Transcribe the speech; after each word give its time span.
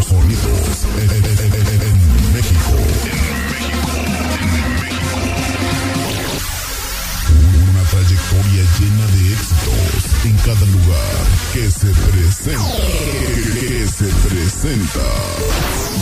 los 0.00 0.06
sonidos 0.06 0.86
en, 0.96 1.10
en- 1.10 1.24
en- 1.24 1.28
en- 1.28 1.82
en 1.82 2.32
México. 2.32 2.72
Una 7.70 7.82
trayectoria 7.90 8.62
llena 8.78 9.06
de 9.06 9.20
éxitos 9.34 9.92
en 10.24 10.36
cada 10.38 10.66
lugar 10.66 11.24
que 11.52 11.70
se 11.70 11.88
presenta. 12.10 12.76
Que 13.60 13.86
se 13.88 14.08
presenta. 14.28 15.06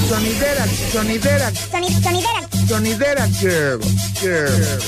Sonidera, 0.08 0.64
sonidera, 0.92 1.52
Soni- 1.52 2.02
sonidera. 2.02 2.40
sonidera 2.68 3.26
girl, 3.40 3.80
girl. 4.20 4.78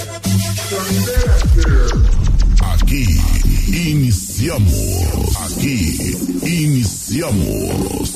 Sonidera 0.70 1.36
girl. 1.54 1.98
Aquí 2.74 3.04
iniciamos. 3.66 4.74
Aquí 5.50 5.76
iniciamos. 6.44 8.10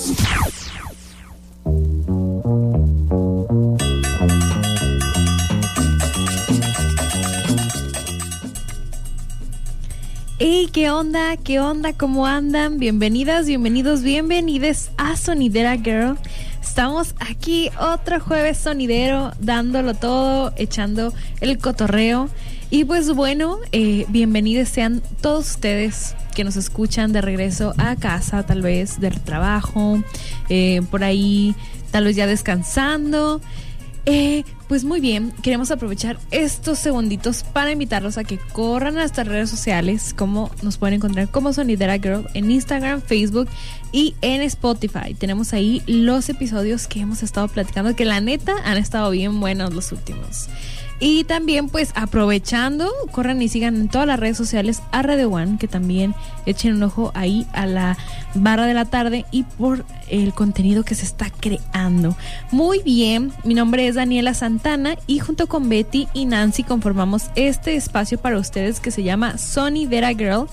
Hey, 10.40 10.68
¿qué 10.73 10.90
onda? 10.90 11.37
¿Qué 11.37 11.60
onda? 11.60 11.93
¿Cómo 11.93 12.27
andan? 12.27 12.79
Bienvenidas, 12.80 13.46
bienvenidos, 13.46 14.02
bienvenides 14.02 14.90
a 14.96 15.16
Sonidera 15.16 15.77
Girl. 15.77 16.18
Estamos 16.60 17.15
aquí 17.21 17.71
otro 17.79 18.18
jueves 18.18 18.59
sonidero, 18.59 19.30
dándolo 19.38 19.95
todo, 19.95 20.52
echando 20.57 21.15
el 21.40 21.59
cotorreo. 21.59 22.29
Y 22.68 22.85
pues 22.85 23.15
bueno, 23.15 23.59
eh, 23.71 24.07
bienvenidos 24.09 24.71
sean 24.71 25.02
todos 25.21 25.51
ustedes 25.52 26.16
que 26.35 26.43
nos 26.43 26.57
escuchan 26.57 27.12
de 27.12 27.21
regreso 27.21 27.73
a 27.79 27.95
casa, 27.95 28.45
tal 28.45 28.60
vez 28.60 28.99
del 28.99 29.21
trabajo, 29.21 30.02
eh, 30.49 30.82
por 30.90 31.05
ahí, 31.05 31.55
tal 31.93 32.07
vez 32.07 32.16
ya 32.16 32.27
descansando. 32.27 33.40
Eh, 34.07 34.45
pues 34.69 34.85
muy 34.85 35.01
bien, 35.01 35.33
queremos 35.43 35.71
aprovechar 35.71 36.19
estos 36.30 36.79
segunditos 36.79 37.43
para 37.43 37.73
invitarlos 37.73 38.19
a 38.19 38.24
que 38.24 38.38
corran 38.52 38.96
a 38.99 39.01
nuestras 39.01 39.27
redes 39.27 39.49
sociales, 39.49 40.13
como 40.15 40.51
nos 40.63 40.77
pueden 40.77 40.96
encontrar 40.96 41.30
como 41.30 41.55
Sonidera 41.55 41.99
Girl 41.99 42.27
en 42.35 42.51
Instagram, 42.51 43.01
Facebook 43.01 43.49
y 43.93 44.15
en 44.21 44.43
Spotify. 44.43 45.15
Tenemos 45.16 45.55
ahí 45.55 45.83
los 45.87 46.29
episodios 46.29 46.87
que 46.87 47.01
hemos 47.01 47.23
estado 47.23 47.49
platicando, 47.49 47.96
que 47.96 48.05
la 48.05 48.21
neta 48.21 48.55
han 48.65 48.77
estado 48.77 49.11
bien 49.11 49.41
buenos 49.41 49.73
los 49.73 49.91
últimos. 49.91 50.49
Y 51.00 51.24
también 51.24 51.68
pues 51.68 51.92
aprovechando, 51.95 52.90
corran 53.10 53.42
y 53.42 53.48
sigan 53.48 53.76
en 53.76 53.88
todas 53.88 54.06
las 54.06 54.18
redes 54.18 54.37
sociales 54.37 54.82
a 54.92 55.02
Radio 55.02 55.30
One, 55.30 55.59
que 55.59 55.68
también 55.68 56.14
echen 56.46 56.74
un 56.74 56.82
ojo 56.84 57.10
ahí 57.14 57.46
a 57.52 57.66
la 57.66 57.98
barra 58.34 58.66
de 58.66 58.74
la 58.74 58.84
tarde 58.84 59.26
y 59.30 59.42
por 59.42 59.84
el 60.09 60.32
contenido 60.34 60.84
que 60.84 60.95
se 60.95 61.04
está 61.04 61.30
creando. 61.30 62.16
Muy 62.50 62.80
bien, 62.82 63.32
mi 63.45 63.54
nombre 63.54 63.87
es 63.87 63.96
Daniela 63.96 64.34
Santana 64.34 64.97
y 65.06 65.19
junto 65.19 65.47
con 65.47 65.69
Betty 65.69 66.09
y 66.15 66.26
Nancy 66.26 66.62
conformamos 66.62 67.25
este 67.34 67.75
espacio 67.76 68.19
para 68.19 68.38
ustedes 68.38 68.81
que 68.81 68.91
se 68.91 69.03
llama 69.03 69.38
Sony 69.38 69.87
Vera 69.88 70.10
Girl 70.10 70.49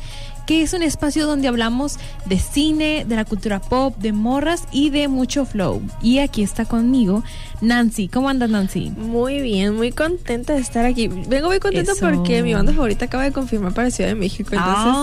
que 0.47 0.61
es 0.61 0.73
un 0.73 0.81
espacio 0.83 1.25
donde 1.27 1.47
hablamos 1.47 1.97
de 2.25 2.37
cine, 2.39 3.05
de 3.07 3.15
la 3.15 3.25
cultura 3.25 3.59
pop, 3.59 3.95
de 3.97 4.11
morras 4.11 4.63
y 4.71 4.89
de 4.89 5.07
mucho 5.07 5.45
flow. 5.45 5.81
Y 6.01 6.19
aquí 6.19 6.41
está 6.43 6.65
conmigo 6.65 7.23
Nancy. 7.61 8.07
¿Cómo 8.07 8.29
andas, 8.29 8.49
Nancy? 8.49 8.89
Muy 8.97 9.41
bien, 9.41 9.75
muy 9.75 9.91
contenta 9.91 10.53
de 10.53 10.59
estar 10.59 10.85
aquí. 10.85 11.07
Vengo 11.07 11.47
muy 11.49 11.59
contenta 11.59 11.91
Eso. 11.93 12.09
porque 12.09 12.43
mi 12.43 12.53
banda 12.53 12.73
favorita 12.73 13.05
acaba 13.05 13.23
de 13.23 13.31
confirmar 13.31 13.73
para 13.73 13.91
Ciudad 13.91 14.09
de 14.09 14.15
México, 14.15 14.49
entonces 14.53 14.93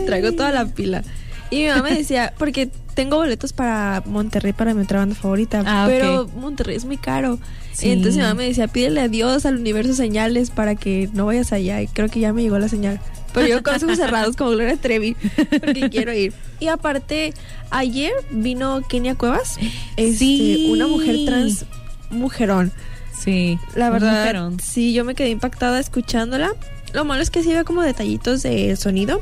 Ay. 0.00 0.06
traigo 0.06 0.32
toda 0.32 0.50
la 0.52 0.66
pila. 0.66 1.02
Y 1.50 1.62
mi 1.62 1.68
mamá 1.68 1.82
me 1.82 1.94
decía, 1.96 2.32
porque 2.38 2.70
tengo 2.94 3.16
boletos 3.16 3.52
para 3.52 4.02
Monterrey 4.06 4.52
para 4.52 4.74
mi 4.74 4.82
otra 4.82 5.00
banda 5.00 5.14
favorita, 5.16 5.62
Ah, 5.66 5.86
pero 5.88 6.28
Monterrey 6.36 6.76
es 6.76 6.84
muy 6.84 6.96
caro. 6.96 7.38
Sí. 7.72 7.90
Entonces 7.90 8.16
mi 8.16 8.22
mamá 8.22 8.34
me 8.34 8.44
decía, 8.44 8.68
pídele 8.68 9.00
a 9.00 9.08
Dios, 9.08 9.46
al 9.46 9.56
universo 9.56 9.94
señales 9.94 10.50
para 10.50 10.74
que 10.74 11.08
no 11.12 11.26
vayas 11.26 11.52
allá. 11.52 11.80
Y 11.82 11.86
creo 11.88 12.08
que 12.08 12.20
ya 12.20 12.32
me 12.32 12.42
llegó 12.42 12.58
la 12.58 12.68
señal. 12.68 13.00
Pero 13.34 13.46
yo 13.46 13.62
con 13.62 13.74
ojos 13.76 13.96
cerrados 13.96 14.36
como 14.36 14.50
Gloria 14.50 14.76
Trevi, 14.76 15.14
porque 15.60 15.88
quiero 15.90 16.12
ir. 16.12 16.32
Y 16.58 16.68
aparte, 16.68 17.32
ayer 17.70 18.12
vino 18.30 18.82
Kenia 18.88 19.14
Cuevas, 19.14 19.56
este, 19.96 20.14
Sí. 20.16 20.68
una 20.70 20.86
mujer 20.86 21.16
trans 21.26 21.64
mujerón. 22.10 22.72
Sí. 23.18 23.58
La 23.74 23.90
verdad, 23.90 24.20
mujerón. 24.20 24.60
sí, 24.60 24.92
yo 24.92 25.04
me 25.04 25.14
quedé 25.14 25.28
impactada 25.30 25.78
escuchándola. 25.78 26.52
Lo 26.92 27.04
malo 27.04 27.22
es 27.22 27.30
que 27.30 27.42
sí 27.42 27.50
había 27.50 27.64
como 27.64 27.82
detallitos 27.82 28.42
de 28.42 28.74
sonido 28.76 29.20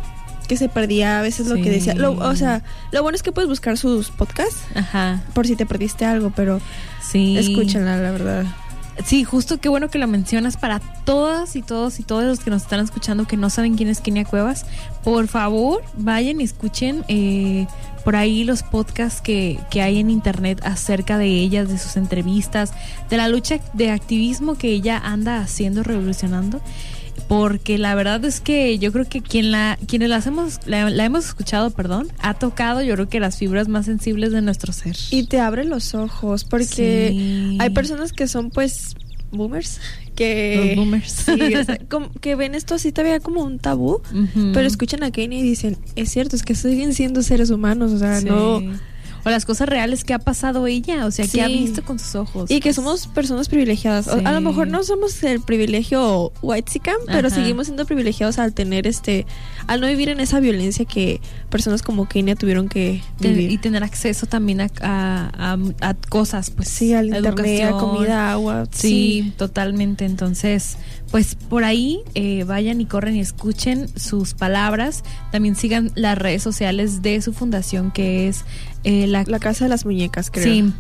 que 0.49 0.57
se 0.57 0.71
perdía 0.71 1.19
a 1.19 1.23
veces 1.23 1.47
lo 1.49 1.57
que 1.57 1.69
decía. 1.69 1.95
Lo- 1.95 2.13
o 2.13 2.35
sea, 2.35 2.63
lo 2.93 3.03
bueno 3.03 3.17
es 3.17 3.23
que 3.23 3.33
puedes 3.33 3.51
buscar 3.51 3.77
sus 3.77 4.09
podcasts 4.11 4.57
Ajá. 4.75 5.23
por 5.35 5.47
si 5.47 5.57
te 5.57 5.67
perdiste 5.67 6.07
algo, 6.07 6.33
pero 6.35 6.61
Sí. 7.03 7.37
escúchenla, 7.37 7.99
la 7.99 8.11
verdad. 8.11 8.47
Sí, 9.05 9.25
justo 9.25 9.59
qué 9.59 9.69
bueno 9.69 9.89
que 9.89 9.99
lo 9.99 10.07
mencionas 10.09 10.57
para 10.57 10.81
todas 10.81 11.57
y 11.57 11.63
todos 11.63 12.01
y 12.01 12.03
todos 12.03 12.25
los 12.25 12.41
que 12.41 12.51
nos 12.51 12.63
están 12.63 12.81
escuchando 12.81 13.27
que 13.27 13.37
no 13.37 13.49
saben 13.49 13.77
quién 13.77 13.89
es 13.89 14.01
Kenia 14.01 14.25
Cuevas. 14.25 14.67
Por 15.05 15.29
favor, 15.29 15.83
vayan 15.95 16.41
y 16.41 16.45
escuchen 16.45 17.05
eh, 17.09 17.67
por 18.05 18.17
ahí 18.17 18.45
los 18.45 18.63
podcasts 18.63 19.21
que, 19.21 19.59
que 19.71 19.83
hay 19.83 20.01
en 20.01 20.11
internet 20.11 20.61
acerca 20.65 21.17
de 21.17 21.27
ellas, 21.27 21.69
de 21.69 21.79
sus 21.79 21.97
entrevistas, 21.97 22.73
de 23.09 23.17
la 23.17 23.29
lucha 23.29 23.61
de 23.73 23.91
activismo 23.91 24.57
que 24.57 24.69
ella 24.69 24.99
anda 24.99 25.41
haciendo, 25.41 25.83
revolucionando. 25.83 26.61
Porque 27.27 27.79
la 27.79 27.95
verdad 27.95 28.25
es 28.25 28.41
que 28.41 28.79
yo 28.79 28.93
creo 28.93 29.07
que 29.09 29.21
quien 29.23 29.51
la, 29.51 29.79
quienes 29.87 30.09
las 30.09 30.27
hemos, 30.27 30.61
la, 30.67 30.89
la 30.91 31.05
hemos 31.05 31.27
escuchado, 31.27 31.71
perdón, 31.71 32.09
ha 32.21 32.35
tocado 32.35 32.83
yo 32.83 32.95
creo 32.95 33.09
que 33.09 33.21
las 33.21 33.37
fibras 33.39 33.69
más 33.69 33.87
sensibles 33.87 34.33
de 34.33 34.43
nuestro 34.43 34.73
ser. 34.73 34.97
Y 35.11 35.25
te 35.27 35.41
abre 35.41 35.65
los 35.65 35.95
ojos 35.95 36.45
porque 36.45 36.69
Sí. 37.13 37.57
hay 37.61 37.71
personas 37.71 38.13
que 38.13 38.29
son 38.29 38.51
pues 38.51 38.95
boomers 39.31 39.81
que 40.15 40.75
Los 40.75 40.77
boomers. 40.77 41.11
sí, 41.13 41.55
o 41.55 41.65
sea, 41.65 41.79
como 41.89 42.11
que 42.13 42.35
ven 42.35 42.55
esto 42.55 42.75
así 42.75 42.93
todavía 42.93 43.21
como 43.21 43.43
un 43.45 43.59
tabú, 43.59 44.01
pero 44.55 44.67
escuchan 44.67 45.03
a 45.03 45.11
Kenia 45.11 45.39
y 45.39 45.43
dicen, 45.43 45.77
es 45.97 46.11
cierto, 46.11 46.35
es 46.35 46.43
que 46.43 46.55
siguen 46.55 46.93
siendo 46.95 47.23
seres 47.23 47.51
humanos, 47.51 47.93
o 47.93 47.99
sea, 47.99 48.21
Sí. 48.21 48.27
no 48.27 48.61
O 49.29 49.31
las 49.31 49.45
cosas 49.45 49.69
reales 49.69 50.05
que 50.05 50.15
ha 50.15 50.19
pasado 50.19 50.67
ella, 50.67 51.07
o 51.07 51.11
sea, 51.11 51.27
que 51.27 51.43
ha 51.43 51.47
Sí. 51.47 51.59
visto 51.59 51.83
con 51.85 51.99
sus 51.99 52.15
ojos. 52.15 52.51
Y 52.51 52.61
que 52.61 52.73
somos 52.73 53.07
personas 53.07 53.49
privilegiadas. 53.49 54.07
Sí. 54.07 54.21
A 54.25 54.33
lo 54.33 54.41
mejor 54.41 54.69
no 54.69 54.83
somos 54.85 55.23
el 55.23 55.41
privilegio 55.41 56.33
white 56.43 56.81
pero 57.07 57.29
Ajá. 57.29 57.37
seguimos 57.37 57.67
siendo 57.67 57.85
privilegiados 57.87 58.39
al 58.39 58.53
tener 58.55 58.87
este, 58.87 59.27
al 59.67 59.81
no 59.81 59.87
vivir 59.87 60.09
en 60.09 60.21
esa 60.21 60.41
violencia 60.41 60.85
que 60.85 61.21
personas 61.51 61.83
como 61.83 62.09
Kenia 62.09 62.35
tuvieron 62.37 62.69
que 62.69 63.03
vivir. 63.21 63.51
y 63.53 63.59
tener 63.59 63.83
acceso 63.85 64.27
también 64.27 64.61
a, 64.61 64.69
a- 64.81 65.31
a- 65.83 65.89
a 65.89 65.95
cosas, 65.95 66.51
pues. 66.51 66.69
sí, 66.69 66.95
al 66.95 67.07
internet, 67.09 67.65
a 67.65 67.71
comida, 67.79 68.33
agua. 68.33 68.65
Sí, 68.71 69.33
totalmente. 69.37 70.05
Entonces, 70.05 70.77
pues 71.11 71.35
por 71.35 71.65
ahí 71.65 72.01
eh, 72.15 72.45
vayan 72.45 72.81
y 72.81 72.87
corren 72.87 73.17
y 73.17 73.21
escuchen 73.21 73.89
sus 73.99 74.35
palabras. 74.35 75.03
También 75.33 75.57
sigan 75.57 75.91
las 75.95 76.17
redes 76.19 76.43
sociales 76.43 77.03
de 77.03 77.21
su 77.23 77.33
fundación, 77.33 77.91
que 77.91 78.29
es 78.29 78.45
eh, 78.85 79.07
la, 79.07 79.25
La 79.25 79.39
casa 79.39 79.65
de 79.65 79.69
las 79.71 79.85
muñecas, 79.85 80.31
creo. 80.31 80.45
Sí. 80.45 80.73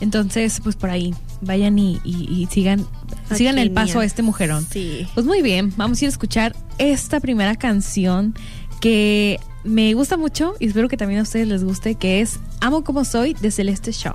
Entonces, 0.00 0.60
pues 0.62 0.76
por 0.76 0.90
ahí 0.90 1.14
vayan 1.40 1.78
y, 1.78 2.00
y- 2.04 2.28
y 2.42 2.46
sigan, 2.46 2.86
sigan 3.34 3.58
el 3.58 3.72
paso 3.72 4.00
a 4.00 4.04
este 4.04 4.22
mujerón. 4.22 4.66
Sí. 4.70 5.06
Pues 5.14 5.26
muy 5.26 5.42
bien, 5.42 5.72
vamos 5.76 6.00
a 6.00 6.04
ir 6.04 6.08
a 6.08 6.10
escuchar 6.12 6.54
esta 6.78 7.18
primera 7.20 7.56
canción 7.56 8.34
que 8.80 9.40
me 9.64 9.92
gusta 9.94 10.16
mucho 10.16 10.54
y 10.60 10.66
espero 10.68 10.88
que 10.88 10.96
también 10.96 11.18
a 11.20 11.22
ustedes 11.24 11.48
les 11.48 11.64
guste, 11.64 11.96
que 11.96 12.20
es 12.20 12.38
Amo 12.60 12.84
como 12.84 13.04
soy 13.04 13.34
de 13.34 13.50
Celeste 13.50 13.90
Shaw. 13.90 14.14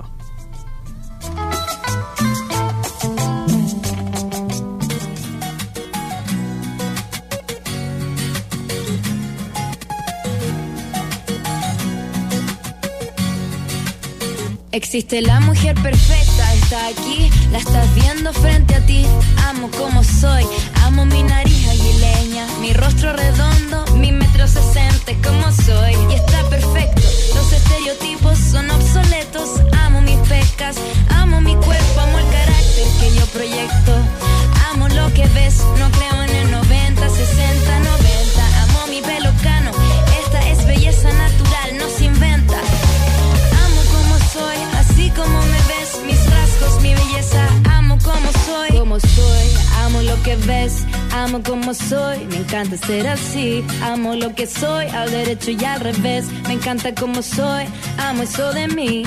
Existe 14.74 15.22
la 15.22 15.38
mujer 15.38 15.76
perfecta, 15.80 16.52
está 16.54 16.88
aquí, 16.88 17.30
la 17.52 17.58
estás 17.58 17.94
viendo 17.94 18.32
frente 18.32 18.74
a 18.74 18.84
ti. 18.84 19.06
Amo 19.48 19.70
como 19.70 20.02
soy, 20.02 20.44
amo 20.82 21.06
mi 21.06 21.22
nariz 21.22 21.68
aguileña, 21.68 22.44
mi 22.60 22.72
rostro 22.72 23.12
redondo, 23.12 23.86
mi 23.98 24.10
metro 24.10 24.48
sesenta, 24.48 25.12
como 25.22 25.52
soy. 25.52 25.94
Y 26.10 26.14
está 26.14 26.42
perfecto, 26.50 27.02
los 27.36 27.52
estereotipos 27.52 28.36
son 28.36 28.68
obsoletos. 28.68 29.60
Amo 29.86 30.00
mis 30.00 30.18
pecas, 30.28 30.74
amo 31.10 31.40
mi 31.40 31.54
cuerpo, 31.54 32.00
amo 32.00 32.18
el 32.18 32.26
carácter 32.26 32.88
que 32.98 33.14
yo 33.16 33.26
proyecto. 33.26 33.92
Amo 34.72 34.88
lo 34.88 35.14
que 35.14 35.24
ves, 35.28 35.58
no 35.78 35.88
creo 35.92 36.20
en 36.24 36.33
como 51.44 51.74
soy, 51.74 52.24
me 52.26 52.36
encanta 52.36 52.76
ser 52.76 53.06
así. 53.06 53.64
Amo 53.82 54.14
lo 54.14 54.34
que 54.34 54.46
soy, 54.46 54.86
al 54.86 55.10
derecho 55.10 55.50
y 55.50 55.64
al 55.64 55.80
revés. 55.80 56.26
Me 56.46 56.54
encanta 56.54 56.94
como 56.94 57.22
soy, 57.22 57.64
amo 57.98 58.22
eso 58.22 58.52
de 58.52 58.68
mí. 58.68 59.04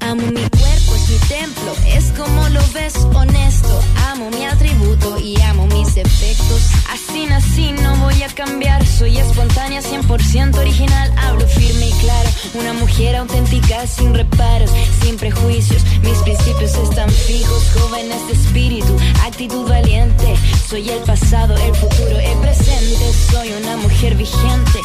Amo 0.00 0.22
mi 0.22 0.40
cuerpo, 0.40 0.94
es 0.94 1.08
mi 1.10 1.18
templo, 1.28 1.74
es 1.86 2.04
como 2.16 2.48
lo 2.48 2.60
ves, 2.72 2.94
honesto. 3.14 3.80
Amo 4.10 4.30
mi 4.30 4.44
atributo 4.44 5.18
y 5.18 5.40
amo 5.42 5.66
mis 5.66 5.96
efectos. 5.96 6.79
Nací, 7.12 7.72
no 7.72 7.96
voy 7.96 8.22
a 8.22 8.28
cambiar. 8.28 8.86
Soy 8.86 9.18
espontánea, 9.18 9.82
100% 9.82 10.58
original. 10.58 11.12
Hablo 11.16 11.46
firme 11.46 11.88
y 11.88 11.92
claro. 11.92 12.30
Una 12.54 12.72
mujer 12.72 13.16
auténtica, 13.16 13.86
sin 13.86 14.14
reparos, 14.14 14.70
sin 15.02 15.16
prejuicios. 15.16 15.82
Mis 16.02 16.18
principios 16.18 16.72
están 16.74 17.10
fijos, 17.10 17.64
jóvenes 17.74 18.26
de 18.28 18.32
espíritu, 18.34 18.96
actitud 19.26 19.68
valiente. 19.68 20.36
Soy 20.68 20.88
el 20.88 21.00
pasado, 21.00 21.56
el 21.56 21.74
futuro, 21.74 22.18
el 22.18 22.38
presente. 22.38 23.12
Soy 23.30 23.52
una 23.60 23.76
mujer 23.78 24.14
vigente. 24.14 24.80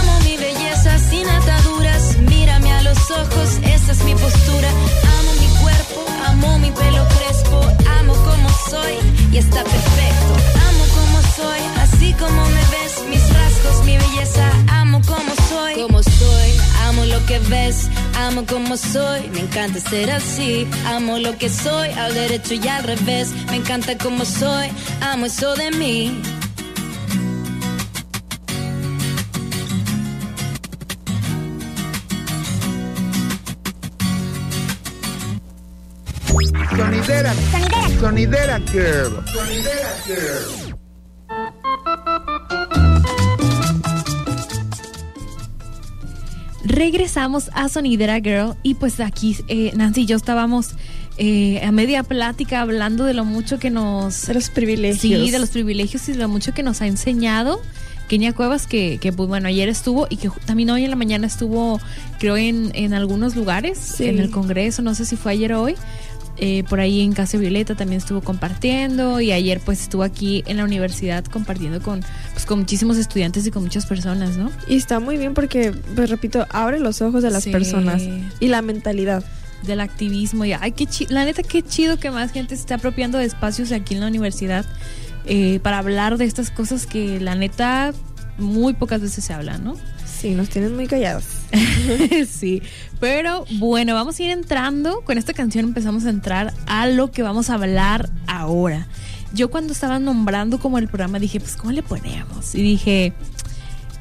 Amo 0.00 0.20
mi 0.24 0.36
belleza 0.36 0.98
sin 1.08 1.28
ataduras. 1.28 2.16
Mírame 2.28 2.72
a 2.72 2.82
los 2.82 2.98
ojos, 3.10 3.48
esa 3.62 3.92
es 3.92 4.04
mi 4.04 4.14
postura. 4.14 4.68
Amo 5.18 5.32
mi 5.40 5.48
cuerpo, 5.62 6.06
amo 6.26 6.58
mi 6.58 6.70
pelo 6.72 7.06
crespo. 7.08 7.79
Y 9.32 9.36
está 9.36 9.64
perfecto. 9.64 10.32
Amo 10.68 10.84
como 10.94 11.22
soy, 11.34 11.60
así 11.80 12.12
como 12.12 12.44
me 12.46 12.60
ves. 12.70 13.04
Mis 13.08 13.28
rasgos, 13.34 13.84
mi 13.84 13.96
belleza. 13.98 14.48
Amo 14.68 15.00
como 15.08 15.34
soy. 15.48 15.74
Como 15.74 16.00
soy, 16.04 16.50
amo 16.84 17.04
lo 17.04 17.26
que 17.26 17.40
ves. 17.40 17.88
Amo 18.16 18.46
como 18.46 18.76
soy, 18.76 19.28
me 19.34 19.40
encanta 19.40 19.80
ser 19.80 20.12
así. 20.12 20.68
Amo 20.86 21.18
lo 21.18 21.36
que 21.36 21.48
soy, 21.48 21.88
al 21.90 22.14
derecho 22.14 22.54
y 22.54 22.68
al 22.68 22.84
revés. 22.84 23.30
Me 23.50 23.56
encanta 23.56 23.98
como 23.98 24.24
soy, 24.24 24.68
amo 25.00 25.26
eso 25.26 25.56
de 25.56 25.72
mí. 25.72 26.22
Sonidera. 37.00 37.32
Sonidera 37.98 38.58
Girl. 38.72 39.22
Sonidera 39.32 39.90
Girl. 40.04 40.76
Regresamos 46.64 47.50
a 47.54 47.68
Sonidera 47.68 48.20
Girl 48.20 48.54
y 48.62 48.74
pues 48.74 49.00
aquí 49.00 49.36
eh, 49.48 49.72
Nancy 49.74 50.02
y 50.02 50.06
yo 50.06 50.16
estábamos 50.16 50.70
eh, 51.16 51.62
a 51.64 51.72
media 51.72 52.02
plática 52.02 52.60
hablando 52.60 53.04
de 53.04 53.14
lo 53.14 53.24
mucho 53.24 53.58
que 53.58 53.70
nos... 53.70 54.26
De 54.26 54.34
los 54.34 54.50
privilegios. 54.50 55.00
Sí, 55.00 55.30
de 55.30 55.38
los 55.38 55.50
privilegios 55.50 56.06
y 56.08 56.12
de 56.12 56.18
lo 56.18 56.28
mucho 56.28 56.52
que 56.52 56.62
nos 56.62 56.82
ha 56.82 56.86
enseñado 56.86 57.60
Kenia 58.08 58.32
Cuevas, 58.34 58.66
que, 58.66 58.98
que 59.00 59.12
pues 59.12 59.28
bueno, 59.28 59.48
ayer 59.48 59.68
estuvo 59.68 60.06
y 60.10 60.16
que 60.16 60.28
también 60.44 60.68
hoy 60.70 60.84
en 60.84 60.90
la 60.90 60.96
mañana 60.96 61.28
estuvo, 61.28 61.80
creo, 62.18 62.36
en, 62.36 62.72
en 62.74 62.92
algunos 62.92 63.36
lugares, 63.36 63.78
Sí. 63.78 64.06
en 64.06 64.18
el 64.18 64.30
Congreso, 64.32 64.82
no 64.82 64.94
sé 64.96 65.04
si 65.06 65.14
fue 65.16 65.32
ayer 65.32 65.52
o 65.52 65.62
hoy. 65.62 65.76
Eh, 66.36 66.64
por 66.68 66.80
ahí 66.80 67.00
en 67.00 67.12
Casa 67.12 67.36
Violeta 67.38 67.74
también 67.74 67.98
estuvo 68.00 68.20
compartiendo 68.22 69.20
y 69.20 69.32
ayer 69.32 69.60
pues 69.64 69.82
estuvo 69.82 70.02
aquí 70.02 70.42
en 70.46 70.56
la 70.56 70.64
universidad 70.64 71.24
compartiendo 71.24 71.82
con, 71.82 72.00
pues, 72.32 72.46
con 72.46 72.60
muchísimos 72.60 72.96
estudiantes 72.96 73.46
y 73.46 73.50
con 73.50 73.62
muchas 73.62 73.86
personas, 73.86 74.36
¿no? 74.36 74.50
Y 74.66 74.76
está 74.76 75.00
muy 75.00 75.16
bien 75.18 75.34
porque, 75.34 75.72
pues 75.94 76.08
repito, 76.08 76.46
abre 76.50 76.80
los 76.80 77.02
ojos 77.02 77.22
de 77.22 77.30
las 77.30 77.44
Sí. 77.44 77.50
personas 77.50 78.02
y 78.40 78.48
la 78.48 78.62
mentalidad. 78.62 79.24
del 79.62 79.80
activismo 79.80 80.46
y 80.46 80.54
ay 80.54 80.72
qué 80.72 80.86
chi- 80.86 81.06
la 81.10 81.26
neta 81.26 81.42
qué 81.42 81.62
chido 81.62 81.98
que 81.98 82.10
más 82.10 82.32
gente 82.32 82.56
se 82.56 82.62
esté 82.62 82.72
apropiando 82.72 83.18
de 83.18 83.26
espacios 83.26 83.72
aquí 83.72 83.92
en 83.92 84.00
la 84.00 84.06
universidad 84.06 84.64
eh, 85.26 85.60
para 85.62 85.76
hablar 85.76 86.16
de 86.16 86.24
estas 86.24 86.50
cosas 86.50 86.86
que 86.86 87.20
la 87.20 87.34
neta 87.34 87.92
muy 88.38 88.72
pocas 88.72 89.02
veces 89.02 89.22
se 89.22 89.34
hablan, 89.34 89.62
¿no? 89.62 89.76
Sí, 90.20 90.34
nos 90.34 90.50
tienen 90.50 90.76
muy 90.76 90.86
callados. 90.86 91.24
sí, 92.28 92.60
pero 93.00 93.46
bueno, 93.52 93.94
vamos 93.94 94.20
a 94.20 94.22
ir 94.22 94.30
entrando. 94.30 95.00
Con 95.00 95.16
esta 95.16 95.32
canción 95.32 95.64
empezamos 95.64 96.04
a 96.04 96.10
entrar 96.10 96.52
a 96.66 96.86
lo 96.86 97.10
que 97.10 97.22
vamos 97.22 97.48
a 97.48 97.54
hablar 97.54 98.10
ahora. 98.26 98.86
Yo 99.32 99.50
cuando 99.50 99.72
estaba 99.72 99.98
nombrando 99.98 100.58
como 100.58 100.76
el 100.76 100.88
programa 100.88 101.18
dije, 101.18 101.40
pues 101.40 101.56
¿cómo 101.56 101.72
le 101.72 101.82
ponemos? 101.82 102.54
Y 102.54 102.60
dije, 102.60 103.14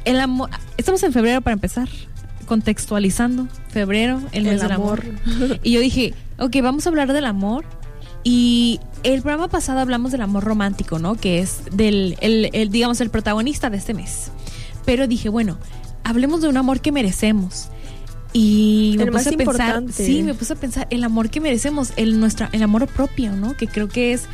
el 0.03 0.19
amor, 0.19 0.49
estamos 0.75 1.01
en 1.03 1.13
febrero 1.13 1.39
para 1.39 1.53
empezar, 1.53 1.87
contextualizando, 2.47 3.47
febrero, 3.69 4.21
el 4.33 4.43
mes 4.43 4.53
El 4.55 4.59
del 4.59 4.71
amor. 4.73 5.05
amor. 5.25 5.59
Y 5.63 5.71
yo 5.71 5.79
dije, 5.79 6.13
ok, 6.37 6.53
vamos 6.61 6.85
a 6.85 6.89
hablar 6.89 7.13
del 7.13 7.25
amor. 7.25 7.63
Y 8.25 8.81
el 9.03 9.21
programa 9.21 9.47
pasado 9.47 9.79
hablamos 9.79 10.11
del 10.11 10.19
amor 10.21 10.43
romántico, 10.43 10.99
¿no? 10.99 11.15
Que 11.15 11.39
es 11.39 11.61
del, 11.71 12.17
el, 12.19 12.49
el, 12.51 12.71
digamos, 12.71 12.99
el 12.99 13.09
protagonista 13.09 13.69
de 13.69 13.77
este 13.77 13.93
mes. 13.93 14.31
Pero 14.83 15.07
dije, 15.07 15.29
bueno, 15.29 15.57
hablemos 16.09 16.41
de 16.41 16.49
un 16.49 16.57
amor 16.57 16.81
que 16.81 16.91
merecemos. 16.91 17.69
Y 18.33 18.95
me 18.97 19.03
El 19.05 19.11
puse 19.11 19.29
a 19.29 19.31
pensar, 19.31 19.39
importante. 19.39 19.93
sí, 19.93 20.21
me 20.21 20.33
puse 20.33 20.53
a 20.53 20.55
pensar 20.55 20.87
el 20.91 21.03
amor 21.03 21.29
que 21.29 21.39
merecemos, 21.39 21.93
el 21.95 22.19
nuestra, 22.19 22.49
el 22.51 22.61
amor 22.61 22.87
propio, 22.87 23.31
¿no? 23.31 23.55
Que 23.55 23.67
creo 23.67 23.87
que 23.87 24.13
es 24.13 24.25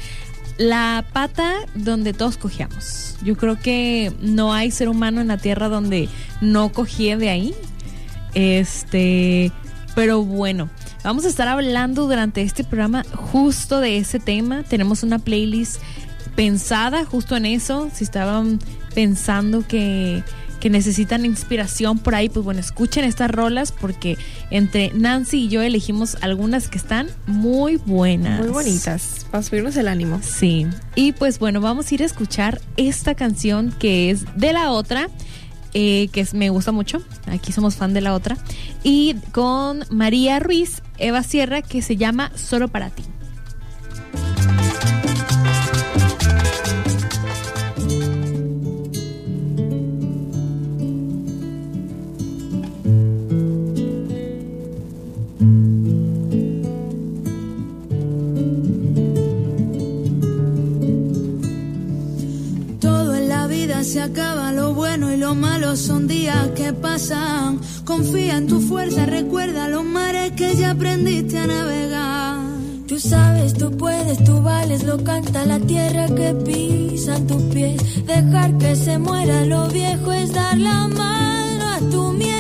la 0.57 1.06
pata 1.13 1.54
donde 1.75 2.13
todos 2.13 2.38
cogíamos. 2.38 3.16
Yo 3.24 3.38
creo 3.38 3.60
que 3.60 4.12
no 4.22 4.54
hay 4.54 4.72
ser 4.72 4.89
humano 4.89 5.22
en 5.22 5.27
la 5.27 5.38
tierra 5.38 5.69
donde 5.69 6.10
no 6.42 6.72
cogía 6.72 7.18
de 7.18 7.30
ahí. 7.30 7.56
Este, 8.33 9.51
pero 9.95 10.24
bueno, 10.24 10.69
vamos 11.04 11.24
a 11.24 11.30
estar 11.30 11.48
hablando 11.48 12.07
durante 12.07 12.42
este 12.42 12.63
programa 12.66 13.04
justo 13.13 13.80
de 13.80 13.98
ese 13.98 14.19
tema. 14.19 14.63
Tenemos 14.63 15.04
una 15.04 15.19
playlist 15.19 15.81
pensada 16.36 17.06
justo 17.06 17.38
en 17.38 17.45
eso. 17.45 17.89
Si 17.94 18.04
estaban 18.04 18.60
pensando 18.94 19.66
que, 19.66 20.21
que 20.60 20.69
necesitan 20.69 21.25
inspiración 21.25 22.00
por 22.00 22.16
ahí, 22.16 22.30
pues 22.30 22.44
bueno, 22.44 22.60
escuchen 22.60 23.04
estas 23.04 23.30
rolas 23.31 23.72
porque 23.72 24.18
entre 24.50 24.92
Nancy 24.94 25.44
y 25.45 25.47
yo 25.50 25.62
elegimos 25.62 26.18
algunas 26.21 26.68
que 26.69 26.78
están 26.78 27.07
muy 27.28 27.78
buenas. 27.78 28.40
Muy 28.40 28.50
bonitas. 28.50 29.26
Para 29.31 29.44
subirnos 29.44 29.76
el 29.78 29.88
ánimo. 29.88 30.19
Sí. 30.24 30.66
Y 30.95 31.12
pues 31.12 31.40
bueno, 31.40 31.62
vamos 31.62 31.92
a 31.92 31.95
ir 31.95 32.02
a 32.04 32.06
escuchar 32.06 32.62
esta 32.78 33.16
canción 33.16 33.74
que 33.78 34.09
es 34.12 34.26
de 34.35 34.54
la 34.54 34.71
otra. 34.71 35.09
eh, 35.78 36.07
que 36.14 36.21
es- 36.21 36.33
me 36.33 36.50
gusta 36.52 36.71
mucho, 36.71 37.02
aquí 37.28 37.52
somos 37.52 37.76
fan 37.76 37.94
de 37.94 38.00
la 38.00 38.14
otra, 38.14 38.38
y 38.81 39.16
con 39.33 39.83
María 39.90 40.40
Ruiz, 40.40 40.81
Eva 40.97 41.21
Sierra, 41.21 41.62
que 41.62 41.81
se 41.81 41.97
llama 41.97 42.31
Solo 42.33 42.69
para 42.69 42.92
ti. 42.92 43.04
Se 63.85 64.01
acaba, 64.01 64.51
lo 64.51 64.73
bueno 64.73 65.13
y 65.13 65.18
lo 65.18 65.35
malo 65.35 65.75
son 65.75 66.07
días 66.07 66.49
que 66.56 66.73
pasan. 66.73 67.59
Confía 67.85 68.37
en 68.37 68.47
tu 68.47 68.59
fuerza, 68.59 69.06
recuerda 69.06 69.69
los 69.69 69.83
mares 69.83 70.31
que 70.31 70.56
ya 70.56 70.71
aprendiste 70.71 71.37
a 71.37 71.45
navegar. 71.45 72.39
Tú 72.87 72.99
sabes, 72.99 73.54
tú 73.54 73.71
puedes, 73.77 74.23
tú 74.23 74.42
vales, 74.42 74.83
lo 74.83 75.04
canta 75.04 75.45
la 75.45 75.59
tierra 75.59 76.07
que 76.07 76.33
pisan 76.33 77.27
tus 77.27 77.44
pies. 77.54 78.06
Dejar 78.06 78.57
que 78.57 78.75
se 78.75 78.97
muera 78.97 79.45
lo 79.45 79.68
viejo 79.68 80.11
es 80.11 80.33
dar 80.33 80.57
la 80.57 80.87
mano 80.87 81.65
a 81.75 81.80
tu 81.92 82.11
miedo 82.13 82.34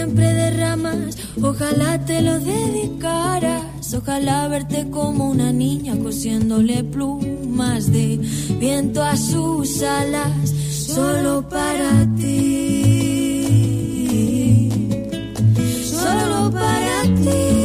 siempre 0.00 0.32
derramas, 0.32 1.16
ojalá 1.42 2.02
te 2.06 2.22
lo 2.22 2.40
dedicaras. 2.40 3.64
Ojalá 3.92 4.48
verte 4.48 4.88
como 4.88 5.28
una 5.30 5.52
niña 5.52 5.94
cosiéndole 5.98 6.82
plumas 6.84 7.92
de 7.92 8.18
viento 8.58 9.02
a 9.02 9.14
sus 9.16 9.82
alas, 9.82 10.48
solo 10.94 11.46
para 11.48 12.06
ti. 12.16 12.80
Solo 15.84 16.50
para 16.50 17.02
ti. 17.02 17.59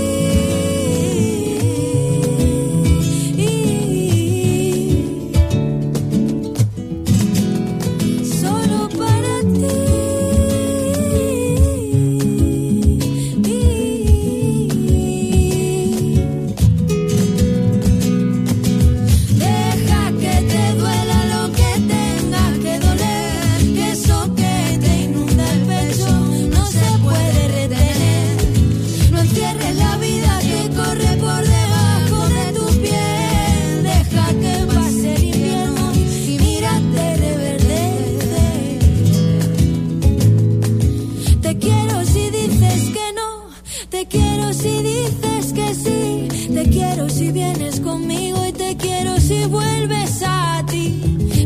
Te 46.55 46.69
quiero 46.69 47.09
si 47.09 47.33
vienes 47.33 47.81
conmigo 47.81 48.45
y 48.47 48.53
te 48.53 48.77
quiero 48.77 49.19
si 49.19 49.43
vuelves 49.43 50.23
a 50.25 50.63
ti. 50.65 51.01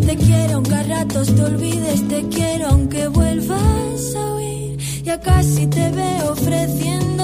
Te 0.06 0.16
quiero 0.16 0.58
aunque 0.58 0.76
a 0.76 0.84
ratos 0.84 1.36
te 1.36 1.42
olvides, 1.42 2.08
te 2.08 2.28
quiero 2.30 2.68
aunque 2.68 3.08
vuelvas 3.08 4.16
a 4.16 4.34
oír. 4.36 4.78
Ya 5.04 5.20
casi 5.20 5.66
te 5.66 5.90
veo 5.90 6.34
ofreciéndote 6.34 7.19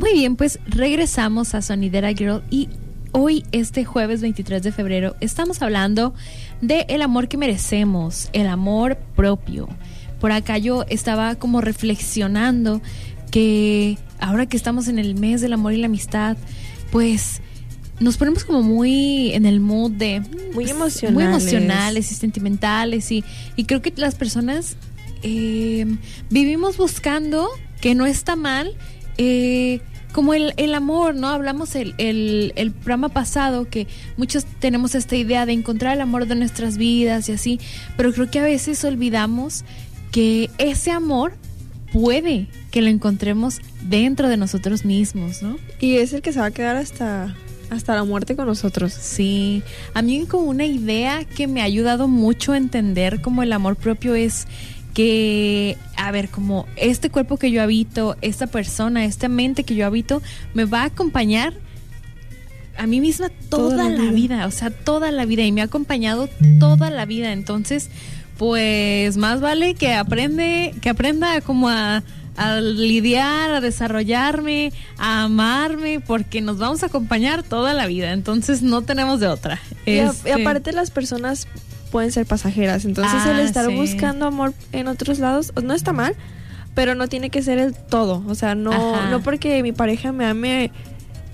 Muy 0.00 0.14
bien, 0.14 0.34
pues 0.34 0.58
regresamos 0.64 1.54
a 1.54 1.60
Sonidera 1.60 2.14
Girl 2.14 2.42
y 2.48 2.70
hoy, 3.12 3.44
este 3.52 3.84
jueves 3.84 4.22
23 4.22 4.62
de 4.62 4.72
febrero, 4.72 5.14
estamos 5.20 5.60
hablando 5.60 6.14
de 6.62 6.86
el 6.88 7.02
amor 7.02 7.28
que 7.28 7.36
merecemos, 7.36 8.30
el 8.32 8.46
amor 8.46 8.96
propio. 9.14 9.68
Por 10.18 10.32
acá 10.32 10.56
yo 10.56 10.86
estaba 10.88 11.34
como 11.34 11.60
reflexionando 11.60 12.80
que 13.30 13.98
ahora 14.18 14.46
que 14.46 14.56
estamos 14.56 14.88
en 14.88 14.98
el 14.98 15.16
mes 15.16 15.42
del 15.42 15.52
amor 15.52 15.74
y 15.74 15.76
la 15.76 15.86
amistad, 15.86 16.38
pues 16.90 17.42
nos 17.98 18.16
ponemos 18.16 18.44
como 18.44 18.62
muy 18.62 19.34
en 19.34 19.44
el 19.44 19.60
mood 19.60 19.90
de 19.90 20.20
Muy 20.20 20.54
pues, 20.54 20.70
emocionales. 20.70 21.12
muy 21.12 21.24
emocionales 21.24 22.10
y 22.10 22.14
sentimentales 22.14 23.12
y, 23.12 23.22
y 23.54 23.64
creo 23.64 23.82
que 23.82 23.92
las 23.96 24.14
personas 24.14 24.76
eh, 25.22 25.84
vivimos 26.30 26.78
buscando 26.78 27.50
que 27.82 27.94
no 27.94 28.06
está 28.06 28.34
mal 28.34 28.74
eh, 29.22 29.80
como 30.10 30.34
el, 30.34 30.52
el 30.56 30.74
amor, 30.74 31.14
¿no? 31.14 31.28
Hablamos 31.28 31.74
el, 31.74 31.94
el, 31.98 32.52
el 32.56 32.72
programa 32.72 33.08
pasado 33.08 33.68
que 33.68 33.86
muchos 34.16 34.44
tenemos 34.44 34.94
esta 34.94 35.16
idea 35.16 35.46
de 35.46 35.52
encontrar 35.52 35.94
el 35.94 36.00
amor 36.00 36.26
de 36.26 36.34
nuestras 36.34 36.76
vidas 36.76 37.28
y 37.28 37.32
así, 37.32 37.60
pero 37.96 38.12
creo 38.12 38.30
que 38.30 38.40
a 38.40 38.44
veces 38.44 38.84
olvidamos 38.84 39.64
que 40.10 40.50
ese 40.58 40.90
amor 40.90 41.34
puede 41.92 42.46
que 42.70 42.82
lo 42.82 42.88
encontremos 42.88 43.60
dentro 43.82 44.28
de 44.28 44.36
nosotros 44.36 44.84
mismos, 44.84 45.42
¿no? 45.42 45.56
Y 45.80 45.96
es 45.96 46.12
el 46.12 46.22
que 46.22 46.32
se 46.32 46.40
va 46.40 46.46
a 46.46 46.50
quedar 46.50 46.76
hasta, 46.76 47.34
hasta 47.70 47.94
la 47.94 48.04
muerte 48.04 48.36
con 48.36 48.46
nosotros. 48.46 48.92
Sí, 48.92 49.62
a 49.94 50.02
mí 50.02 50.26
como 50.26 50.44
una 50.44 50.64
idea 50.64 51.24
que 51.24 51.46
me 51.46 51.60
ha 51.60 51.64
ayudado 51.64 52.08
mucho 52.08 52.52
a 52.52 52.56
entender 52.56 53.20
como 53.20 53.42
el 53.42 53.52
amor 53.52 53.76
propio 53.76 54.14
es 54.14 54.46
que, 54.94 55.76
a 55.96 56.10
ver, 56.12 56.28
como 56.28 56.66
este 56.76 57.10
cuerpo 57.10 57.36
que 57.36 57.50
yo 57.50 57.62
habito, 57.62 58.16
esta 58.22 58.46
persona, 58.46 59.04
esta 59.04 59.28
mente 59.28 59.64
que 59.64 59.74
yo 59.74 59.86
habito, 59.86 60.22
me 60.54 60.64
va 60.64 60.82
a 60.82 60.86
acompañar 60.86 61.54
a 62.76 62.86
mí 62.86 63.00
misma 63.00 63.28
toda, 63.50 63.70
Toda 63.76 63.88
la 63.88 63.90
la 63.90 64.00
vida. 64.02 64.12
vida, 64.12 64.46
o 64.46 64.50
sea, 64.50 64.70
toda 64.70 65.10
la 65.12 65.24
vida 65.26 65.42
y 65.44 65.52
me 65.52 65.60
ha 65.60 65.64
acompañado 65.64 66.28
toda 66.58 66.90
la 66.90 67.04
vida, 67.04 67.32
entonces, 67.32 67.90
pues 68.38 69.16
más 69.18 69.40
vale 69.40 69.74
que 69.74 69.92
aprende, 69.94 70.74
que 70.80 70.88
aprenda 70.90 71.40
como 71.40 71.68
a 71.68 72.02
a 72.36 72.58
lidiar, 72.60 73.50
a 73.50 73.60
desarrollarme, 73.60 74.72
a 74.96 75.24
amarme, 75.24 76.00
porque 76.00 76.40
nos 76.40 76.56
vamos 76.56 76.82
a 76.82 76.86
acompañar 76.86 77.42
toda 77.42 77.74
la 77.74 77.86
vida, 77.86 78.12
entonces 78.12 78.62
no 78.62 78.80
tenemos 78.80 79.20
de 79.20 79.26
otra. 79.26 79.60
Y, 79.84 79.90
a- 79.90 79.94
y 79.94 79.98
Este, 80.08 80.32
aparte 80.32 80.72
las 80.72 80.90
personas 80.90 81.46
pueden 81.90 82.12
ser 82.12 82.26
pasajeras, 82.26 82.84
entonces 82.84 83.20
Ah, 83.24 83.32
el 83.32 83.40
estar 83.40 83.66
sí. 83.66 83.74
buscando 83.74 84.26
amor 84.26 84.54
en 84.72 84.88
otros 84.88 85.18
lados 85.18 85.52
no 85.62 85.74
está 85.74 85.92
mal, 85.92 86.14
pero 86.74 86.94
no 86.94 87.08
tiene 87.08 87.30
que 87.30 87.42
ser 87.42 87.58
el 87.58 87.74
todo, 87.74 88.22
o 88.28 88.34
sea, 88.34 88.54
no 88.54 88.72
Ajá. 88.72 89.10
no 89.10 89.22
porque 89.22 89.62
mi 89.62 89.72
pareja 89.72 90.12
me 90.12 90.24
ame 90.26 90.70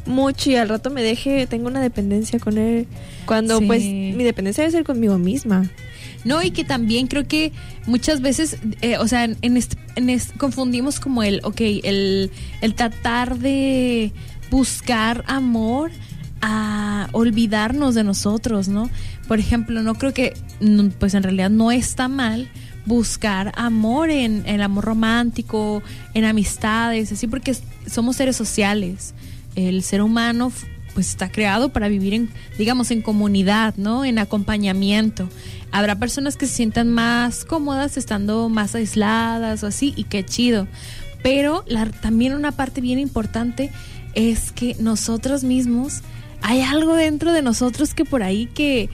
mucho 0.06 0.50
y 0.50 0.56
al 0.56 0.68
rato 0.68 0.90
me 0.90 1.02
deje, 1.02 1.46
tengo 1.46 1.66
una 1.66 1.80
dependencia 1.80 2.38
con 2.38 2.58
él, 2.58 2.86
cuando 3.26 3.58
Sí. 3.58 3.66
pues 3.66 3.82
mi 3.82 4.22
dependencia 4.25 4.62
debe 4.62 4.72
ser 4.72 4.84
conmigo 4.84 5.18
misma. 5.18 5.68
No, 6.25 6.42
y 6.42 6.50
que 6.50 6.64
también 6.64 7.06
creo 7.06 7.26
que 7.28 7.52
muchas 7.86 8.20
veces, 8.20 8.56
eh, 8.82 8.98
o 8.98 9.06
sea, 9.06 9.25
en, 9.25 9.36
en 9.42 9.56
en 9.96 10.10
este- 10.10 10.36
confundimos 10.38 10.98
como 11.00 11.22
el, 11.22 11.40
ok, 11.44 11.60
el, 11.84 12.30
el 12.60 12.75
tratar 12.75 13.38
de 13.38 14.12
buscar 14.50 15.25
amor 15.26 15.90
a 16.40 17.09
olvidarnos 17.12 17.95
de 17.95 18.05
nosotros, 18.05 18.69
¿no? 18.69 18.90
Por 19.28 19.38
ejemplo, 19.38 19.83
no 19.83 19.95
creo 19.95 20.12
que, 20.12 20.35
pues 20.99 21.14
en 21.14 21.23
realidad 21.23 21.50
no 21.50 21.73
está 21.73 22.09
mal 22.09 22.49
buscar 22.85 23.52
amor 23.57 24.11
en 24.11 24.45
el 24.47 24.62
amor 24.62 24.85
romántico, 24.85 25.83
en 26.14 26.25
amistades, 26.25 27.11
así 27.11 27.26
porque 27.26 27.57
somos 27.90 28.16
seres 28.16 28.37
sociales. 28.37 29.14
El 29.57 29.83
ser 29.83 30.02
humano 30.02 30.52
pues 30.95 31.09
está 31.09 31.31
creado 31.31 31.71
para 31.71 31.88
vivir 31.88 32.14
en, 32.14 32.31
digamos, 32.57 32.90
en 32.90 33.02
comunidad, 33.02 33.75
¿no? 33.76 34.05
En 34.05 34.19
acompañamiento. 34.19 35.28
Habrá 35.71 35.99
personas 35.99 36.37
que 36.37 36.47
se 36.47 36.55
sientan 36.55 36.90
más 36.90 37.45
cómodas 37.45 37.97
estando 37.97 38.49
más 38.49 38.75
aisladas 38.75 39.62
o 39.62 39.66
así, 39.66 39.93
y 39.97 40.05
qué 40.05 40.25
chido. 40.25 40.66
Pero 41.23 41.64
también 42.00 42.35
una 42.35 42.52
parte 42.52 42.81
bien 42.81 42.99
importante 42.99 43.71
es 44.14 44.52
que 44.52 44.76
nosotros 44.78 45.45
mismos, 45.45 46.02
hay 46.43 46.62
algo 46.62 46.95
dentro 46.95 47.33
de 47.33 47.43
nosotros 47.43 47.95
que 47.95 48.05
por 48.05 48.23
ahí 48.23 48.47
que, 48.47 48.88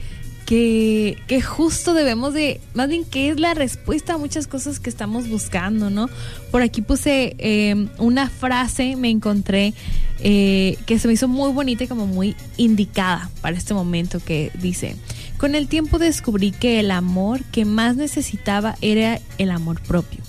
que, 0.45 1.17
que 1.27 1.41
justo 1.41 1.93
debemos 1.93 2.33
de, 2.33 2.59
más 2.73 2.89
bien 2.89 3.05
que 3.05 3.29
es 3.29 3.39
la 3.39 3.53
respuesta 3.53 4.13
a 4.13 4.17
muchas 4.17 4.47
cosas 4.47 4.79
que 4.79 4.89
estamos 4.89 5.29
buscando, 5.29 5.89
¿no? 5.89 6.09
Por 6.51 6.61
aquí 6.61 6.81
puse 6.81 7.35
eh, 7.37 7.87
una 7.97 8.29
frase, 8.29 8.95
me 8.95 9.09
encontré, 9.09 9.73
eh, 10.19 10.77
que 10.85 10.99
se 10.99 11.07
me 11.07 11.15
hizo 11.15 11.27
muy 11.27 11.51
bonita 11.51 11.83
y 11.83 11.87
como 11.87 12.07
muy 12.07 12.35
indicada 12.57 13.29
para 13.41 13.57
este 13.57 13.73
momento, 13.73 14.19
que 14.19 14.51
dice, 14.61 14.95
con 15.37 15.55
el 15.55 15.67
tiempo 15.67 15.99
descubrí 15.99 16.51
que 16.51 16.79
el 16.79 16.91
amor 16.91 17.43
que 17.45 17.65
más 17.65 17.95
necesitaba 17.95 18.75
era 18.81 19.19
el 19.37 19.51
amor 19.51 19.81
propio. 19.81 20.19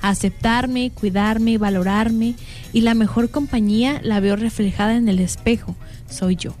Aceptarme, 0.00 0.90
cuidarme, 0.90 1.58
valorarme 1.58 2.34
y 2.72 2.82
la 2.82 2.94
mejor 2.94 3.30
compañía 3.30 4.00
la 4.02 4.20
veo 4.20 4.36
reflejada 4.36 4.96
en 4.96 5.08
el 5.08 5.18
espejo, 5.18 5.76
soy 6.14 6.36
yo 6.36 6.54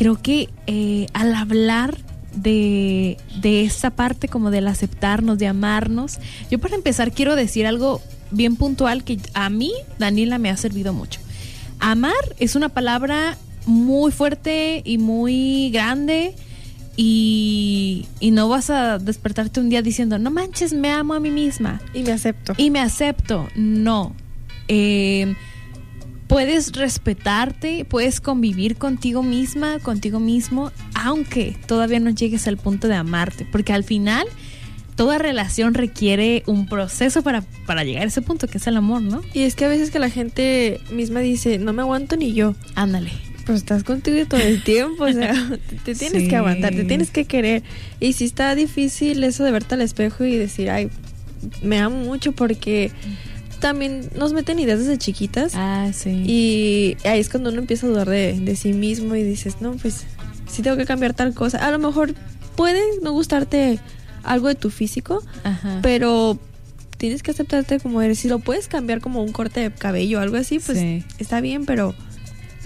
creo 0.00 0.16
que 0.16 0.48
eh, 0.66 1.08
al 1.12 1.34
hablar 1.34 1.98
de, 2.34 3.18
de 3.42 3.64
esta 3.64 3.90
parte 3.90 4.28
como 4.28 4.50
del 4.50 4.66
aceptarnos, 4.66 5.36
de 5.36 5.46
amarnos, 5.46 6.18
yo 6.50 6.58
para 6.58 6.74
empezar 6.74 7.12
quiero 7.12 7.36
decir 7.36 7.66
algo 7.66 8.00
bien 8.30 8.56
puntual 8.56 9.04
que 9.04 9.18
a 9.34 9.50
mí, 9.50 9.72
Daniela, 9.98 10.38
me 10.38 10.48
ha 10.48 10.56
servido 10.56 10.94
mucho. 10.94 11.20
Amar 11.80 12.14
es 12.38 12.56
una 12.56 12.70
palabra 12.70 13.36
muy 13.66 14.10
fuerte 14.10 14.80
y 14.86 14.96
muy 14.96 15.70
grande 15.70 16.34
y, 16.96 18.06
y 18.20 18.30
no 18.30 18.48
vas 18.48 18.70
a 18.70 18.98
despertarte 18.98 19.60
un 19.60 19.68
día 19.68 19.82
diciendo, 19.82 20.18
no 20.18 20.30
manches, 20.30 20.72
me 20.72 20.90
amo 20.90 21.12
a 21.12 21.20
mí 21.20 21.30
misma 21.30 21.82
Y 21.92 22.04
me 22.04 22.12
acepto. 22.12 22.54
y 22.56 22.70
me 22.70 22.80
acepto. 22.80 23.48
No. 23.54 24.14
Eh, 24.68 25.34
puedes 26.30 26.72
respetarte, 26.72 27.84
puedes 27.84 28.20
convivir 28.20 28.76
contigo 28.76 29.22
misma, 29.22 29.80
contigo 29.80 30.20
mismo, 30.20 30.70
aunque 30.94 31.56
todavía 31.66 31.98
no 32.00 32.10
llegues 32.10 32.46
al 32.46 32.56
punto 32.56 32.86
de 32.88 32.94
amarte, 32.94 33.44
porque 33.50 33.72
al 33.72 33.82
final 33.84 34.26
toda 34.94 35.18
relación 35.18 35.74
requiere 35.74 36.44
un 36.46 36.68
proceso 36.68 37.22
para, 37.22 37.42
para 37.66 37.82
llegar 37.84 38.04
a 38.04 38.06
ese 38.06 38.22
punto, 38.22 38.46
que 38.46 38.58
es 38.58 38.66
el 38.68 38.76
amor, 38.76 39.02
¿no? 39.02 39.22
Y 39.34 39.40
es 39.42 39.56
que 39.56 39.64
a 39.64 39.68
veces 39.68 39.90
que 39.90 39.98
la 39.98 40.08
gente 40.08 40.80
misma 40.92 41.20
dice, 41.20 41.58
no 41.58 41.72
me 41.72 41.82
aguanto 41.82 42.16
ni 42.16 42.32
yo. 42.32 42.54
Ándale. 42.76 43.10
Pues 43.46 43.58
estás 43.58 43.82
contigo 43.82 44.24
todo 44.28 44.40
el 44.40 44.62
tiempo, 44.62 45.04
o 45.04 45.12
sea, 45.12 45.32
te, 45.68 45.76
te 45.76 45.94
tienes 45.96 46.22
Sí. 46.22 46.28
que 46.28 46.36
aguantar, 46.36 46.72
te 46.74 46.84
tienes 46.84 47.10
que 47.10 47.24
querer. 47.24 47.64
Y 47.98 48.12
si 48.12 48.24
está 48.26 48.54
difícil 48.54 49.24
eso 49.24 49.42
de 49.42 49.50
verte 49.50 49.74
al 49.74 49.80
espejo 49.80 50.24
y 50.24 50.36
decir, 50.36 50.70
ay, 50.70 50.90
me 51.62 51.80
amo 51.80 51.96
mucho 52.04 52.30
porque 52.32 52.92
también 53.60 54.08
nos 54.16 54.32
meten 54.32 54.58
ideas 54.58 54.78
desde 54.80 54.98
chiquitas. 54.98 55.52
Ah, 55.54 55.90
sí. 55.94 56.10
Y 56.26 56.96
ahí 57.06 57.20
es 57.20 57.28
cuando 57.28 57.50
uno 57.50 57.60
empieza 57.60 57.86
a 57.86 57.90
dudar 57.90 58.08
de, 58.08 58.38
de 58.40 58.56
sí 58.56 58.72
mismo 58.72 59.14
y 59.14 59.22
dices, 59.22 59.60
no, 59.60 59.72
pues 59.76 60.04
sí 60.50 60.62
tengo 60.62 60.76
que 60.76 60.86
cambiar 60.86 61.14
tal 61.14 61.32
cosa. 61.34 61.58
A 61.66 61.70
lo 61.70 61.78
mejor 61.78 62.14
puede 62.56 62.80
no 63.02 63.12
gustarte 63.12 63.78
algo 64.22 64.48
de 64.48 64.54
tu 64.54 64.70
físico, 64.70 65.22
Ajá. 65.44 65.78
pero 65.82 66.38
tienes 66.98 67.22
que 67.22 67.30
aceptarte 67.30 67.80
como 67.80 68.02
eres. 68.02 68.18
Si 68.18 68.28
lo 68.28 68.38
puedes 68.40 68.68
cambiar 68.68 69.00
como 69.00 69.22
un 69.22 69.32
corte 69.32 69.60
de 69.60 69.70
cabello 69.70 70.18
o 70.18 70.20
algo 70.22 70.36
así, 70.36 70.58
pues 70.58 70.78
Sí. 70.78 71.04
está 71.18 71.40
bien, 71.40 71.64
pero 71.66 71.94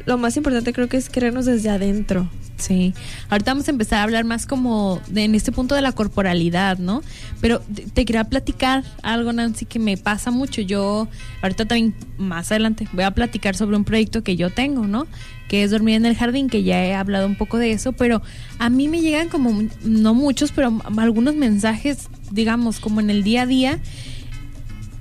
lo 0.06 0.18
más 0.18 0.36
importante 0.36 0.72
creo 0.72 0.88
que 0.88 0.96
es 0.96 1.08
querernos 1.08 1.46
desde 1.46 1.70
adentro. 1.70 2.28
Sí, 2.56 2.94
ahorita 3.30 3.50
vamos 3.50 3.66
a 3.66 3.72
empezar 3.72 3.98
a 3.98 4.02
hablar 4.04 4.24
más 4.24 4.46
como 4.46 5.00
de, 5.08 5.24
en 5.24 5.34
este 5.34 5.50
punto 5.50 5.74
de 5.74 5.82
la 5.82 5.92
corporalidad, 5.92 6.78
¿no? 6.78 7.02
Pero 7.40 7.58
te, 7.60 7.82
te 7.82 8.04
quería 8.04 8.24
platicar 8.24 8.84
algo, 9.02 9.32
Nancy, 9.32 9.66
que 9.66 9.80
me 9.80 9.96
pasa 9.96 10.30
mucho. 10.30 10.60
Yo, 10.60 11.08
ahorita 11.42 11.66
también 11.66 11.94
más 12.16 12.52
adelante, 12.52 12.86
voy 12.92 13.04
a 13.04 13.10
platicar 13.10 13.56
sobre 13.56 13.76
un 13.76 13.84
proyecto 13.84 14.22
que 14.22 14.36
yo 14.36 14.50
tengo, 14.50 14.86
¿no? 14.86 15.06
Que 15.48 15.64
es 15.64 15.72
dormir 15.72 15.96
en 15.96 16.06
el 16.06 16.16
jardín, 16.16 16.48
que 16.48 16.62
ya 16.62 16.84
he 16.84 16.94
hablado 16.94 17.26
un 17.26 17.34
poco 17.34 17.58
de 17.58 17.72
eso, 17.72 17.92
pero 17.92 18.22
a 18.58 18.70
mí 18.70 18.88
me 18.88 19.00
llegan 19.00 19.28
como, 19.28 19.68
no 19.82 20.14
muchos, 20.14 20.52
pero 20.52 20.80
algunos 20.96 21.34
mensajes, 21.34 22.08
digamos, 22.30 22.78
como 22.78 23.00
en 23.00 23.10
el 23.10 23.24
día 23.24 23.42
a 23.42 23.46
día, 23.46 23.80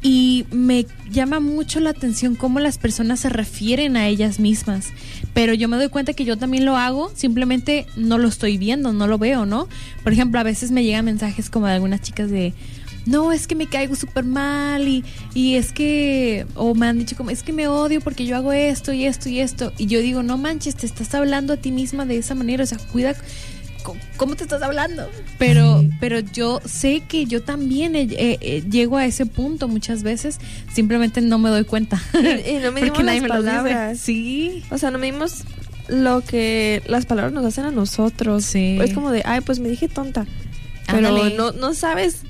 y 0.03 0.45
me 0.51 0.85
llama 1.09 1.39
mucho 1.39 1.79
la 1.79 1.91
atención 1.91 2.35
cómo 2.35 2.59
las 2.59 2.77
personas 2.77 3.21
se 3.21 3.29
refieren 3.29 3.95
a 3.95 4.07
ellas 4.07 4.37
mismas. 4.37 4.89
Pero 5.33 5.53
yo 5.53 5.69
me 5.69 5.77
doy 5.77 5.87
cuenta 5.87 6.13
que 6.13 6.25
yo 6.25 6.37
también 6.37 6.65
lo 6.65 6.75
hago, 6.75 7.09
simplemente 7.15 7.87
no 7.95 8.17
lo 8.17 8.27
estoy 8.27 8.57
viendo, 8.57 8.91
no 8.91 9.07
lo 9.07 9.17
veo, 9.17 9.45
¿no? 9.45 9.69
Por 10.03 10.11
ejemplo, 10.11 10.39
a 10.41 10.43
veces 10.43 10.71
me 10.71 10.83
llegan 10.83 11.05
mensajes 11.05 11.49
como 11.49 11.67
de 11.67 11.73
algunas 11.73 12.01
chicas 12.01 12.29
de, 12.29 12.53
no, 13.05 13.31
es 13.31 13.47
que 13.47 13.55
me 13.55 13.67
caigo 13.67 13.95
súper 13.95 14.25
mal 14.25 14.87
y, 14.87 15.03
y 15.33 15.55
es 15.55 15.71
que, 15.71 16.45
o 16.55 16.75
me 16.75 16.87
han 16.87 16.99
dicho 16.99 17.15
como, 17.15 17.29
es 17.29 17.41
que 17.41 17.53
me 17.53 17.67
odio 17.67 18.01
porque 18.01 18.25
yo 18.25 18.35
hago 18.35 18.51
esto 18.53 18.91
y 18.91 19.05
esto 19.05 19.29
y 19.29 19.39
esto. 19.39 19.71
Y 19.77 19.87
yo 19.87 19.99
digo, 20.01 20.21
no 20.21 20.37
manches, 20.37 20.75
te 20.75 20.85
estás 20.85 21.13
hablando 21.15 21.53
a 21.53 21.57
ti 21.57 21.71
misma 21.71 22.05
de 22.05 22.17
esa 22.17 22.35
manera, 22.35 22.63
o 22.63 22.67
sea, 22.67 22.77
cuida 22.77 23.15
cómo 24.17 24.35
te 24.35 24.43
estás 24.43 24.61
hablando. 24.61 25.09
Pero, 25.37 25.83
pero 25.99 26.19
yo 26.19 26.61
sé 26.65 27.01
que 27.07 27.25
yo 27.25 27.43
también 27.43 27.95
eh, 27.95 28.07
eh, 28.11 28.37
eh, 28.41 28.63
llego 28.69 28.97
a 28.97 29.05
ese 29.05 29.25
punto 29.25 29.67
muchas 29.67 30.03
veces, 30.03 30.39
simplemente 30.73 31.21
no 31.21 31.37
me 31.37 31.49
doy 31.49 31.65
cuenta. 31.65 32.01
Y, 32.13 32.49
y 32.49 32.59
no 32.59 32.71
medimos 32.73 33.03
las 33.03 33.21
me 33.21 33.27
palabras. 33.27 33.99
Sí. 33.99 34.63
O 34.71 34.77
sea, 34.77 34.91
no 34.91 34.97
medimos 34.97 35.43
lo 35.87 36.21
que 36.21 36.81
las 36.87 37.05
palabras 37.05 37.33
nos 37.33 37.45
hacen 37.45 37.65
a 37.65 37.71
nosotros. 37.71 38.45
Sí. 38.45 38.77
Es 38.81 38.93
como 38.93 39.11
de, 39.11 39.21
ay, 39.25 39.41
pues 39.41 39.59
me 39.59 39.69
dije 39.69 39.87
tonta. 39.87 40.25
Pero 40.87 41.09
Ándale. 41.09 41.35
no, 41.35 41.51
no 41.51 41.73
sabes 41.73 42.21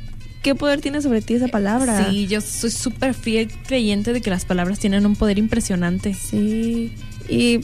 qué 0.41 0.55
poder 0.55 0.81
tiene 0.81 1.01
sobre 1.01 1.21
ti 1.21 1.33
esa 1.35 1.47
palabra. 1.47 2.09
Sí, 2.09 2.27
yo 2.27 2.41
soy 2.41 2.69
súper 2.69 3.13
fiel 3.13 3.51
creyente 3.65 4.13
de 4.13 4.21
que 4.21 4.29
las 4.29 4.45
palabras 4.45 4.79
tienen 4.79 5.05
un 5.05 5.15
poder 5.15 5.37
impresionante. 5.37 6.13
Sí. 6.13 6.91
Y 7.29 7.61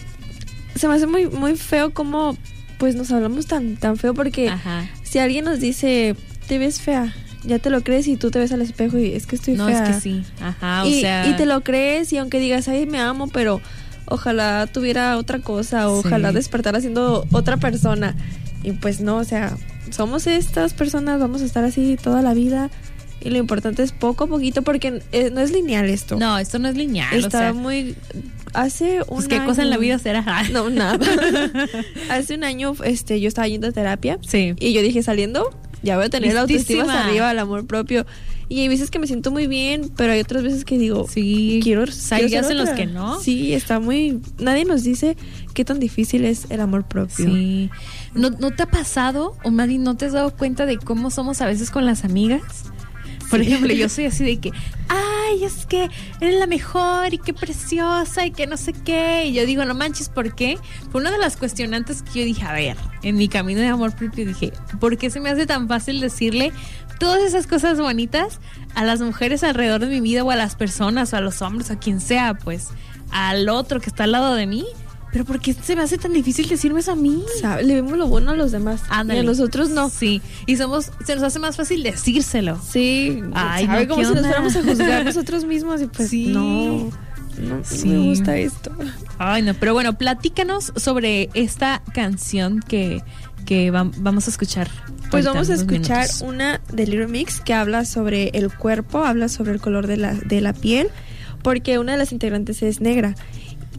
se 0.76 0.88
me 0.88 0.96
hace 0.96 1.06
muy, 1.06 1.28
muy 1.28 1.56
feo 1.56 1.94
como 1.94 2.38
pues 2.80 2.96
nos 2.96 3.12
hablamos 3.12 3.46
tan, 3.46 3.76
tan 3.78 3.96
feo 3.98 4.16
porque 4.16 4.50
Ajá. 4.50 4.88
si 5.04 5.20
alguien 5.20 5.46
nos 5.46 5.60
dice, 5.60 6.16
te 6.48 6.58
ves 6.58 6.82
fea, 6.82 7.14
ya 7.44 7.60
te 7.60 7.70
lo 7.70 7.84
crees 7.84 8.08
y 8.08 8.18
tú 8.18 8.32
te 8.32 8.40
ves 8.40 8.52
al 8.52 8.62
espejo 8.62 8.98
y 8.98 9.14
es 9.14 9.28
que 9.28 9.36
estoy 9.36 9.54
No, 9.54 9.68
fea. 9.68 9.84
es 9.84 9.96
que 9.96 10.02
sí. 10.02 10.24
Ajá, 10.42 10.84
o 10.84 10.88
y, 10.88 11.02
sea. 11.02 11.28
y 11.30 11.36
te 11.36 11.46
lo 11.46 11.62
crees 11.62 12.12
y 12.14 12.18
aunque 12.18 12.40
digas, 12.40 12.68
ay, 12.68 12.88
me 12.88 13.00
amo, 13.00 13.28
pero 13.28 13.62
ojalá 14.06 14.66
tuviera 14.66 15.18
otra 15.18 15.40
cosa, 15.40 15.82
Sí. 15.82 15.86
ojalá 15.88 16.32
despertara 16.32 16.82
siendo 16.82 17.28
otra 17.32 17.58
persona. 17.58 18.16
Y 18.64 18.72
pues 18.72 19.00
no, 19.02 19.18
o 19.18 19.24
sea, 19.24 19.56
somos 19.92 20.26
estas 20.28 20.74
personas, 20.74 21.20
vamos 21.20 21.42
a 21.42 21.46
estar 21.46 21.64
así 21.64 21.98
toda 22.02 22.22
la 22.22 22.34
vida. 22.34 22.70
Y 23.22 23.32
lo 23.32 23.38
importante 23.38 23.84
es 23.84 23.92
poco 23.92 24.24
a 24.24 24.28
poquito 24.28 24.62
porque 24.62 25.02
eh, 25.12 25.30
no 25.34 25.42
es 25.42 25.52
lineal 25.52 25.90
esto. 25.90 26.16
No, 26.18 26.38
esto 26.38 26.58
no 26.58 26.70
es 26.70 26.76
lineal. 26.76 27.14
Está 27.14 27.28
o 27.28 27.42
sea, 27.42 27.54
muy... 27.54 27.96
Hace 28.54 29.00
un 29.02 29.08
pues, 29.08 29.28
¿Qué 29.28 29.44
cosa 29.46 29.62
en 29.62 29.70
la 29.70 29.76
año- 29.76 29.82
vida 29.82 30.00
será? 30.00 30.24
No, 30.52 30.70
nada. 30.70 31.00
Hace 32.10 32.36
un 32.36 32.44
año 32.44 32.74
este, 32.84 33.20
yo 33.22 33.28
estaba 33.28 33.48
yendo 33.48 33.68
a 33.68 33.72
terapia 33.72 34.18
Sí. 34.28 34.54
y 34.60 34.74
yo 34.74 34.82
dije, 34.82 35.04
saliendo, 35.04 35.50
ya 35.84 35.96
voy 35.98 36.06
a 36.06 36.10
tener 36.10 36.34
la 36.34 36.42
autoestima 36.42 36.84
Listísima. 36.84 36.94
hasta 37.00 37.10
arriba, 37.10 37.32
el 37.32 37.40
amor 37.40 37.66
propio. 37.68 38.06
Y 38.52 38.62
hay 38.62 38.68
veces 38.68 38.90
que 38.90 38.98
me 38.98 39.06
siento 39.06 39.30
muy 39.30 39.46
bien, 39.46 39.92
pero 39.96 40.12
hay 40.12 40.20
otras 40.22 40.42
veces 40.42 40.66
que 40.66 40.80
digo, 40.80 41.08
Sí. 41.08 41.60
quiero, 41.62 41.84
O 41.84 41.88
sea, 41.88 42.18
quiero 42.18 42.26
hay 42.26 42.32
días 42.32 42.48
ser 42.48 42.58
en 42.58 42.66
los 42.66 42.70
que 42.72 42.86
no. 42.88 43.20
Sí, 43.20 43.54
está 43.54 43.80
muy... 43.80 44.20
Nadie 44.40 44.66
nos 44.66 44.84
dice 44.84 45.16
qué 45.54 45.64
tan 45.64 45.80
difícil 45.80 46.26
es 46.26 46.48
el 46.50 46.60
amor 46.62 46.88
propio. 46.88 47.28
Sí. 47.28 47.70
¿No, 48.16 48.32
¿No 48.32 48.50
te 48.50 48.64
ha 48.64 48.66
pasado, 48.66 49.38
o 49.44 49.52
bien, 49.52 49.84
no 49.84 49.96
te 49.98 50.06
has 50.06 50.14
dado 50.14 50.36
cuenta 50.36 50.66
de 50.66 50.78
cómo 50.80 51.12
somos 51.12 51.42
a 51.42 51.46
veces 51.46 51.70
con 51.70 51.86
las 51.86 52.04
amigas? 52.04 52.42
Por 53.30 53.42
ejemplo, 53.42 53.74
yo 53.74 53.90
soy 53.90 54.06
así 54.06 54.24
de 54.24 54.40
que, 54.40 54.52
ay, 54.88 55.44
es 55.44 55.66
que 55.66 55.90
eres 56.20 56.40
la 56.40 56.48
mejor 56.48 57.14
y 57.14 57.18
qué 57.18 57.34
preciosa 57.34 58.26
y 58.26 58.32
que 58.32 58.48
no 58.48 58.58
sé 58.58 58.74
qué. 58.74 59.26
Y 59.26 59.34
yo 59.34 59.46
digo, 59.46 59.66
no 59.66 59.74
manches, 59.74 60.10
¿por 60.10 60.36
qué? 60.36 60.58
Fue 60.92 61.02
una 61.02 61.12
de 61.12 61.18
las 61.18 61.38
cuestionantes 61.38 62.02
que 62.02 62.20
yo 62.20 62.26
dije, 62.26 62.44
a 62.44 62.54
ver, 62.54 62.78
en 63.04 63.16
mi 63.16 63.28
camino 63.28 63.62
de 63.62 63.68
amor 63.68 63.96
propio 63.96 64.26
dije, 64.26 64.54
¿por 64.80 64.98
qué 64.98 65.10
se 65.10 65.20
me 65.20 65.30
hace 65.30 65.46
tan 65.46 65.68
fácil 65.68 66.00
decirle 66.00 66.52
todas 67.00 67.22
esas 67.22 67.48
cosas 67.48 67.80
bonitas 67.80 68.40
a 68.76 68.84
las 68.84 69.02
mujeres 69.02 69.44
alrededor 69.44 69.82
de 69.82 69.88
mi 69.88 70.02
vida 70.02 70.24
o 70.24 70.32
a 70.32 70.36
las 70.36 70.56
personas 70.56 71.14
o 71.14 71.18
a 71.18 71.22
los 71.22 71.42
hombres 71.42 71.70
o 71.70 71.74
a 71.74 71.80
quien 71.80 72.02
sea, 72.02 72.34
pues, 72.34 72.70
al 73.12 73.50
otro 73.50 73.80
que 73.80 73.90
está 73.90 74.04
al 74.04 74.12
lado 74.12 74.36
de 74.36 74.46
mí? 74.48 74.66
Pero 75.12 75.26
¿por 75.26 75.40
qué 75.40 75.54
se 75.56 75.76
me 75.76 75.82
hace 75.82 75.98
tan 75.98 76.14
difícil 76.14 76.48
decirme 76.48 76.82
eso 76.82 76.92
a 76.92 76.96
mí? 76.96 77.24
¿Sabe? 77.42 77.64
Le 77.64 77.76
vemos 77.76 77.98
lo 77.98 78.08
bueno 78.08 78.32
a 78.32 78.36
los 78.36 78.52
demás. 78.52 78.82
Ándale. 78.90 79.20
Y 79.20 79.24
a 79.24 79.26
nosotros 79.26 79.70
no. 79.72 79.90
Sí, 79.90 80.22
y 80.46 80.56
somos, 80.58 80.92
se 81.06 81.16
nos 81.16 81.24
hace 81.24 81.40
más 81.40 81.56
fácil 81.56 81.82
decírselo. 81.82 82.60
Sí. 82.64 83.22
Ay, 83.34 83.66
¿sabe? 83.66 83.88
no, 83.88 83.96
Como 83.96 84.02
¿qué 84.02 84.08
si 84.08 84.14
nos 84.14 84.26
fuéramos 84.26 84.56
a 84.56 84.64
juzgar 84.64 85.06
nosotros 85.06 85.46
mismos 85.46 85.82
y 85.82 85.88
pues 85.88 86.10
Sí. 86.10 86.28
no. 86.28 86.92
No, 87.40 87.64
Sí. 87.64 87.88
me 87.88 88.10
gusta 88.10 88.36
esto. 88.38 88.72
Ay, 89.18 89.42
no, 89.42 89.54
pero 89.54 89.74
bueno, 89.74 89.98
platícanos 89.98 90.74
sobre 90.76 91.30
esta 91.34 91.82
canción 91.94 92.60
que, 92.60 93.02
que 93.46 93.72
vam- 93.72 93.94
vamos 93.98 94.28
a 94.28 94.30
escuchar. 94.30 94.70
Pues 95.10 95.26
vamos 95.26 95.50
a 95.50 95.54
escuchar 95.56 96.06
minutos. 96.06 96.22
una 96.22 96.62
de 96.72 96.86
Little 96.86 97.08
Mix 97.08 97.40
que 97.40 97.54
habla 97.54 97.86
sobre 97.86 98.28
el 98.34 98.54
cuerpo, 98.54 99.06
habla 99.06 99.28
sobre 99.30 99.54
el 99.54 99.62
color 99.62 99.88
de 99.88 99.98
la, 99.98 100.14
de 100.14 100.42
la 100.42 100.54
piel, 100.54 100.90
porque 101.42 101.80
una 101.80 101.94
de 101.94 101.98
las 101.98 102.12
integrantes 102.12 102.62
es 102.62 102.80
negra. 102.82 103.16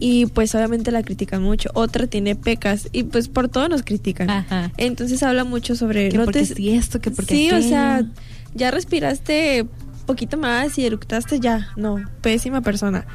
Y 0.03 0.25
pues 0.25 0.55
obviamente 0.55 0.91
la 0.91 1.03
critican 1.03 1.43
mucho. 1.43 1.69
Otra 1.75 2.07
tiene 2.07 2.35
pecas 2.35 2.89
y 2.91 3.03
pues 3.03 3.27
por 3.27 3.49
todo 3.49 3.69
nos 3.69 3.83
critican. 3.83 4.31
Ajá. 4.31 4.71
Entonces 4.77 5.21
habla 5.21 5.43
mucho 5.43 5.75
sobre... 5.75 6.09
Que 6.09 6.17
no 6.17 6.23
porque 6.25 6.39
te- 6.39 6.55
sí 6.55 6.71
esto, 6.71 6.99
que 6.99 7.11
porque 7.11 7.35
Sí, 7.35 7.51
o 7.51 7.61
sea, 7.61 8.03
ya 8.55 8.71
respiraste 8.71 9.67
poquito 10.07 10.37
más 10.37 10.79
y 10.79 10.87
eructaste 10.87 11.39
ya. 11.39 11.69
No, 11.77 11.97
pésima 12.21 12.61
persona. 12.61 13.05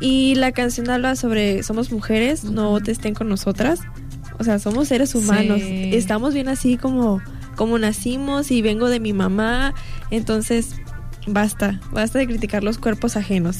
Y 0.00 0.36
la 0.36 0.52
canción 0.52 0.88
habla 0.88 1.16
sobre 1.16 1.64
somos 1.64 1.90
mujeres, 1.90 2.44
no 2.44 2.80
te 2.80 2.92
estén 2.92 3.12
con 3.14 3.28
nosotras. 3.28 3.80
O 4.38 4.44
sea, 4.44 4.60
somos 4.60 4.86
seres 4.86 5.16
humanos. 5.16 5.60
Sí. 5.60 5.90
Estamos 5.94 6.32
bien 6.32 6.48
así 6.48 6.76
como, 6.76 7.20
como 7.56 7.76
nacimos 7.76 8.52
y 8.52 8.62
vengo 8.62 8.88
de 8.88 9.00
mi 9.00 9.12
mamá. 9.12 9.74
Entonces, 10.12 10.76
basta, 11.26 11.80
basta 11.92 12.20
de 12.20 12.26
criticar 12.28 12.62
los 12.62 12.78
cuerpos 12.78 13.16
ajenos. 13.16 13.58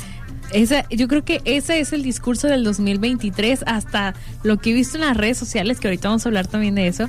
Esa, 0.52 0.88
yo 0.90 1.08
creo 1.08 1.24
que 1.24 1.40
ese 1.44 1.80
es 1.80 1.92
el 1.92 2.02
discurso 2.02 2.48
del 2.48 2.64
2023, 2.64 3.64
hasta 3.66 4.14
lo 4.42 4.58
que 4.58 4.70
he 4.70 4.72
visto 4.72 4.96
en 4.96 5.02
las 5.04 5.16
redes 5.16 5.38
sociales, 5.38 5.78
que 5.80 5.88
ahorita 5.88 6.08
vamos 6.08 6.26
a 6.26 6.28
hablar 6.28 6.46
también 6.46 6.74
de 6.74 6.86
eso. 6.88 7.08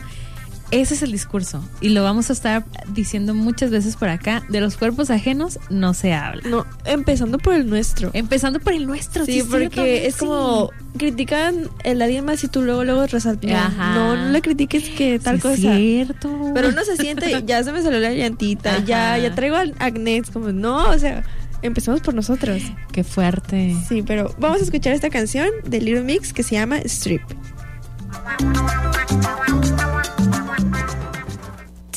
Ese 0.72 0.94
es 0.94 1.02
el 1.02 1.12
discurso. 1.12 1.62
Y 1.82 1.90
lo 1.90 2.02
vamos 2.02 2.30
a 2.30 2.34
estar 2.34 2.64
diciendo 2.94 3.34
muchas 3.36 3.72
veces 3.72 3.98
por 3.98 4.08
acá. 4.08 4.42
De 4.48 4.62
los 4.62 4.78
cuerpos 4.78 5.10
ajenos 5.10 5.60
no 5.70 5.94
se 5.94 6.14
habla. 6.14 6.42
No, 6.48 6.66
empezando 6.86 7.40
por 7.40 7.56
el 7.56 7.70
nuestro. 7.70 8.10
Empezando 8.14 8.62
por 8.62 8.72
el 8.72 8.88
nuestro. 8.88 9.26
Sí, 9.26 9.34
cierto, 9.34 9.52
porque 9.52 10.08
es 10.08 10.14
sí. 10.16 10.20
como 10.22 10.70
critican 10.98 11.70
el 11.84 12.24
más 12.24 12.44
y 12.46 12.48
tú 12.48 12.62
luego 12.62 12.86
luego 12.86 13.06
resaltas. 13.06 13.52
Ajá. 13.52 13.96
no, 13.96 14.16
no 14.16 14.30
le 14.30 14.42
critiques 14.42 14.88
que 14.92 15.20
tal 15.20 15.42
Sí, 15.42 15.48
es 15.48 15.56
cosa. 15.58 15.76
cierto. 15.76 16.52
Pero 16.54 16.70
uno 16.70 16.86
se 16.86 16.96
siente, 16.96 17.44
ya 17.46 17.62
se 17.66 17.74
me 17.74 17.82
salió 17.82 18.00
la 18.00 18.14
llantita, 18.14 18.76
Ajá. 18.76 18.86
ya, 18.86 19.18
ya 19.18 19.36
traigo 19.36 19.58
acné, 19.80 20.22
como, 20.32 20.54
no, 20.54 20.90
o 20.90 20.98
sea, 20.98 21.24
empezamos 21.62 22.02
por 22.02 22.14
nosotros. 22.14 22.62
Qué 22.92 23.04
fuerte. 23.04 23.76
Sí, 23.88 24.04
pero 24.06 24.34
vamos 24.38 24.62
a 24.62 24.64
escuchar 24.64 24.94
esta 24.94 25.10
canción 25.10 25.50
de 25.66 25.82
Little 25.82 26.04
Mix 26.04 26.34
que 26.34 26.44
se 26.44 26.56
llama 26.56 26.80
Strip. 26.80 27.22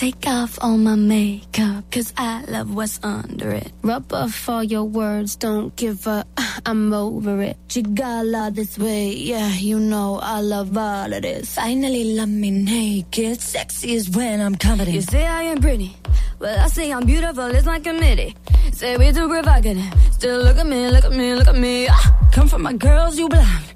Take 0.04 0.26
off 0.26 0.58
all 0.60 0.76
my 0.76 0.96
makeup, 0.96 1.90
cause 1.90 2.12
I 2.18 2.44
love 2.44 2.74
what's 2.74 3.00
under 3.02 3.52
it. 3.52 3.72
Rub 3.80 4.12
off 4.12 4.50
all 4.50 4.62
your 4.62 4.84
words, 4.84 5.34
don't 5.34 5.74
give 5.76 6.06
up, 6.06 6.28
I'm 6.66 6.92
over 6.92 7.40
it. 7.40 7.56
Chigala 7.68 8.54
this 8.54 8.76
way, 8.76 9.14
yeah, 9.14 9.48
you 9.54 9.80
know 9.80 10.20
I 10.20 10.42
love 10.42 10.76
all 10.76 11.10
of 11.10 11.22
this. 11.22 11.54
Finally 11.54 12.16
love 12.16 12.28
me 12.28 12.50
naked, 12.50 13.40
sexy 13.40 13.94
is 13.94 14.10
when 14.10 14.42
I'm 14.42 14.56
confident. 14.56 14.94
You 14.94 15.00
say 15.00 15.24
I 15.24 15.44
am 15.44 15.62
pretty, 15.62 15.96
Well, 16.38 16.60
I 16.60 16.68
say 16.68 16.92
I'm 16.92 17.06
beautiful, 17.06 17.46
it's 17.46 17.64
my 17.64 17.80
committee. 17.80 18.36
Say 18.74 18.98
we 18.98 19.10
too 19.10 19.26
provocative. 19.26 19.90
Still 20.12 20.42
look 20.42 20.58
at 20.58 20.66
me, 20.66 20.90
look 20.90 21.06
at 21.06 21.12
me, 21.12 21.34
look 21.34 21.48
at 21.48 21.56
me. 21.56 21.86
Ah, 21.88 22.28
come 22.30 22.46
from 22.46 22.60
my 22.60 22.74
girls, 22.74 23.16
you 23.18 23.30
blind. 23.30 23.72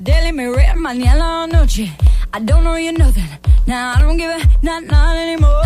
Daily 0.00 0.30
me 0.30 0.46
red, 0.46 0.76
mañana 0.76 1.50
noche. 1.50 1.90
I 2.34 2.40
don't 2.40 2.64
know 2.64 2.76
you 2.76 2.92
nothing. 2.92 3.28
Now 3.66 3.94
I 3.94 4.00
don't 4.00 4.16
give 4.16 4.30
a 4.30 4.40
not 4.62 4.84
not 4.84 5.16
anymore. 5.16 5.62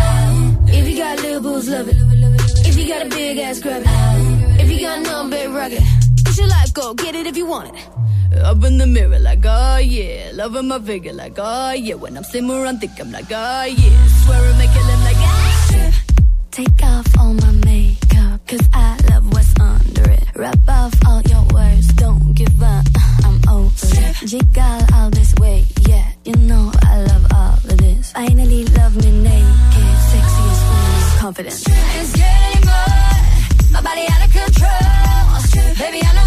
If 0.67 0.89
you 0.89 0.97
got 0.97 1.21
little 1.21 1.41
boobs, 1.41 1.69
love 1.69 1.87
it. 1.87 1.95
If 2.67 2.77
you 2.77 2.87
got 2.89 3.05
a 3.05 3.09
big 3.09 3.37
ass, 3.37 3.59
grab 3.59 3.83
it. 3.85 4.61
If 4.61 4.69
you 4.69 4.81
got 4.81 5.01
no 5.03 5.29
big 5.29 5.49
rugged, 5.49 5.81
push 6.25 6.37
your 6.37 6.47
life, 6.47 6.73
go 6.73 6.93
get 6.93 7.15
it 7.15 7.25
if 7.25 7.37
you 7.37 7.45
want 7.45 7.73
it. 7.73 7.87
Up 8.43 8.61
in 8.65 8.77
the 8.77 8.85
mirror, 8.85 9.17
like, 9.19 9.45
oh 9.45 9.77
yeah. 9.77 10.31
Loving 10.33 10.67
my 10.67 10.79
figure, 10.79 11.13
like, 11.13 11.35
oh 11.37 11.71
yeah. 11.71 11.95
When 11.95 12.17
I'm 12.17 12.25
simmering, 12.25 12.79
think 12.79 12.99
I'm 12.99 13.11
like, 13.13 13.31
oh 13.31 13.63
yeah. 13.63 14.07
Swear 14.25 14.43
and 14.43 14.57
make 14.57 14.69
it 14.69 14.85
look 14.89 15.03
like, 15.07 15.17
ah. 15.19 16.03
Take 16.51 16.83
off 16.83 17.07
all 17.17 17.33
my 17.33 17.51
makeup, 17.65 18.45
cause 18.45 18.67
I 18.73 18.97
love 19.09 19.31
what's 19.31 19.57
under 19.59 20.09
it. 20.11 20.25
Rub 20.35 20.69
off 20.69 20.93
all 21.05 21.21
your 21.21 21.43
words, 21.53 21.87
don't 21.93 22.26
give 22.37 22.61
up, 22.61 22.85
I'm 23.25 23.37
over 23.49 23.73
it. 23.81 24.15
Jiggle 24.29 24.79
all 24.93 25.09
this 25.09 25.33
weight, 25.39 25.65
yeah, 25.89 26.05
you 26.23 26.35
know 26.35 26.71
I 26.83 27.01
love 27.09 27.25
all 27.33 27.53
of 27.53 27.77
this. 27.77 28.11
Finally 28.11 28.65
love 28.77 28.95
me 28.95 29.11
naked, 29.25 29.97
sexiest 30.11 30.61
when 30.69 30.83
I'm 30.85 31.17
confident. 31.17 31.63
I 31.67 31.97
ain't 31.97 32.07
scared 32.13 32.41
anymore, 32.53 33.71
my 33.73 33.81
body 33.81 34.05
out 34.13 34.21
of 34.25 34.31
control. 34.31 35.17
Baby, 35.81 35.99
I 36.05 36.13
know 36.13 36.26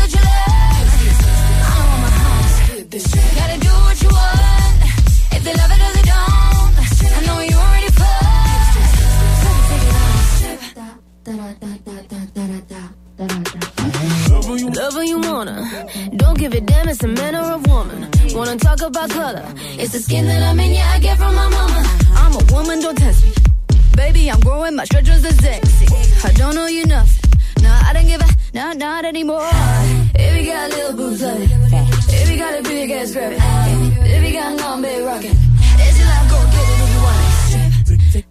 Love 14.77 14.95
who 14.95 15.03
you 15.03 15.19
wanna. 15.19 15.89
Don't 16.17 16.39
give 16.39 16.53
a 16.55 16.61
damn, 16.61 16.89
it's 16.89 17.03
a 17.03 17.09
man 17.09 17.35
or 17.35 17.53
a 17.53 17.59
woman. 17.59 18.09
Wanna 18.35 18.57
talk 18.57 18.81
about 18.81 19.11
color? 19.11 19.45
It's 19.79 19.93
the 19.93 19.99
skin 19.99 20.27
that 20.27 20.43
I'm 20.43 20.61
in, 20.61 20.73
yeah, 20.73 20.93
I 20.95 20.99
get 21.01 21.19
from 21.19 21.35
my 21.35 21.49
mama. 21.49 21.83
I'm 22.15 22.33
a 22.35 22.53
woman, 22.53 22.81
don't 22.81 22.97
test 22.97 23.25
me. 23.25 23.33
Baby, 23.97 24.31
I'm 24.31 24.41
growing, 24.41 24.77
my 24.77 24.85
stretchers 24.85 25.25
are 25.25 25.33
sexy. 25.33 25.87
I 26.25 26.33
don't 26.33 26.55
know 26.55 26.67
you 26.67 26.87
nothing. 26.87 27.33
Nah, 27.63 27.89
I 27.89 27.93
don't 27.93 28.07
give 28.07 28.21
a, 28.21 28.29
nah, 28.55 28.73
not 28.75 29.05
anymore. 29.05 29.49
If 30.15 30.37
you 30.39 30.53
got 30.53 30.71
little 30.71 30.93
boobs, 30.93 31.23
love 31.23 31.41
it. 31.41 31.51
If 32.13 32.31
you 32.31 32.39
got 32.39 32.59
a 32.59 32.63
big 32.63 32.91
ass, 32.91 33.13
grab 33.13 33.33
it. 33.33 33.41
If 34.07 34.25
you 34.25 34.33
got 34.39 34.57
long, 34.61 34.83
big 34.83 35.05
rockin'. 35.05 35.50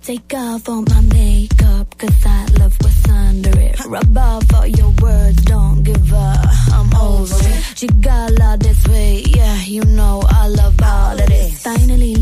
Take 0.10 0.34
off 0.34 0.68
all 0.68 0.82
my 0.82 1.02
makeup, 1.02 1.96
cause 2.00 2.26
I 2.26 2.48
love 2.58 2.76
what's 2.82 3.10
under 3.10 3.60
it. 3.60 3.86
Rub 3.86 4.18
off 4.18 4.54
all 4.56 4.66
your 4.66 4.90
words, 5.04 5.40
don't 5.44 5.84
give 5.84 6.12
up, 6.12 6.48
I'm 6.74 6.92
over 6.96 7.36
it. 7.40 7.64
Jiggle 7.76 8.42
all 8.42 8.58
this 8.58 8.88
way, 8.88 9.22
yeah, 9.28 9.62
you 9.66 9.86
know 9.86 10.24
I 10.28 10.48
love 10.48 10.82
all 10.82 11.14
of 11.14 11.28
this. 11.28 11.62
Finally 11.62 12.16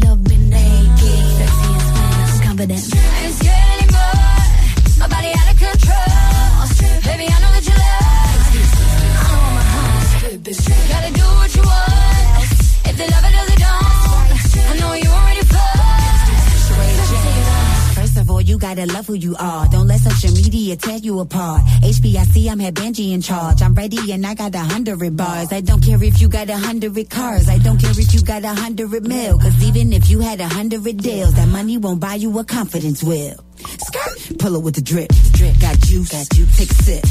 gotta 18.76 18.86
love 18.92 19.08
who 19.08 19.14
you 19.14 19.36
are. 19.40 19.68
Don't 19.70 19.88
let 19.88 20.02
social 20.02 20.32
media 20.36 20.76
tear 20.76 20.98
you 20.98 21.20
apart. 21.20 21.62
HBIC, 21.84 22.52
I'm 22.52 22.60
had 22.60 22.76
Benji 22.76 23.14
in 23.14 23.22
charge. 23.22 23.62
I'm 23.62 23.74
ready 23.74 24.12
and 24.12 24.26
I 24.26 24.34
got 24.34 24.54
a 24.56 24.60
hundred 24.60 25.16
bars. 25.16 25.54
I 25.54 25.62
don't 25.62 25.82
care 25.82 26.04
if 26.04 26.20
you 26.20 26.28
got 26.28 26.50
a 26.50 26.58
hundred 26.58 27.10
cars. 27.10 27.48
I 27.48 27.60
don't 27.60 27.80
care 27.80 27.92
if 27.92 28.14
you 28.14 28.22
got 28.22 28.44
a 28.44 28.50
hundred 28.50 29.08
mil. 29.08 29.40
Cause 29.40 29.64
even 29.64 29.94
if 29.94 30.10
you 30.10 30.20
had 30.20 30.42
a 30.42 30.48
hundred 30.48 30.84
deals, 30.98 31.34
that 31.36 31.48
money 31.48 31.78
won't 31.78 32.02
buy 32.02 32.16
you 32.16 32.38
a 32.40 32.44
confidence 32.44 33.02
will. 33.04 33.47
Skirt, 33.60 34.40
pull 34.40 34.56
it 34.56 34.64
with 34.64 34.76
the 34.76 34.82
drip. 34.82 35.10
Drip, 35.34 35.60
got 35.60 35.78
juice, 35.80 36.10
got 36.12 36.38
you. 36.38 36.46
Take 36.58 36.72
a 36.72 36.76
sip. 36.76 37.04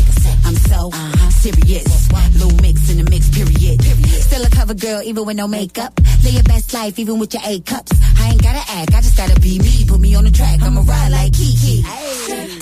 I'm 0.44 0.54
so 0.54 0.90
uh-huh, 0.92 1.30
serious. 1.30 2.12
Low 2.40 2.50
mix 2.62 2.90
in 2.90 2.98
the 3.02 3.10
mix, 3.10 3.28
period. 3.30 3.82
Still 3.82 4.44
a 4.44 4.50
cover 4.50 4.74
girl, 4.74 5.02
even 5.02 5.24
with 5.24 5.36
no 5.36 5.48
makeup. 5.48 5.98
Live 6.22 6.34
your 6.34 6.42
best 6.44 6.72
life, 6.74 6.98
even 6.98 7.18
with 7.18 7.32
your 7.34 7.42
A 7.44 7.60
cups. 7.60 7.92
I 8.18 8.30
ain't 8.30 8.42
gotta 8.42 8.64
act, 8.70 8.94
I 8.94 9.00
just 9.00 9.16
gotta 9.16 9.40
be 9.40 9.58
me. 9.58 9.84
Put 9.86 10.00
me 10.00 10.14
on 10.14 10.24
the 10.24 10.30
track, 10.30 10.60
I'ma 10.62 10.82
ride 10.86 11.12
like 11.12 11.32
Kiki. 11.32 11.82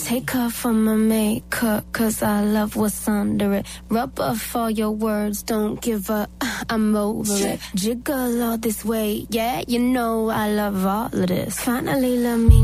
Take 0.05 0.35
off 0.35 0.67
all 0.67 0.73
my 0.73 0.95
makeup, 0.95 1.91
cause 1.93 2.23
I 2.23 2.43
love 2.43 2.77
what's 2.77 3.09
under 3.09 3.55
it. 3.55 3.67
Rub 3.89 4.21
off 4.21 4.55
all 4.55 4.71
your 4.71 4.91
words, 4.91 5.43
don't 5.43 5.81
give 5.81 6.11
up, 6.11 6.31
I'm 6.69 6.95
over 6.95 7.33
it. 7.33 7.61
Jiggle 7.75 8.43
all 8.43 8.59
this 8.59 8.85
way, 8.85 9.27
yeah, 9.31 9.63
you 9.67 9.79
know 9.79 10.29
I 10.29 10.51
love 10.51 10.85
all 10.85 11.07
of 11.07 11.27
this. 11.27 11.59
Finally 11.59 12.19
love 12.19 12.41
me 12.41 12.63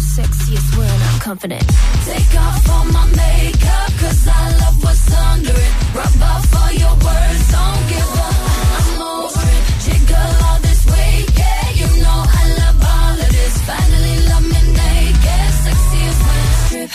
naked, 0.00 0.24
sexiest 0.26 0.76
when 0.76 0.88
I'm 0.90 1.20
confident. 1.20 1.66
Take 2.04 2.40
off 2.40 2.68
all 2.70 2.84
my 2.86 3.06
makeup, 3.06 3.92
cause 3.98 4.28
I 4.28 4.50
love 4.58 4.84
what's 4.84 5.12
under 5.12 5.50
it. 5.50 5.72
Rub 5.94 6.22
off 6.22 6.54
all 6.56 6.72
your 6.72 6.94
words, 6.94 7.52
don't 7.52 7.88
give 7.88 8.18
up, 8.26 8.34
I'm 8.78 9.02
over 9.02 9.48
it. 9.56 9.62
Jiggle 9.84 10.32
all 10.46 10.58
this 10.60 10.86
way, 10.86 11.24
yeah, 11.36 11.70
you 11.80 11.88
know 12.02 12.18
I 12.26 12.44
love 12.60 12.82
all 12.94 13.20
of 13.24 13.30
this. 13.30 13.54
Finally 13.68 14.16
love 14.28 14.44
me 14.52 14.60
naked, 14.78 15.50
sexiest 15.64 16.20
when 16.26 16.40
I 16.40 16.54
strip. 16.66 16.90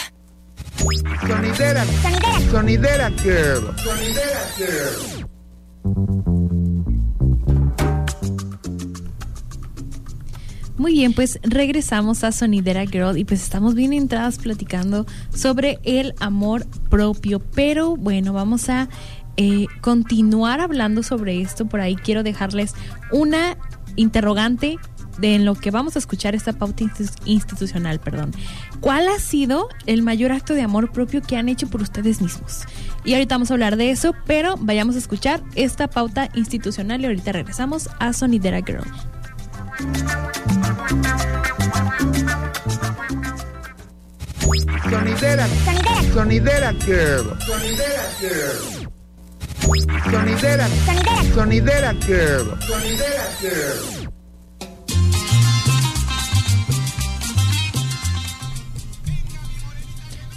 Sonidera. 1.27 1.83
Sonidera 2.51 3.09
Girl. 3.23 3.61
Sonidera 3.83 4.43
Girl. 4.57 6.35
Muy 10.86 10.93
bien, 10.93 11.13
pues 11.13 11.39
regresamos 11.41 12.24
a 12.24 12.32
Sonidera 12.32 12.86
Girl 12.86 13.17
y 13.17 13.26
pues 13.26 13.41
estamos 13.41 13.74
bien 13.74 13.91
entradas 13.91 14.38
platicando 14.38 15.08
sobre 15.34 15.80
el 15.82 16.13
amor 16.19 16.67
propio. 16.91 17.39
Pero 17.39 17.95
bueno, 17.95 18.34
vamos 18.34 18.69
a 18.69 18.88
eh, 19.36 19.65
continuar 19.82 20.60
hablando 20.60 21.02
sobre 21.02 21.41
esto. 21.41 21.65
Por 21.65 21.82
ahí 21.82 21.95
quiero 21.95 22.21
dejarles 22.21 22.76
una 23.12 23.58
interrogante 23.95 24.78
de 25.17 25.34
en 25.34 25.45
lo 25.45 25.56
que 25.56 25.71
vamos 25.71 25.95
a 25.95 26.00
escuchar 26.00 26.36
esta 26.36 26.54
pauta 26.54 26.84
insti- 26.84 27.19
institucional, 27.26 28.00
perdón. 28.00 28.32
¿Cuál 28.80 29.08
ha 29.08 29.17
sido 29.17 29.69
el 29.88 30.04
mayor 30.04 30.32
acto 30.32 30.54
de 30.54 30.62
amor 30.62 30.91
propio 30.91 31.24
que 31.24 31.36
han 31.36 31.50
hecho 31.50 31.67
por 31.67 31.82
ustedes 31.82 32.21
mismos? 32.21 32.62
Y 33.04 33.13
ahorita 33.15 33.34
vamos 33.34 33.50
a 33.50 33.56
hablar 33.56 33.76
de 33.76 33.89
eso, 33.89 34.13
pero 34.28 34.54
vayamos 34.60 34.93
a 34.93 35.00
escuchar 35.00 35.41
esta 35.56 35.88
pauta 35.88 36.30
institucional 36.36 37.02
y 37.02 37.06
ahorita 37.06 37.32
regresamos 37.32 37.89
a 37.98 38.13
Sonidera 38.13 38.62
Girl. 38.62 38.86
Sonidera. 44.89 45.47
Sonidera 46.13 46.71
Girl. 46.85 47.38
Sonidera 47.45 48.03
Girl. 48.19 48.85
Sonidera. 50.11 50.67
Sonidera 51.33 51.93
Girl. 52.05 52.57
Sonidera 52.61 53.23
Girl. 53.41 54.05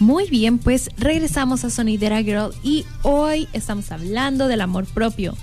Muy 0.00 0.28
bien, 0.30 0.58
pues 0.58 0.90
regresamos 0.96 1.64
a 1.64 1.70
Sonidera 1.70 2.22
Girl 2.22 2.54
y 2.62 2.86
hoy 3.02 3.48
estamos 3.52 3.90
hablando 3.92 4.48
del 4.48 4.60
amor 4.60 4.86
propio. 4.86 5.36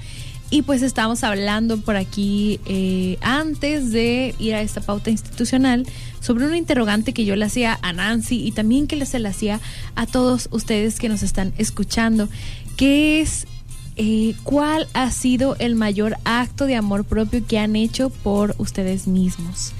Y 0.49 0.61
pues 0.61 0.83
estamos 0.83 1.23
hablando 1.23 1.81
por 1.81 1.95
aquí 1.95 2.59
eh, 2.65 3.17
antes 3.21 3.91
de 3.91 4.35
ir 4.37 4.53
a 4.53 4.61
esta 4.61 4.79
pauta 4.79 5.09
institucional 5.09 5.87
sobre 6.19 6.45
una 6.45 6.57
interrogante 6.57 7.13
que 7.13 7.25
yo 7.25 7.35
le 7.35 7.45
hacía 7.45 7.79
a 7.81 7.93
Nancy 7.93 8.45
y 8.45 8.51
también 8.51 8.87
que 8.87 9.03
se 9.05 9.19
le 9.19 9.27
hacía 9.27 9.59
a 9.95 10.05
todos 10.05 10.47
ustedes 10.51 10.99
que 10.99 11.09
nos 11.09 11.23
están 11.23 11.53
escuchando, 11.57 12.29
que 12.77 13.21
es 13.21 13.47
eh, 13.95 14.35
cuál 14.43 14.87
ha 14.93 15.09
sido 15.11 15.55
el 15.57 15.75
mayor 15.75 16.17
acto 16.25 16.67
de 16.67 16.75
amor 16.75 17.05
propio 17.05 17.45
que 17.45 17.57
han 17.57 17.75
hecho 17.75 18.09
por 18.09 18.55
ustedes 18.59 19.07
mismos. 19.07 19.73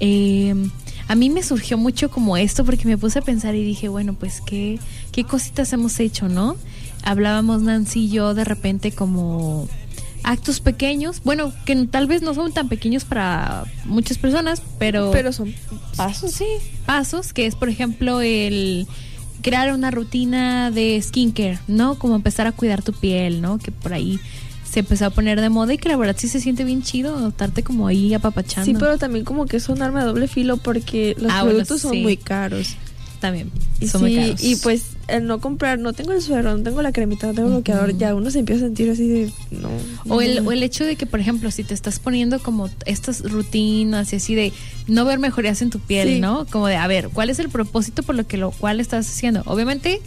Eh, 0.00 0.54
a 1.08 1.14
mí 1.14 1.30
me 1.30 1.42
surgió 1.42 1.78
mucho 1.78 2.10
como 2.10 2.36
esto 2.36 2.64
porque 2.64 2.88
me 2.88 2.98
puse 2.98 3.18
a 3.18 3.22
pensar 3.22 3.54
y 3.54 3.64
dije, 3.64 3.88
bueno, 3.88 4.14
pues 4.14 4.40
qué, 4.40 4.78
qué 5.12 5.24
cositas 5.24 5.72
hemos 5.72 6.00
hecho, 6.00 6.28
¿no? 6.28 6.56
Hablábamos 7.02 7.62
Nancy 7.62 8.06
y 8.06 8.08
yo 8.10 8.34
de 8.34 8.44
repente 8.44 8.92
como 8.92 9.68
actos 10.26 10.60
pequeños, 10.60 11.22
bueno, 11.24 11.52
que 11.64 11.74
tal 11.86 12.06
vez 12.08 12.20
no 12.20 12.34
son 12.34 12.52
tan 12.52 12.68
pequeños 12.68 13.04
para 13.04 13.64
muchas 13.84 14.18
personas, 14.18 14.60
pero... 14.78 15.10
Pero 15.12 15.32
son 15.32 15.54
pasos. 15.96 16.32
Sí, 16.32 16.44
pasos, 16.84 17.32
que 17.32 17.46
es 17.46 17.54
por 17.54 17.68
ejemplo 17.68 18.20
el 18.20 18.86
crear 19.42 19.72
una 19.72 19.90
rutina 19.92 20.70
de 20.72 21.00
skincare, 21.00 21.60
¿no? 21.68 21.94
Como 21.94 22.16
empezar 22.16 22.46
a 22.48 22.52
cuidar 22.52 22.82
tu 22.82 22.92
piel, 22.92 23.40
¿no? 23.40 23.58
Que 23.58 23.70
por 23.70 23.92
ahí 23.94 24.18
se 24.68 24.80
empezó 24.80 25.06
a 25.06 25.10
poner 25.10 25.40
de 25.40 25.48
moda 25.48 25.72
y 25.74 25.78
que 25.78 25.88
la 25.88 25.96
verdad 25.96 26.16
sí 26.18 26.26
se 26.26 26.40
siente 26.40 26.64
bien 26.64 26.82
chido 26.82 27.28
estarte 27.28 27.62
como 27.62 27.86
ahí 27.86 28.12
apapachando. 28.12 28.66
Sí, 28.66 28.74
pero 28.78 28.98
también 28.98 29.24
como 29.24 29.46
que 29.46 29.58
es 29.58 29.68
un 29.68 29.80
arma 29.80 30.00
de 30.00 30.06
doble 30.06 30.26
filo 30.26 30.56
porque 30.56 31.14
los 31.20 31.30
Ah, 31.30 31.44
bueno, 31.44 31.58
productos 31.58 31.82
son 31.82 32.02
muy 32.02 32.16
caros. 32.16 32.74
también. 33.20 33.50
Son 33.88 34.00
muy 34.00 34.10
sí, 34.10 34.16
caros. 34.20 34.42
y 34.42 34.56
pues 34.56 34.82
el 35.08 35.26
no 35.26 35.40
comprar, 35.40 35.78
no 35.78 35.92
tengo 35.92 36.12
el 36.12 36.20
suero, 36.22 36.56
no 36.56 36.62
tengo 36.62 36.82
la 36.82 36.92
cremita, 36.92 37.26
no 37.28 37.34
tengo 37.34 37.48
bloqueador, 37.50 37.96
ya 37.96 38.14
uno 38.14 38.30
se 38.30 38.40
empieza 38.40 38.64
a 38.64 38.68
sentir 38.68 38.90
así 38.90 39.08
de 39.08 39.32
no. 39.50 39.68
O 40.08 40.20
el, 40.20 40.42
no. 40.42 40.48
o 40.48 40.52
el 40.52 40.62
hecho 40.62 40.84
de 40.84 40.96
que, 40.96 41.06
por 41.06 41.20
ejemplo, 41.20 41.50
si 41.50 41.62
te 41.64 41.74
estás 41.74 41.98
poniendo 41.98 42.40
como 42.40 42.68
estas 42.86 43.22
rutinas 43.30 44.12
y 44.12 44.16
así 44.16 44.34
de 44.34 44.52
no 44.86 45.04
ver 45.04 45.18
mejorías 45.18 45.62
en 45.62 45.70
tu 45.70 45.78
piel, 45.78 46.08
Sí. 46.08 46.20
¿no? 46.20 46.46
Como 46.46 46.66
de, 46.66 46.76
a 46.76 46.86
ver, 46.86 47.08
¿cuál 47.12 47.30
es 47.30 47.38
el 47.38 47.48
propósito 47.48 48.02
por 48.02 48.14
lo 48.14 48.26
que 48.26 48.36
lo 48.36 48.50
cual 48.50 48.80
estás 48.80 49.08
haciendo? 49.08 49.42
Obviamente, 49.46 50.00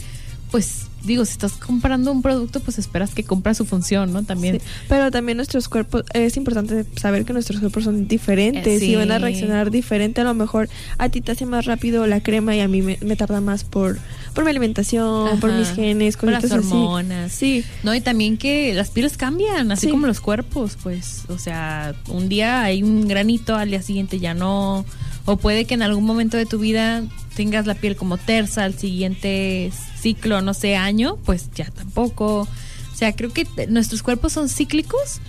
pues 0.50 0.86
digo, 1.04 1.24
si 1.24 1.32
estás 1.32 1.52
comprando 1.52 2.12
un 2.12 2.20
producto, 2.20 2.60
pues 2.60 2.78
esperas 2.78 3.14
que 3.14 3.24
cumpla 3.24 3.54
su 3.54 3.64
función, 3.64 4.12
¿no? 4.12 4.22
También. 4.22 4.60
Sí, 4.60 4.66
Pero 4.86 5.10
también 5.10 5.36
nuestros 5.36 5.66
cuerpos, 5.68 6.02
es 6.12 6.36
importante 6.36 6.84
saber 7.00 7.24
que 7.24 7.32
nuestros 7.32 7.58
cuerpos 7.60 7.84
son 7.84 8.06
diferentes 8.06 8.66
Eh, 8.66 8.80
sí. 8.80 8.92
y 8.92 8.96
van 8.96 9.10
a 9.10 9.18
reaccionar 9.18 9.70
diferente. 9.70 10.20
A 10.20 10.24
lo 10.24 10.34
mejor 10.34 10.68
a 10.98 11.08
ti 11.08 11.22
te 11.22 11.32
hace 11.32 11.46
más 11.46 11.64
rápido 11.64 12.06
la 12.06 12.22
crema 12.22 12.54
y 12.54 12.60
a 12.60 12.68
mí 12.68 12.82
me, 12.82 12.98
me 13.00 13.16
tarda 13.16 13.40
más 13.40 13.64
por, 13.64 13.98
por 14.34 14.44
mi 14.44 14.50
alimentación, 14.50 15.40
por 15.40 15.52
mis 15.54 15.70
genes, 15.70 16.18
Por 16.18 16.32
las 16.32 16.44
así. 16.44 16.52
hormonas. 16.54 17.32
Sí, 17.32 17.64
No, 17.82 17.94
y 17.94 18.02
también 18.02 18.36
que 18.36 18.74
las 18.74 18.90
pieles 18.90 19.16
cambian, 19.16 19.72
así 19.72 19.86
Sí. 19.86 19.90
como 19.92 20.06
los 20.06 20.20
cuerpos, 20.20 20.76
pues, 20.82 21.22
o 21.28 21.38
sea, 21.38 21.94
un 22.08 22.28
día 22.28 22.62
hay 22.62 22.82
un 22.82 23.08
granito, 23.08 23.56
al 23.56 23.70
día 23.70 23.80
siguiente 23.80 24.18
ya 24.20 24.34
no, 24.34 24.84
o 25.24 25.36
puede 25.36 25.64
que 25.64 25.74
en 25.74 25.82
algún 25.82 26.04
momento 26.04 26.36
de 26.36 26.46
tu 26.46 26.58
vida 26.58 27.02
tengas 27.34 27.66
la 27.66 27.74
piel 27.74 27.96
como 27.96 28.16
tersa, 28.18 28.64
al 28.64 28.78
siguiente 28.78 29.70
ciclo, 29.98 30.40
no 30.40 30.54
sé, 30.54 30.76
año, 30.76 31.16
pues 31.24 31.50
ya 31.54 31.70
tampoco. 31.70 32.42
O 32.42 32.96
sea, 32.96 33.14
creo 33.14 33.32
que 33.32 33.46
nuestros 33.68 34.02
cuerpos 34.02 34.32
son 34.32 34.48
cíclicos. 34.48 35.20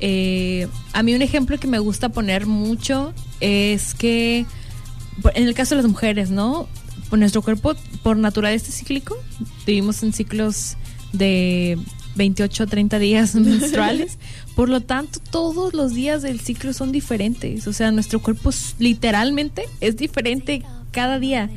Eh, 0.00 0.66
a 0.92 1.02
mí 1.02 1.14
un 1.14 1.22
ejemplo 1.22 1.58
que 1.58 1.68
me 1.68 1.78
gusta 1.78 2.08
poner 2.08 2.46
mucho 2.46 3.12
es 3.40 3.94
que, 3.94 4.44
en 5.34 5.46
el 5.46 5.54
caso 5.54 5.76
de 5.76 5.82
las 5.82 5.90
mujeres, 5.90 6.30
¿no? 6.30 6.68
Pues 7.08 7.20
nuestro 7.20 7.42
cuerpo 7.42 7.74
por 8.02 8.16
naturaleza 8.16 8.68
es 8.68 8.78
cíclico. 8.78 9.16
Vivimos 9.66 10.02
en 10.02 10.12
ciclos 10.12 10.76
de 11.12 11.78
28 12.14 12.62
a 12.64 12.66
30 12.66 12.98
días 12.98 13.34
menstruales. 13.36 14.18
Por 14.56 14.68
lo 14.68 14.80
tanto, 14.80 15.18
todos 15.30 15.72
los 15.74 15.94
días 15.94 16.22
del 16.22 16.40
ciclo 16.40 16.72
son 16.72 16.92
diferentes. 16.92 17.66
O 17.66 17.72
sea, 17.72 17.90
nuestro 17.90 18.20
cuerpo 18.20 18.50
es- 18.50 18.74
literalmente 18.78 19.64
es 19.80 19.96
diferente 19.96 20.62
cada 20.90 21.18
día. 21.18 21.48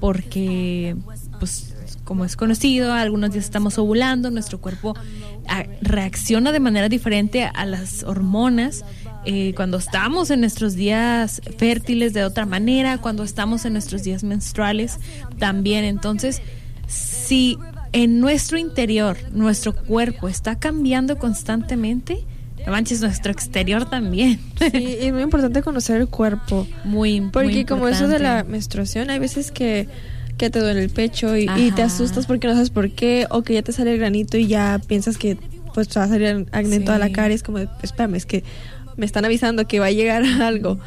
Porque, 0.00 0.96
pues, 1.40 1.74
como 2.04 2.24
es 2.26 2.36
conocido, 2.36 2.92
algunos 2.92 3.30
días 3.32 3.44
estamos 3.46 3.78
ovulando, 3.78 4.30
nuestro 4.30 4.60
cuerpo 4.60 4.94
ah, 5.48 5.64
reacciona 5.80 6.52
de 6.52 6.60
manera 6.60 6.88
diferente 6.88 7.44
a 7.44 7.64
las 7.64 8.02
hormonas. 8.02 8.84
eh, 9.26 9.54
cuando 9.56 9.78
estamos 9.78 10.28
en 10.30 10.40
nuestros 10.40 10.74
días 10.74 11.40
fértiles 11.56 12.12
de 12.12 12.24
otra 12.24 12.44
manera, 12.44 12.98
cuando 12.98 13.22
estamos 13.24 13.64
en 13.64 13.72
nuestros 13.72 14.02
días 14.02 14.22
menstruales 14.22 14.98
también. 15.38 15.84
Entonces, 15.86 16.42
si 16.86 17.56
en 17.94 18.20
nuestro 18.20 18.58
interior 18.58 19.16
nuestro 19.32 19.74
cuerpo 19.74 20.28
está 20.28 20.58
cambiando 20.58 21.16
constantemente, 21.18 22.18
no 22.66 22.72
manches, 22.72 23.00
nuestro 23.00 23.30
exterior 23.32 23.88
también. 23.88 24.38
sí, 24.58 24.96
es 25.00 25.12
muy 25.12 25.22
importante 25.22 25.62
conocer 25.62 26.00
el 26.00 26.08
cuerpo. 26.08 26.66
muy 26.84 27.20
Porque 27.32 27.48
muy 27.52 27.64
como 27.64 27.88
eso 27.88 28.06
de 28.08 28.18
la 28.18 28.28
importante. 28.40 28.50
menstruación, 28.52 29.10
hay 29.10 29.18
veces 29.18 29.50
que, 29.50 29.88
que 30.38 30.50
te 30.50 30.58
duele 30.60 30.82
el 30.82 30.90
pecho 30.90 31.36
y, 31.36 31.48
y 31.56 31.70
te 31.72 31.82
asustas 31.82 32.26
porque 32.26 32.46
no 32.48 32.54
sabes 32.54 32.70
por 32.70 32.90
qué, 32.90 33.26
o 33.30 33.42
que 33.42 33.54
ya 33.54 33.62
te 33.62 33.72
sale 33.72 33.92
el 33.92 33.98
granito 33.98 34.36
y 34.36 34.46
ya 34.46 34.80
piensas 34.86 35.16
que 35.18 35.36
pues 35.74 35.88
te 35.88 35.98
va 35.98 36.04
a 36.06 36.08
salir 36.08 36.46
acné 36.52 36.76
en 36.76 36.84
toda 36.84 36.98
la 36.98 37.06
Sí. 37.08 37.12
cara 37.12 37.30
y 37.32 37.34
es 37.34 37.42
como, 37.42 37.58
espérame, 37.58 38.14
es 38.16 38.26
que 38.26 38.44
me 38.96 39.04
están 39.06 39.24
avisando 39.24 39.66
que 39.66 39.80
va 39.80 39.86
a 39.86 39.90
llegar 39.92 40.22
algo. 40.42 40.78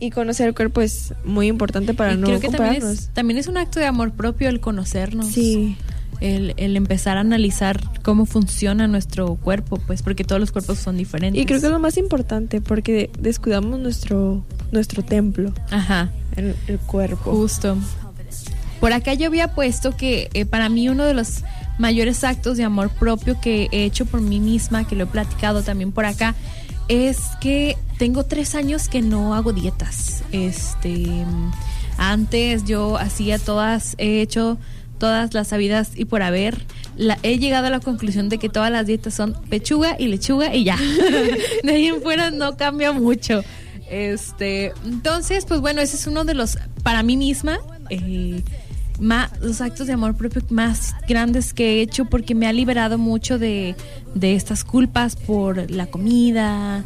Y 0.00 0.10
conocer 0.10 0.46
el 0.46 0.54
cuerpo 0.54 0.80
es 0.80 1.12
muy 1.24 1.48
importante 1.48 1.92
para 1.92 2.12
Y 2.12 2.16
no 2.18 2.26
creo 2.28 2.38
que 2.40 2.48
también 2.50 2.82
es, 2.86 3.10
también 3.14 3.36
es 3.36 3.48
un 3.48 3.58
acto 3.58 3.80
de 3.80 3.86
amor 3.86 4.12
propio 4.12 4.48
el 4.48 4.60
conocernos. 4.60 5.26
Sí, 5.26 5.76
El, 6.20 6.54
el 6.56 6.76
empezar 6.76 7.16
a 7.16 7.20
analizar 7.20 7.80
cómo 8.02 8.26
funciona 8.26 8.88
nuestro 8.88 9.36
cuerpo, 9.36 9.78
pues 9.86 10.02
porque 10.02 10.24
todos 10.24 10.40
los 10.40 10.50
cuerpos 10.50 10.78
son 10.78 10.96
diferentes. 10.96 11.40
y 11.40 11.46
creo 11.46 11.60
que 11.60 11.66
es 11.66 11.72
lo 11.72 11.78
más 11.78 11.96
importante 11.96 12.60
porque 12.60 13.10
descuidamos 13.20 13.78
nuestro, 13.78 14.44
nuestro 14.72 15.04
templo, 15.04 15.52
Ajá. 15.70 16.10
el, 16.36 16.56
el 16.66 16.78
cuerpo. 16.80 17.30
Justo. 17.30 17.76
Por 18.80 18.92
acá 18.92 19.14
yo 19.14 19.26
había 19.26 19.54
puesto 19.54 19.96
que 19.96 20.28
eh, 20.34 20.44
para 20.44 20.68
mí 20.68 20.88
uno 20.88 21.04
de 21.04 21.14
los 21.14 21.42
mayores 21.78 22.24
actos 22.24 22.56
de 22.56 22.64
amor 22.64 22.90
propio 22.90 23.40
que 23.40 23.68
he 23.72 23.84
hecho 23.84 24.04
por 24.06 24.20
mí 24.20 24.40
misma, 24.40 24.86
que 24.86 24.96
lo 24.96 25.04
he 25.04 25.06
platicado 25.06 25.62
también 25.62 25.92
por 25.92 26.04
acá, 26.04 26.34
es 26.88 27.18
que 27.40 27.76
tengo 27.98 28.24
tres 28.24 28.54
años 28.54 28.88
que 28.88 29.02
no 29.02 29.34
hago 29.34 29.52
dietas. 29.52 30.22
Este, 30.32 31.06
antes 31.96 32.64
yo 32.64 32.96
hacía 32.98 33.38
todas, 33.38 33.94
he 33.98 34.20
hecho 34.20 34.58
todas 34.98 35.34
las 35.34 35.48
sabidas 35.48 35.92
y 35.94 36.04
por 36.04 36.22
haber, 36.22 36.64
he 37.22 37.38
llegado 37.38 37.68
a 37.68 37.70
la 37.70 37.80
conclusión 37.80 38.28
de 38.28 38.38
que 38.38 38.48
todas 38.48 38.70
las 38.70 38.86
dietas 38.86 39.14
son 39.14 39.34
pechuga 39.48 39.96
y 39.98 40.08
lechuga 40.08 40.54
y 40.54 40.64
ya. 40.64 40.76
de 41.62 41.72
ahí 41.72 41.86
en 41.86 42.02
fuera 42.02 42.30
no 42.30 42.56
cambia 42.56 42.92
mucho. 42.92 43.42
Este, 43.90 44.72
entonces, 44.84 45.46
pues 45.46 45.60
bueno, 45.60 45.80
ese 45.80 45.96
es 45.96 46.06
uno 46.06 46.24
de 46.24 46.34
los, 46.34 46.58
para 46.82 47.02
mí 47.02 47.16
misma, 47.16 47.58
eh, 47.88 48.42
más, 49.00 49.30
los 49.40 49.60
actos 49.60 49.86
de 49.86 49.94
amor 49.94 50.16
propio 50.16 50.42
más 50.50 50.94
grandes 51.08 51.54
que 51.54 51.78
he 51.78 51.82
hecho 51.82 52.04
porque 52.04 52.34
me 52.34 52.46
ha 52.46 52.52
liberado 52.52 52.98
mucho 52.98 53.38
de, 53.38 53.76
de 54.14 54.34
estas 54.34 54.64
culpas 54.64 55.16
por 55.16 55.70
la 55.70 55.86
comida, 55.86 56.84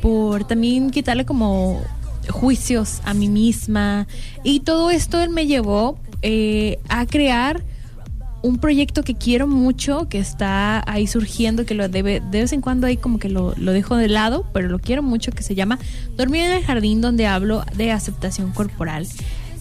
por 0.00 0.46
también 0.46 0.90
quitarle 0.90 1.24
como 1.24 1.82
juicios 2.28 3.00
a 3.04 3.14
mí 3.14 3.28
misma. 3.28 4.06
Y 4.42 4.60
todo 4.60 4.90
esto 4.90 5.18
me 5.30 5.46
llevó 5.46 5.98
eh, 6.24 6.78
a 6.88 7.06
crear 7.06 7.62
un 8.44 8.58
proyecto 8.58 9.02
que 9.02 9.14
quiero 9.14 9.46
mucho, 9.46 10.08
que 10.08 10.18
está 10.18 10.82
ahí 10.90 11.06
surgiendo, 11.06 11.64
que 11.64 11.74
lo 11.74 11.88
debe, 11.88 12.20
de 12.20 12.42
vez 12.42 12.52
en 12.52 12.60
cuando 12.60 12.86
ahí 12.86 12.98
como 12.98 13.18
que 13.18 13.30
lo, 13.30 13.54
lo 13.56 13.72
dejo 13.72 13.96
de 13.96 14.08
lado, 14.08 14.44
pero 14.52 14.68
lo 14.68 14.78
quiero 14.78 15.02
mucho, 15.02 15.32
que 15.32 15.42
se 15.42 15.54
llama 15.54 15.78
Dormir 16.16 16.42
en 16.42 16.52
el 16.52 16.62
Jardín, 16.62 17.00
donde 17.00 17.26
hablo 17.26 17.64
de 17.74 17.90
aceptación 17.90 18.52
corporal. 18.52 19.06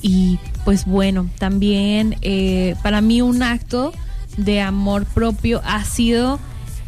Y 0.02 0.38
pues 0.66 0.86
bueno, 0.86 1.30
también 1.40 2.18
eh, 2.22 2.76
para 2.84 3.00
mí 3.00 3.22
un 3.22 3.42
acto 3.42 3.94
de 4.36 4.60
amor 4.60 5.06
propio 5.06 5.62
ha 5.64 5.86
sido 5.86 6.40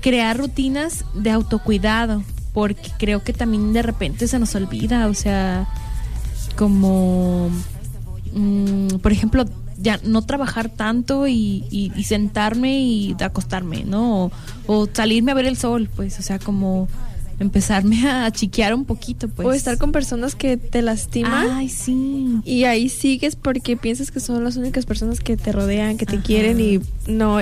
crear 0.01 0.37
rutinas 0.37 1.05
de 1.13 1.31
autocuidado, 1.31 2.23
porque 2.53 2.91
creo 2.99 3.23
que 3.23 3.31
también 3.31 3.71
de 3.71 3.83
repente 3.83 4.27
se 4.27 4.37
nos 4.37 4.53
olvida, 4.55 5.07
o 5.07 5.13
sea, 5.13 5.67
como, 6.57 7.49
mm, 8.33 8.97
por 9.01 9.13
ejemplo, 9.13 9.45
ya 9.77 9.99
no 10.03 10.21
trabajar 10.21 10.69
tanto 10.69 11.27
y, 11.27 11.63
y- 11.69 11.91
y 11.95 12.03
sentarme 12.03 12.79
y 12.79 13.15
acostarme, 13.19 13.83
¿no? 13.83 14.25
O, 14.25 14.31
o 14.67 14.87
salirme 14.91 15.31
a 15.31 15.35
ver 15.35 15.45
el 15.45 15.57
sol, 15.57 15.89
pues, 15.95 16.17
o 16.19 16.21
sea, 16.21 16.39
como 16.39 16.87
empezarme 17.39 18.07
a 18.09 18.31
chiquear 18.31 18.73
un 18.73 18.85
poquito, 18.85 19.27
pues. 19.27 19.47
o 19.47 19.51
estar 19.53 19.77
con 19.77 19.91
personas 19.91 20.35
que 20.35 20.55
te 20.57 20.81
lastiman. 20.81 21.49
Ay, 21.51 21.69
sí. 21.69 22.37
Y 22.45 22.63
ahí 22.63 22.87
sigues 22.89 23.35
porque 23.35 23.75
piensas 23.75 24.11
que 24.11 24.19
son 24.21 24.43
las 24.43 24.55
únicas 24.55 24.85
personas 24.85 25.19
que 25.19 25.35
te 25.35 25.51
rodean, 25.51 25.97
que 25.97 26.05
te 26.05 26.15
Ajá. 26.15 26.23
quieren 26.23 26.59
y 26.61 26.79
no. 27.07 27.39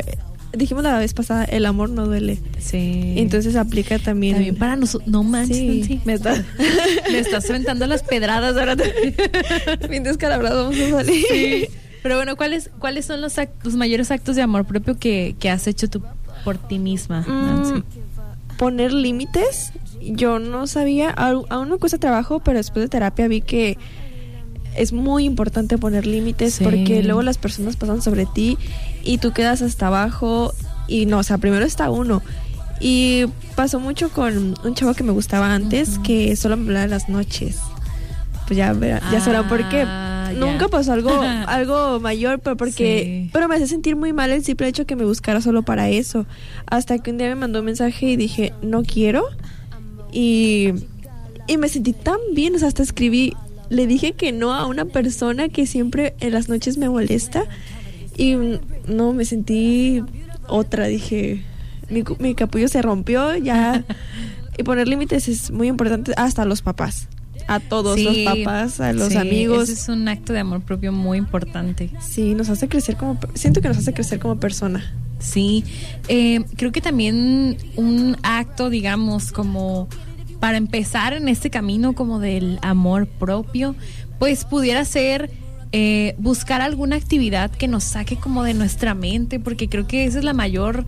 Dijimos 0.55 0.83
la 0.83 0.99
vez 0.99 1.15
pasada, 1.15 1.45
el 1.45 1.65
amor 1.65 1.89
no 1.89 2.05
duele. 2.05 2.39
Sí. 2.59 3.13
Entonces 3.17 3.55
aplica 3.55 3.97
también. 3.97 4.35
También 4.35 4.55
para 4.55 4.75
nosotros, 4.75 5.09
no 5.09 5.23
manches, 5.23 5.57
Sí. 5.87 5.99
Me, 6.05 6.13
estás, 6.13 6.43
me 7.11 7.17
estás 7.17 7.49
aventando 7.49 7.87
las 7.87 8.03
pedradas 8.03 8.55
ahora. 8.55 8.75
Bien 9.89 10.03
descalabrado 10.03 10.65
vamos 10.69 10.79
a 10.79 10.89
salir. 11.03 11.69
Pero 12.03 12.17
bueno, 12.17 12.35
¿cuáles 12.35 12.69
cuáles 12.79 13.05
son 13.05 13.21
los, 13.21 13.37
act- 13.37 13.53
los 13.63 13.75
mayores 13.75 14.11
actos 14.11 14.35
de 14.35 14.41
amor 14.41 14.65
propio 14.65 14.97
que, 14.99 15.35
que 15.39 15.49
has 15.49 15.65
hecho 15.67 15.89
tú 15.89 16.03
por 16.43 16.57
ti 16.57 16.77
misma, 16.77 17.25
Nancy? 17.27 17.73
Mm, 17.75 17.83
poner 18.57 18.91
límites. 18.93 19.71
Yo 20.01 20.37
no 20.39 20.67
sabía, 20.67 21.09
aún 21.11 21.69
me 21.69 21.77
cuesta 21.77 21.97
trabajo, 21.97 22.39
pero 22.41 22.57
después 22.57 22.83
de 22.83 22.89
terapia 22.89 23.27
vi 23.29 23.39
que 23.41 23.77
es 24.75 24.91
muy 24.91 25.23
importante 25.23 25.77
poner 25.77 26.05
límites 26.05 26.55
Sí. 26.55 26.63
porque 26.63 27.03
luego 27.03 27.21
las 27.21 27.37
personas 27.37 27.77
pasan 27.77 28.01
sobre 28.01 28.25
ti 28.25 28.57
y 29.03 29.19
tú 29.19 29.31
quedas 29.31 29.61
hasta 29.61 29.87
abajo 29.87 30.53
y 30.87 31.05
no, 31.05 31.19
o 31.19 31.23
sea, 31.23 31.37
primero 31.37 31.63
está 31.65 31.89
uno. 31.89 32.21
Y 32.81 33.25
pasó 33.55 33.79
mucho 33.79 34.09
con 34.09 34.55
un 34.63 34.75
chavo 34.75 34.93
que 34.93 35.03
me 35.03 35.11
gustaba 35.13 35.53
antes 35.53 35.99
que 35.99 36.35
solo 36.35 36.57
me 36.57 36.63
hablaba 36.65 36.83
en 36.85 36.89
las 36.91 37.07
noches. 37.07 37.59
Pues 38.47 38.57
ya, 38.57 38.73
ya 39.09 39.21
sabrán 39.21 39.47
por 39.47 39.69
qué. 39.69 39.85
Nunca 40.35 40.67
pasó 40.67 40.93
algo 40.93 41.11
algo 41.47 41.99
mayor, 41.99 42.39
pero 42.39 42.55
porque 42.57 43.23
Sí. 43.25 43.29
pero 43.33 43.47
me 43.47 43.55
hace 43.55 43.67
sentir 43.67 43.95
muy 43.95 44.13
mal 44.13 44.31
el 44.31 44.43
simple 44.43 44.67
hecho 44.67 44.85
que 44.85 44.95
me 44.95 45.05
buscara 45.05 45.41
solo 45.41 45.63
para 45.63 45.89
eso. 45.89 46.25
Hasta 46.65 46.97
que 46.99 47.11
un 47.11 47.17
día 47.17 47.27
me 47.29 47.35
mandó 47.35 47.59
un 47.59 47.65
mensaje 47.65 48.07
y 48.07 48.15
dije, 48.15 48.53
"No 48.61 48.83
quiero." 48.83 49.25
Y 50.11 50.73
y 51.47 51.57
me 51.57 51.67
sentí 51.67 51.91
tan 51.93 52.17
bien, 52.33 52.55
o 52.55 52.59
sea, 52.59 52.69
hasta 52.69 52.83
escribí, 52.83 53.33
le 53.69 53.85
dije 53.85 54.13
que 54.13 54.31
no 54.31 54.53
a 54.53 54.65
una 54.65 54.85
persona 54.85 55.49
que 55.49 55.67
siempre 55.67 56.13
en 56.21 56.31
las 56.31 56.47
noches 56.47 56.77
me 56.77 56.87
molesta 56.87 57.43
y 58.17 58.35
no 58.87 59.11
me 59.11 59.25
sentí 59.25 60.01
otra, 60.47 60.85
dije, 60.87 61.41
mi, 61.89 62.03
mi 62.19 62.33
capullo 62.33 62.69
se 62.69 62.81
rompió, 62.81 63.35
ya 63.35 63.83
y 64.57 64.63
poner 64.63 64.87
límites 64.87 65.27
es 65.27 65.51
muy 65.51 65.67
importante 65.67 66.13
hasta 66.15 66.45
los 66.45 66.61
papás. 66.61 67.07
A 67.47 67.59
todos, 67.59 67.95
Sí, 67.95 68.03
los 68.25 68.35
papás, 68.37 68.79
a 68.79 68.93
los 68.93 69.09
sí, 69.09 69.17
amigos. 69.17 69.63
Ese 69.69 69.73
es 69.73 69.89
un 69.89 70.07
acto 70.07 70.33
de 70.33 70.39
amor 70.39 70.61
propio 70.61 70.91
muy 70.91 71.17
importante. 71.17 71.89
Sí, 72.01 72.35
nos 72.35 72.49
hace 72.49 72.67
crecer 72.67 72.95
como, 72.97 73.19
siento 73.33 73.61
que 73.61 73.67
nos 73.67 73.77
hace 73.77 73.93
crecer 73.93 74.19
como 74.19 74.39
persona. 74.39 74.93
Sí, 75.19 75.63
eh, 76.09 76.43
creo 76.57 76.71
que 76.71 76.81
también 76.81 77.57
un 77.75 78.17
acto, 78.23 78.69
digamos, 78.69 79.31
como 79.31 79.87
para 80.39 80.57
empezar 80.57 81.13
en 81.13 81.29
este 81.29 81.49
camino 81.49 81.93
como 81.93 82.19
del 82.19 82.59
amor 82.61 83.07
propio, 83.07 83.75
pues 84.19 84.43
pudiera 84.43 84.83
ser 84.83 85.31
eh, 85.71 86.15
buscar 86.17 86.61
alguna 86.61 86.97
actividad 86.97 87.49
que 87.49 87.67
nos 87.67 87.83
saque 87.85 88.17
como 88.17 88.43
de 88.43 88.53
nuestra 88.53 88.93
mente, 88.93 89.39
porque 89.39 89.69
creo 89.69 89.87
que 89.87 90.03
esa 90.05 90.19
es 90.19 90.25
la 90.25 90.33
mayor 90.33 90.85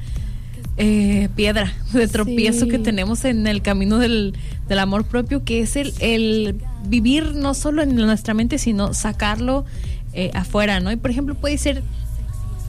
eh, 0.77 1.29
piedra 1.35 1.71
de 1.93 2.07
tropiezo 2.09 2.65
Sí. 2.65 2.71
que 2.71 2.79
tenemos 2.79 3.23
en 3.23 3.47
el 3.47 3.61
camino 3.61 3.97
del, 3.97 4.33
del 4.67 4.79
amor 4.79 5.05
propio, 5.05 5.43
que 5.43 5.61
es 5.61 5.75
el, 5.75 5.93
el 5.99 6.61
vivir 6.87 7.35
no 7.35 7.53
solo 7.53 7.81
en 7.81 7.95
nuestra 7.95 8.33
mente, 8.33 8.57
sino 8.57 8.93
sacarlo 8.93 9.65
eh, 10.13 10.31
afuera, 10.33 10.79
¿no? 10.79 10.91
Y 10.91 10.95
por 10.95 11.11
ejemplo 11.11 11.35
puede 11.35 11.57
ser 11.57 11.83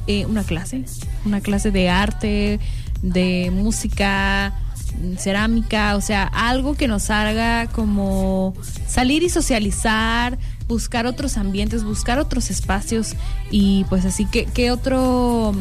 eh, 0.06 0.26
una 0.26 0.44
clase, 0.44 0.84
una 1.24 1.40
clase 1.40 1.70
de 1.70 1.88
arte, 1.88 2.60
de 3.02 3.50
música, 3.52 4.54
cerámica, 5.18 5.96
o 5.96 6.00
sea, 6.00 6.24
algo 6.24 6.74
que 6.74 6.88
nos 6.88 7.10
haga 7.10 7.66
como 7.68 8.54
salir 8.86 9.22
y 9.22 9.28
socializar, 9.28 10.38
buscar 10.68 11.06
otros 11.06 11.36
ambientes, 11.36 11.84
buscar 11.84 12.18
otros 12.18 12.50
espacios 12.50 13.14
y 13.50 13.84
pues 13.88 14.04
así 14.04 14.26
que 14.26 14.46
qué 14.46 14.70
otro 14.70 15.54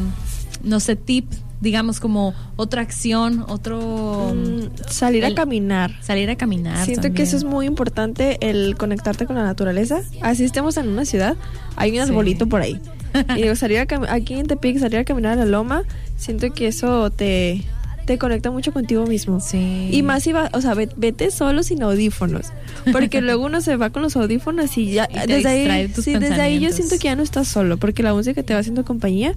no 0.62 0.80
sé 0.80 0.96
tip, 0.96 1.32
digamos 1.66 1.98
como 2.00 2.32
otra 2.56 2.80
acción, 2.82 3.44
otro 3.48 4.32
Mm, 4.34 4.68
salir 4.88 5.24
a 5.24 5.34
caminar. 5.34 5.90
salir 6.00 6.30
a 6.30 6.36
caminar. 6.36 6.84
Siento 6.86 7.12
que 7.12 7.22
eso 7.22 7.36
es 7.36 7.42
muy 7.44 7.66
importante, 7.66 8.38
el 8.40 8.76
conectarte 8.76 9.26
con 9.26 9.34
la 9.36 9.42
naturaleza. 9.42 10.00
Así 10.22 10.44
estemos 10.44 10.76
en 10.76 10.88
una 10.88 11.04
ciudad, 11.04 11.36
hay 11.76 11.90
un 11.90 11.96
Sí. 12.06 12.10
arbolito 12.10 12.46
por 12.48 12.60
ahí. 12.62 12.80
Y 13.36 13.42
digo, 13.42 13.54
salir 13.56 13.78
a 13.78 13.86
aquí 14.10 14.34
en 14.34 14.46
Tepic, 14.46 14.78
salir 14.78 14.98
a 15.00 15.04
caminar 15.04 15.32
a 15.32 15.36
la 15.36 15.44
loma, 15.46 15.82
siento 16.16 16.52
que 16.52 16.66
eso 16.68 17.10
te, 17.10 17.62
te 18.06 18.18
conecta 18.18 18.50
mucho 18.50 18.72
contigo 18.72 19.06
mismo. 19.06 19.40
Sí. 19.40 19.88
Y 19.90 20.02
más 20.02 20.22
si 20.22 20.32
va, 20.32 20.50
o 20.52 20.60
sea, 20.60 20.74
ve- 20.74 20.88
vete 20.96 21.30
solo 21.30 21.62
sin 21.62 21.82
audífonos. 21.82 22.46
Porque 22.92 23.20
luego 23.26 23.44
uno 23.46 23.60
se 23.60 23.76
va 23.76 23.90
con 23.90 24.02
los 24.02 24.14
audífonos 24.16 24.76
y 24.78 24.92
ya 24.92 25.08
Y 25.10 25.26
desde 25.26 25.48
ahí, 25.48 25.88
sí, 25.94 26.12
desde 26.14 26.40
ahí 26.40 26.60
yo 26.60 26.70
siento 26.72 26.96
que 26.98 27.04
ya 27.08 27.16
no 27.16 27.22
estás 27.24 27.48
solo, 27.48 27.76
porque 27.78 28.02
la 28.04 28.12
música 28.14 28.42
te 28.44 28.54
va 28.54 28.60
haciendo 28.60 28.84
compañía. 28.84 29.34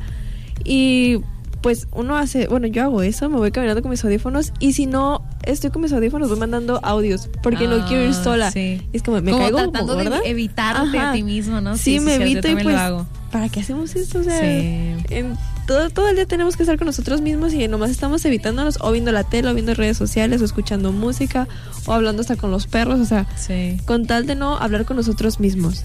Y 0.65 1.19
pues 1.61 1.87
uno 1.91 2.17
hace, 2.17 2.47
bueno, 2.47 2.67
yo 2.67 2.83
hago 2.83 3.01
eso, 3.01 3.29
me 3.29 3.37
voy 3.37 3.51
caminando 3.51 3.81
con 3.81 3.91
mis 3.91 4.03
audífonos 4.03 4.53
y 4.59 4.73
si 4.73 4.85
no 4.85 5.23
estoy 5.43 5.71
con 5.71 5.81
mis 5.81 5.91
audífonos 5.91 6.29
voy 6.29 6.39
mandando 6.39 6.79
audios 6.83 7.29
porque 7.43 7.67
no 7.67 7.85
quiero 7.87 8.03
ir 8.05 8.11
Ah, 8.17 8.23
sola. 8.23 8.51
sí. 8.51 8.81
Es 8.93 9.03
como 9.03 9.21
me 9.21 9.31
Como 9.31 9.43
caigo 9.43 9.57
como 9.59 9.71
tratando 9.71 9.95
de 9.97 10.19
evitarte 10.29 10.97
a 10.99 11.11
ti 11.13 11.23
mismo, 11.23 11.59
¿no? 11.61 11.75
Sí, 11.77 11.99
me 11.99 12.15
sí, 12.15 12.21
evito 12.21 12.47
y 12.47 12.55
pues 12.55 12.75
hago. 12.75 13.05
¿para 13.31 13.47
qué 13.49 13.59
hacemos 13.59 13.95
esto? 13.95 14.19
O 14.19 14.23
sea, 14.23 14.39
en 14.43 15.37
todo, 15.67 15.89
todo 15.91 16.09
el 16.09 16.15
día 16.15 16.25
tenemos 16.25 16.55
que 16.57 16.63
estar 16.63 16.77
con 16.79 16.87
nosotros 16.87 17.21
mismos 17.21 17.53
y 17.53 17.67
nomás 17.67 17.91
estamos 17.91 18.25
evitándonos 18.25 18.79
o 18.81 18.91
viendo 18.91 19.11
la 19.11 19.23
tele 19.23 19.49
o 19.49 19.53
viendo 19.53 19.73
redes 19.75 19.97
sociales 19.97 20.41
o 20.41 20.45
escuchando 20.45 20.91
música 20.91 21.47
o 21.85 21.93
hablando 21.93 22.21
hasta 22.21 22.37
con 22.37 22.49
los 22.51 22.65
perros, 22.67 22.99
o 22.99 23.05
sea, 23.05 23.27
Sí. 23.37 23.77
con 23.85 24.07
tal 24.07 24.25
de 24.25 24.33
no 24.35 24.57
hablar 24.57 24.85
con 24.85 24.97
nosotros 24.97 25.39
mismos. 25.39 25.83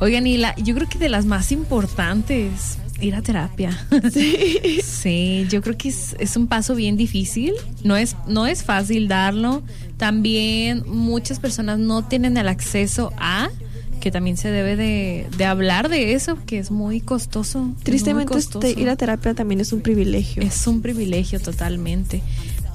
Oigan, 0.00 0.26
y 0.26 0.36
la, 0.36 0.54
yo 0.56 0.74
creo 0.74 0.88
que 0.88 0.98
de 0.98 1.08
las 1.08 1.24
más 1.26 1.52
importantes, 1.52 2.76
ir 3.02 3.14
a 3.14 3.22
terapia. 3.22 3.78
Sí. 4.82 5.46
yo 5.50 5.62
creo 5.62 5.76
que 5.76 5.88
es, 5.88 6.14
es 6.18 6.36
un 6.36 6.46
paso 6.46 6.74
bien 6.74 6.96
difícil. 6.96 7.52
No 7.82 7.96
es, 7.96 8.16
no 8.28 8.46
es 8.46 8.62
fácil 8.62 9.08
darlo. 9.08 9.62
También 9.96 10.84
muchas 10.86 11.40
personas 11.40 11.78
no 11.78 12.04
tienen 12.04 12.36
el 12.36 12.48
acceso 12.48 13.12
a, 13.18 13.50
que 14.00 14.10
también 14.10 14.36
se 14.36 14.50
debe 14.50 14.76
de, 14.76 15.26
de 15.36 15.44
hablar 15.44 15.88
de 15.88 16.12
eso, 16.12 16.38
que 16.46 16.58
es 16.58 16.70
muy 16.70 17.00
costoso. 17.00 17.60
muy 17.60 17.82
Tristemente 17.82 18.38
este, 18.38 18.78
ir 18.78 18.88
a 18.88 18.96
terapia 18.96 19.34
también 19.34 19.60
es 19.60 19.72
un 19.72 19.80
privilegio. 19.80 20.42
Es 20.42 20.66
un 20.66 20.82
privilegio 20.82 21.40
totalmente. 21.40 22.22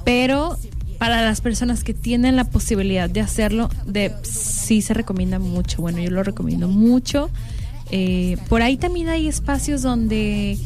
Pero 0.04 0.58
para 0.98 1.22
las 1.22 1.40
personas 1.40 1.84
que 1.84 1.94
tienen 1.94 2.36
la 2.36 2.44
posibilidad 2.44 3.08
de 3.08 3.20
hacerlo, 3.20 3.70
de, 3.86 4.12
sí 4.22 4.82
se 4.82 4.94
recomienda 4.94 5.38
mucho. 5.38 5.80
Bueno, 5.80 6.00
yo 6.00 6.10
lo 6.10 6.22
recomiendo 6.22 6.68
mucho. 6.68 7.30
Eh, 7.90 8.36
por 8.48 8.62
ahí 8.62 8.76
también 8.76 9.08
hay 9.08 9.28
espacios 9.28 9.82
donde 9.82 10.58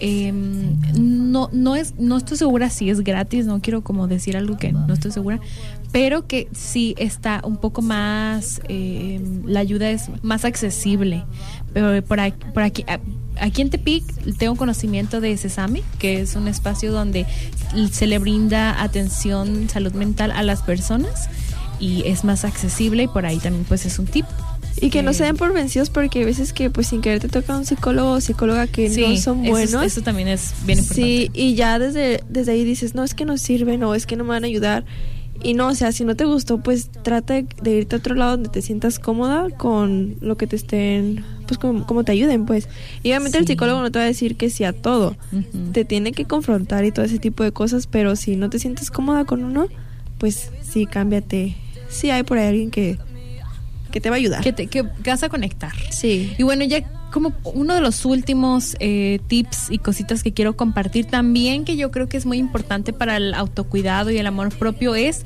eh, 0.00 0.32
no, 0.32 1.48
no, 1.52 1.76
es, 1.76 1.94
no 1.98 2.16
estoy 2.16 2.36
segura 2.36 2.70
si 2.70 2.90
es 2.90 3.00
gratis, 3.00 3.46
no 3.46 3.60
quiero 3.60 3.82
como 3.82 4.08
decir 4.08 4.36
algo 4.36 4.56
que 4.56 4.72
no 4.72 4.92
estoy 4.92 5.12
segura, 5.12 5.40
pero 5.92 6.26
que 6.26 6.48
sí 6.52 6.94
está 6.98 7.40
un 7.44 7.56
poco 7.56 7.82
más, 7.82 8.60
eh, 8.68 9.20
la 9.44 9.60
ayuda 9.60 9.90
es 9.90 10.10
más 10.22 10.44
accesible. 10.44 11.24
Pero 11.72 12.02
por 12.04 12.20
aquí, 12.20 12.44
por 12.52 12.62
aquí, 12.62 12.84
aquí 13.40 13.62
en 13.62 13.70
Tepic 13.70 14.04
tengo 14.38 14.56
conocimiento 14.56 15.20
de 15.20 15.36
Sesame, 15.36 15.82
que 15.98 16.20
es 16.20 16.34
un 16.34 16.48
espacio 16.48 16.92
donde 16.92 17.26
se 17.90 18.06
le 18.06 18.18
brinda 18.18 18.82
atención, 18.82 19.68
salud 19.68 19.92
mental 19.92 20.32
a 20.32 20.42
las 20.42 20.62
personas 20.62 21.28
y 21.78 22.02
es 22.06 22.24
más 22.24 22.44
accesible 22.44 23.04
y 23.04 23.08
por 23.08 23.26
ahí 23.26 23.38
también 23.38 23.64
pues 23.64 23.86
es 23.86 23.98
un 23.98 24.06
tip. 24.06 24.26
Y 24.80 24.90
que 24.90 25.02
no 25.02 25.12
se 25.12 25.24
den 25.24 25.36
por 25.36 25.52
vencidos 25.52 25.90
porque 25.90 26.20
hay 26.20 26.24
veces 26.24 26.52
que 26.52 26.70
pues 26.70 26.88
sin 26.88 27.02
querer 27.02 27.20
te 27.20 27.28
toca 27.28 27.56
un 27.56 27.64
psicólogo 27.64 28.12
o 28.12 28.20
psicóloga 28.20 28.66
que 28.66 28.90
Sí, 28.90 29.02
no 29.02 29.16
son 29.16 29.44
eso 29.44 29.52
buenos. 29.52 29.84
Eso, 29.84 30.02
también 30.02 30.28
es 30.28 30.52
bien 30.64 30.78
importante. 30.78 31.02
Sí, 31.02 31.30
y 31.34 31.54
ya 31.54 31.78
desde, 31.78 32.22
desde 32.28 32.52
ahí 32.52 32.64
dices, 32.64 32.94
no, 32.94 33.04
es 33.04 33.14
que 33.14 33.24
no 33.24 33.36
sirve, 33.36 33.76
no, 33.78 33.94
es 33.94 34.06
que 34.06 34.16
no 34.16 34.24
me 34.24 34.30
van 34.30 34.44
a 34.44 34.46
ayudar. 34.46 34.84
Y 35.44 35.54
no, 35.54 35.68
o 35.68 35.74
sea, 35.74 35.90
si 35.90 36.04
no 36.04 36.14
te 36.14 36.24
gustó, 36.24 36.58
pues 36.58 36.88
trata 37.02 37.34
de, 37.34 37.70
irte 37.70 37.96
a 37.96 37.98
otro 37.98 38.14
lado 38.14 38.32
donde 38.32 38.48
te 38.48 38.62
sientas 38.62 38.98
cómoda 38.98 39.48
con 39.50 40.16
lo 40.20 40.36
que 40.36 40.46
te 40.46 40.54
estén, 40.54 41.24
pues 41.48 41.58
como, 41.58 41.84
como 41.84 42.04
te 42.04 42.12
ayuden, 42.12 42.46
pues. 42.46 42.68
Y 43.02 43.08
obviamente 43.08 43.38
el 43.38 43.46
psicólogo 43.46 43.80
no 43.80 43.90
te 43.90 43.98
va 43.98 44.04
a 44.04 44.08
decir 44.08 44.36
que 44.36 44.50
sí 44.50 44.62
a 44.62 44.72
todo. 44.72 45.16
Te 45.72 45.84
tiene 45.84 46.12
que 46.12 46.26
confrontar 46.26 46.84
y 46.84 46.92
todo 46.92 47.04
ese 47.04 47.18
tipo 47.18 47.42
de 47.42 47.50
cosas, 47.50 47.88
pero 47.88 48.14
si 48.14 48.36
no 48.36 48.50
te 48.50 48.60
sientes 48.60 48.90
cómoda 48.90 49.24
con 49.24 49.42
uno, 49.42 49.66
pues 50.18 50.50
sí, 50.62 50.86
cámbiate. 50.86 51.56
Sí 51.88 52.10
hay 52.10 52.22
por 52.22 52.38
ahí 52.38 52.46
alguien 52.46 52.70
que, 52.70 52.98
que 53.92 54.00
te 54.00 54.10
va 54.10 54.16
a 54.16 54.18
ayudar. 54.18 54.42
que, 54.42 54.52
te, 54.52 54.66
que, 54.66 54.82
vas 54.82 55.22
a 55.22 55.28
conectar. 55.28 55.72
Sí. 55.90 56.34
Y 56.36 56.42
bueno, 56.42 56.64
ya 56.64 56.82
como 57.12 57.32
uno 57.44 57.74
de 57.74 57.80
los 57.80 58.04
últimos 58.04 58.74
eh, 58.80 59.20
tips 59.28 59.70
y 59.70 59.78
cositas 59.78 60.24
que 60.24 60.32
quiero 60.32 60.56
compartir 60.56 61.04
también, 61.04 61.64
que 61.64 61.76
yo 61.76 61.92
creo 61.92 62.08
que 62.08 62.16
es 62.16 62.26
muy 62.26 62.38
importante 62.38 62.92
para 62.92 63.16
el 63.18 63.34
autocuidado 63.34 64.10
y 64.10 64.18
el 64.18 64.26
amor 64.26 64.48
propio, 64.56 64.96
es 64.96 65.24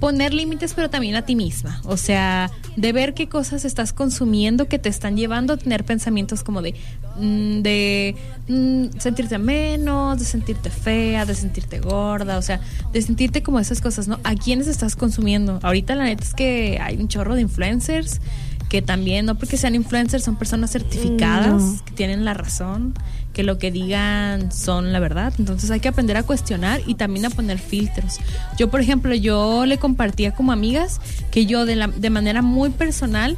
poner 0.00 0.32
límites, 0.34 0.74
pero 0.74 0.88
también 0.90 1.16
a 1.16 1.22
ti 1.22 1.34
misma. 1.34 1.80
O 1.84 1.96
sea, 1.96 2.50
de 2.76 2.92
ver 2.92 3.14
qué 3.14 3.28
cosas 3.28 3.64
estás 3.64 3.92
consumiendo 3.92 4.66
que 4.68 4.78
te 4.78 4.88
están 4.88 5.16
llevando 5.16 5.52
a 5.54 5.56
tener 5.56 5.84
pensamientos 5.84 6.42
como 6.42 6.62
de, 6.62 6.74
mm, 7.18 7.62
de 7.62 8.14
mm, 8.48 8.98
sentirte 8.98 9.38
menos, 9.38 10.18
de 10.18 10.24
sentirte 10.24 10.70
fea, 10.70 11.24
de 11.26 11.34
sentirte 11.34 11.80
gorda, 11.80 12.38
o 12.38 12.42
sea, 12.42 12.60
de 12.92 13.02
sentirte 13.02 13.42
como 13.42 13.58
esas 13.60 13.80
cosas, 13.80 14.08
¿no? 14.08 14.20
¿A 14.24 14.34
quiénes 14.34 14.66
estás 14.68 14.96
consumiendo? 14.96 15.58
Ahorita 15.62 15.94
la 15.94 16.04
neta 16.04 16.22
es 16.24 16.34
que 16.34 16.78
hay 16.80 16.96
un 16.96 17.08
chorro 17.08 17.34
de 17.34 17.42
influencers 17.42 18.20
que 18.68 18.82
también, 18.82 19.24
no 19.26 19.34
porque 19.36 19.56
sean 19.56 19.74
influencers, 19.74 20.22
son 20.24 20.36
personas 20.36 20.70
certificadas, 20.70 21.62
No. 21.62 21.84
que 21.86 21.92
tienen 21.92 22.24
la 22.26 22.34
razón, 22.34 22.94
que 23.38 23.44
lo 23.44 23.56
que 23.56 23.70
digan 23.70 24.50
son 24.50 24.92
la 24.92 24.98
verdad. 24.98 25.32
Entonces 25.38 25.70
hay 25.70 25.78
que 25.78 25.86
aprender 25.86 26.16
a 26.16 26.24
cuestionar 26.24 26.80
y 26.88 26.96
también 26.96 27.24
a 27.24 27.30
poner 27.30 27.60
filtros. 27.60 28.18
Yo, 28.58 28.68
por 28.68 28.80
ejemplo, 28.80 29.14
yo 29.14 29.64
le 29.64 29.78
compartía 29.78 30.34
como 30.34 30.50
amigas 30.50 31.00
que 31.30 31.46
yo 31.46 31.64
de, 31.64 31.76
la, 31.76 31.86
de 31.86 32.10
manera 32.10 32.42
muy 32.42 32.70
personal 32.70 33.36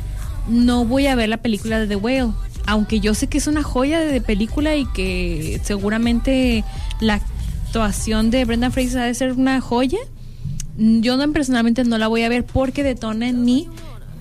no 0.48 0.86
voy 0.86 1.06
a 1.06 1.14
ver 1.16 1.28
la 1.28 1.36
película 1.36 1.78
de 1.78 1.86
The 1.86 1.96
Whale. 1.96 2.32
Aunque 2.64 3.00
yo 3.00 3.12
sé 3.12 3.26
que 3.26 3.36
es 3.36 3.46
una 3.46 3.62
joya 3.62 4.00
de 4.00 4.22
película 4.22 4.74
y 4.74 4.86
que 4.86 5.60
seguramente 5.64 6.64
la 7.02 7.20
actuación 7.66 8.30
de 8.30 8.46
Brendan 8.46 8.72
Fraser 8.72 9.00
ha 9.00 9.04
de 9.04 9.12
ser 9.12 9.32
una 9.32 9.60
joya, 9.60 9.98
yo 10.78 11.18
no, 11.18 11.30
personalmente 11.30 11.84
no 11.84 11.98
la 11.98 12.08
voy 12.08 12.22
a 12.22 12.30
ver 12.30 12.46
porque 12.46 12.82
detona 12.82 13.28
en 13.28 13.44
mí 13.44 13.68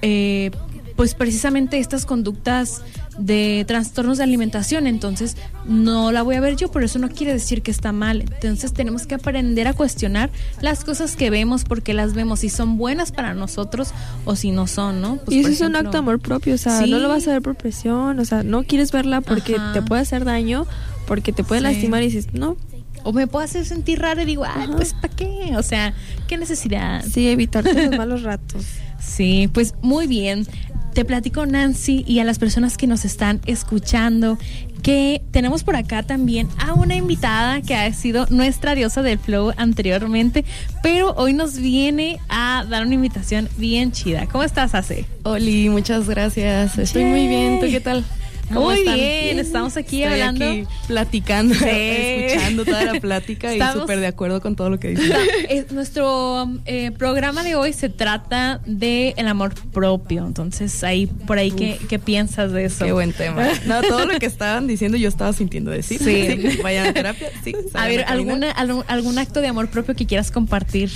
eh, 0.01 0.51
pues 0.97 1.15
precisamente 1.15 1.79
estas 1.79 2.05
conductas 2.05 2.81
de 3.19 3.65
trastornos 3.67 4.17
de 4.17 4.23
alimentación 4.23 4.87
entonces 4.87 5.35
no 5.65 6.11
la 6.11 6.21
voy 6.21 6.35
a 6.35 6.39
ver 6.41 6.55
yo 6.55 6.71
pero 6.71 6.85
eso 6.85 6.99
no 6.99 7.09
quiere 7.09 7.33
decir 7.33 7.61
que 7.61 7.69
está 7.71 7.91
mal 7.91 8.21
entonces 8.21 8.71
tenemos 8.73 9.05
que 9.05 9.15
aprender 9.15 9.67
a 9.67 9.73
cuestionar 9.73 10.29
las 10.61 10.83
cosas 10.85 11.15
que 11.15 11.29
vemos 11.29 11.63
porque 11.65 11.93
las 11.93 12.13
vemos 12.13 12.39
si 12.39 12.49
son 12.49 12.77
buenas 12.77 13.11
para 13.11 13.33
nosotros 13.33 13.89
o 14.25 14.35
si 14.35 14.51
no 14.51 14.67
son 14.67 15.01
no 15.01 15.17
Pues, 15.17 15.35
y 15.35 15.39
eso 15.41 15.49
es 15.49 15.61
un 15.61 15.75
acto 15.75 15.91
de 15.91 15.97
amor 15.97 16.19
propio, 16.19 16.55
o 16.55 16.57
sea, 16.57 16.79
Sí. 16.81 16.89
no 16.89 16.99
lo 16.99 17.09
vas 17.09 17.27
a 17.27 17.31
ver 17.33 17.41
por 17.41 17.55
presión, 17.55 18.19
o 18.19 18.25
sea, 18.25 18.43
no 18.43 18.63
quieres 18.63 18.91
verla 18.91 19.21
porque 19.21 19.55
Ajá. 19.55 19.73
te 19.73 19.81
puede 19.81 20.01
hacer 20.01 20.23
daño, 20.23 20.65
porque 21.05 21.33
te 21.33 21.43
puede 21.43 21.59
Sí. 21.61 21.63
lastimar 21.67 22.01
y 22.03 22.05
dices, 22.05 22.33
no, 22.33 22.55
o 23.03 23.11
me 23.13 23.27
puedo 23.27 23.43
hacer 23.43 23.65
sentir 23.65 23.99
rara 23.99 24.23
y 24.23 24.25
digo 24.25 24.43
ay 24.45 24.63
Ajá. 24.63 24.75
pues 24.75 24.93
para 24.93 25.13
qué 25.15 25.53
o 25.57 25.63
sea 25.63 25.93
qué 26.27 26.37
necesidad 26.37 27.03
sí, 27.05 27.27
evitarte 27.29 27.73
los 27.87 27.97
malos 27.97 28.23
ratos. 28.23 28.65
Sí, 29.01 29.49
pues 29.53 29.75
muy 29.81 30.07
bien. 30.07 30.45
Te 30.93 31.05
platico 31.05 31.45
Nancy 31.45 32.03
y 32.07 32.19
a 32.19 32.23
las 32.23 32.39
personas 32.39 32.77
que 32.77 32.87
nos 32.87 33.05
están 33.05 33.41
escuchando 33.45 34.37
que 34.81 35.21
tenemos 35.31 35.63
por 35.63 35.75
acá 35.75 36.03
también 36.03 36.47
a 36.57 36.73
una 36.73 36.95
invitada 36.95 37.61
que 37.61 37.75
ha 37.75 37.91
sido 37.93 38.25
nuestra 38.29 38.75
diosa 38.75 39.01
del 39.01 39.19
flow 39.19 39.51
anteriormente, 39.57 40.45
pero 40.81 41.13
hoy 41.15 41.33
nos 41.33 41.57
viene 41.57 42.19
a 42.29 42.65
dar 42.69 42.85
una 42.85 42.95
invitación 42.95 43.49
bien 43.57 43.91
chida. 43.91 44.27
¿Cómo 44.27 44.43
estás, 44.43 44.75
Ace? 44.75 45.05
Oli, 45.23 45.69
muchas 45.69 46.07
gracias. 46.07 46.77
Estoy 46.77 47.03
muy 47.03 47.27
bien. 47.27 47.59
¿Tú 47.59 47.67
qué 47.67 47.79
tal? 47.79 48.05
¿Cómo 48.53 48.71
Muy 48.71 48.81
bien, 48.81 49.37
estamos 49.39 49.77
aquí 49.77 50.01
Estoy 50.03 50.21
hablando. 50.21 50.49
Aquí 50.49 50.67
platicando, 50.87 51.53
escuchando 51.53 52.65
toda 52.65 52.83
la 52.83 52.99
plática 52.99 53.51
Estamos- 53.53 53.75
y 53.75 53.79
súper 53.81 53.99
de 53.99 54.07
acuerdo 54.07 54.41
con 54.41 54.55
todo 54.55 54.69
lo 54.69 54.79
que 54.79 54.89
dices. 54.89 55.11
Eh, 55.49 55.65
nuestro 55.71 56.49
eh, 56.65 56.91
programa 56.91 57.43
de 57.43 57.55
hoy 57.55 57.73
se 57.73 57.89
trata 57.89 58.61
de 58.65 59.13
el 59.17 59.27
amor 59.27 59.53
propio. 59.71 60.25
Entonces, 60.25 60.83
ahí 60.83 61.05
por 61.07 61.37
ahí, 61.37 61.51
¿qué, 61.51 61.79
qué 61.87 61.99
piensas 61.99 62.51
de 62.51 62.65
eso? 62.65 62.85
Qué 62.85 62.91
buen 62.91 63.13
tema. 63.13 63.47
No, 63.65 63.81
todo 63.81 64.05
lo 64.05 64.19
que 64.19 64.25
estaban 64.25 64.67
diciendo 64.67 64.97
yo 64.97 65.07
estaba 65.09 65.31
sintiendo 65.33 65.71
decir. 65.71 65.99
Sí. 66.03 66.57
Vayan 66.63 66.87
a 66.87 66.93
terapia. 66.93 67.29
Sí. 67.43 67.53
A 67.73 67.87
ver. 67.87 68.03
¿alguna, 68.07 68.51
algún, 68.51 68.83
algún 68.87 69.17
acto 69.19 69.41
de 69.41 69.47
amor 69.47 69.69
propio 69.69 69.95
que 69.95 70.05
quieras 70.05 70.31
compartir? 70.31 70.89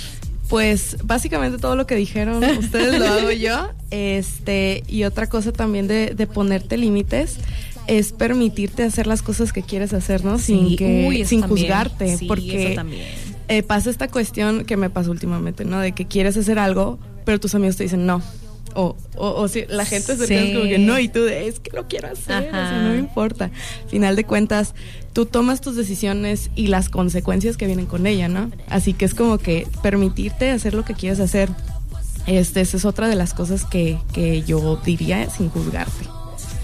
Pues 0.48 0.98
básicamente 1.02 1.58
todo 1.58 1.74
lo 1.76 1.86
que 1.86 1.96
dijeron 1.96 2.42
ustedes 2.58 2.98
lo 2.98 3.06
hago 3.06 3.30
yo. 3.30 3.70
Este, 3.90 4.82
y 4.86 5.04
otra 5.04 5.26
cosa 5.28 5.52
también 5.52 5.88
de, 5.88 6.14
de 6.14 6.26
ponerte 6.26 6.76
límites 6.76 7.36
es 7.86 8.12
permitirte 8.12 8.82
hacer 8.82 9.06
las 9.06 9.22
cosas 9.22 9.52
que 9.52 9.62
quieres 9.62 9.92
hacer, 9.92 10.24
¿no? 10.24 10.38
Sin 10.38 10.76
que, 10.76 11.06
uy, 11.08 11.24
sin 11.24 11.40
también. 11.40 11.66
juzgarte. 11.66 12.16
Sí, 12.16 12.26
porque 12.26 12.78
eh, 13.48 13.62
pasa 13.62 13.90
esta 13.90 14.08
cuestión 14.08 14.64
que 14.64 14.76
me 14.76 14.88
pasó 14.90 15.10
últimamente, 15.10 15.64
¿no? 15.64 15.80
De 15.80 15.92
que 15.92 16.06
quieres 16.06 16.36
hacer 16.36 16.58
algo, 16.58 16.98
pero 17.24 17.38
tus 17.40 17.54
amigos 17.54 17.76
te 17.76 17.82
dicen 17.84 18.06
no. 18.06 18.22
O, 18.76 18.96
o, 19.16 19.28
o 19.42 19.48
si 19.48 19.66
la 19.68 19.84
gente 19.84 20.16
se 20.16 20.26
Sí. 20.26 20.52
como 20.54 20.64
que 20.68 20.78
no, 20.78 20.98
y 20.98 21.08
tú 21.08 21.22
de, 21.22 21.46
es 21.46 21.60
que 21.60 21.70
lo 21.76 21.86
quiero 21.86 22.08
hacer, 22.08 22.48
o 22.48 22.50
sea, 22.50 22.82
no 22.82 22.90
me 22.90 22.98
importa. 22.98 23.50
Final 23.88 24.16
de 24.16 24.24
cuentas, 24.24 24.74
tú 25.14 25.24
tomas 25.24 25.62
tus 25.62 25.74
decisiones 25.76 26.50
y 26.54 26.66
las 26.66 26.90
consecuencias 26.90 27.56
que 27.56 27.66
vienen 27.66 27.86
con 27.86 28.06
ella, 28.06 28.28
¿no? 28.28 28.50
Así 28.68 28.92
que 28.92 29.06
es 29.06 29.14
como 29.14 29.38
que 29.38 29.66
permitirte 29.82 30.50
hacer 30.50 30.74
lo 30.74 30.84
que 30.84 30.92
quieres 30.92 31.20
hacer. 31.20 31.48
Este, 32.26 32.60
esa 32.60 32.76
es 32.76 32.84
otra 32.84 33.08
de 33.08 33.14
las 33.16 33.32
cosas 33.32 33.64
que, 33.64 33.98
que 34.12 34.42
yo 34.42 34.76
diría 34.84 35.30
sin 35.30 35.48
juzgarte. 35.48 36.06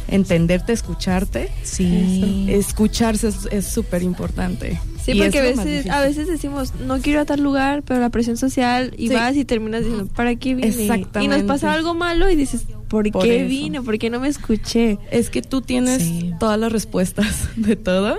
Entenderte, 0.08 0.72
escucharte. 0.72 1.50
Sí. 1.62 2.46
Escucharse 2.48 3.28
es- 3.28 3.46
es 3.52 3.66
súper 3.66 4.02
importante. 4.02 4.80
Sí, 5.04 5.12
Y 5.12 5.20
porque 5.22 5.38
a 5.38 5.42
veces, 5.42 5.88
a 5.88 6.00
veces 6.00 6.26
decimos, 6.26 6.72
no 6.86 6.98
quiero 6.98 7.20
a 7.20 7.24
tal 7.24 7.40
lugar, 7.42 7.82
pero 7.84 8.00
la 8.00 8.10
presión 8.10 8.36
social, 8.36 8.92
y 8.98 9.08
Sí. 9.08 9.14
vas 9.14 9.36
y 9.36 9.44
terminas 9.44 9.82
diciendo, 9.82 10.06
¿para 10.14 10.34
qué 10.36 10.54
vine? 10.56 10.68
Y 10.68 10.82
Exactamente. 10.82 11.36
nos 11.38 11.46
pasa 11.46 11.72
algo 11.72 11.94
malo 11.94 12.28
y 12.28 12.34
dices, 12.36 12.62
¿por, 12.88 13.08
Por 13.10 13.22
qué 13.22 13.40
eso. 13.40 13.48
vine? 13.48 13.82
¿Por 13.82 13.98
qué 13.98 14.10
no 14.10 14.18
me 14.20 14.28
escuché? 14.28 14.98
Es 15.10 15.30
que 15.30 15.42
tú 15.42 15.62
tienes 15.62 16.02
Sí. 16.02 16.32
todas 16.40 16.58
las 16.58 16.72
respuestas 16.72 17.48
de 17.56 17.76
todo, 17.76 18.16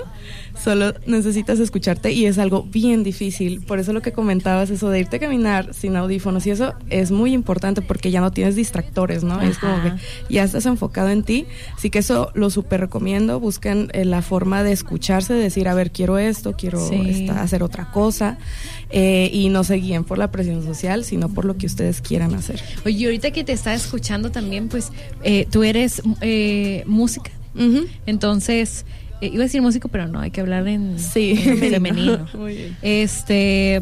solo 0.63 0.93
necesitas 1.05 1.59
escucharte 1.59 2.11
y 2.11 2.25
es 2.25 2.37
algo 2.37 2.63
bien 2.63 3.03
difícil. 3.03 3.61
Por 3.61 3.79
eso 3.79 3.93
lo 3.93 4.01
que 4.01 4.11
comentabas, 4.11 4.69
eso 4.69 4.89
de 4.89 4.99
irte 4.99 5.17
a 5.17 5.19
caminar 5.19 5.73
sin 5.73 5.95
audífonos 5.95 6.45
y 6.45 6.51
eso 6.51 6.73
es 6.89 7.11
muy 7.11 7.33
importante 7.33 7.81
porque 7.81 8.11
ya 8.11 8.21
no 8.21 8.31
tienes 8.31 8.55
distractores, 8.55 9.23
¿no? 9.23 9.41
Es 9.41 9.57
como 9.57 9.81
que 9.81 9.93
ya 10.29 10.43
estás 10.43 10.65
enfocado 10.65 11.09
en 11.09 11.23
ti. 11.23 11.45
Así 11.75 11.89
que 11.89 11.99
eso 11.99 12.31
lo 12.35 12.49
súper 12.49 12.81
recomiendo. 12.81 13.39
Busquen 13.39 13.89
eh, 13.93 14.05
la 14.05 14.21
forma 14.21 14.63
de 14.63 14.71
escucharse, 14.71 15.33
de 15.33 15.41
decir, 15.41 15.67
a 15.67 15.73
ver, 15.73 15.91
quiero 15.91 16.17
esto, 16.17 16.53
quiero 16.57 16.79
Sí. 16.87 17.01
esta- 17.07 17.41
hacer 17.41 17.63
otra 17.63 17.91
cosa. 17.91 18.37
eh, 18.93 19.29
y 19.31 19.47
no 19.47 19.63
se 19.63 19.75
guíen 19.75 20.03
por 20.03 20.17
la 20.17 20.31
presión 20.31 20.65
social, 20.65 21.05
sino 21.05 21.29
por 21.29 21.45
lo 21.45 21.55
que 21.55 21.65
ustedes 21.65 22.01
quieran 22.01 22.33
hacer. 22.35 22.61
Oye, 22.85 23.05
ahorita 23.05 23.31
que 23.31 23.45
te 23.45 23.53
estaba 23.53 23.73
escuchando 23.73 24.31
también, 24.31 24.67
pues 24.67 24.91
eh, 25.23 25.47
tú 25.49 25.63
eres 25.63 26.01
eh, 26.19 26.83
música. 26.87 27.31
Ujú. 27.55 27.85
Entonces, 28.05 28.85
eh, 29.21 29.27
iba 29.33 29.43
a 29.43 29.45
decir 29.45 29.61
músico, 29.61 29.87
pero 29.87 30.07
no, 30.07 30.19
hay 30.19 30.31
que 30.31 30.41
hablar 30.41 30.67
en, 30.67 30.99
Sí. 30.99 31.39
en 31.45 31.57
femenino. 31.71 32.27
Muy 32.33 32.55
bien. 32.55 32.77
Este, 32.81 33.81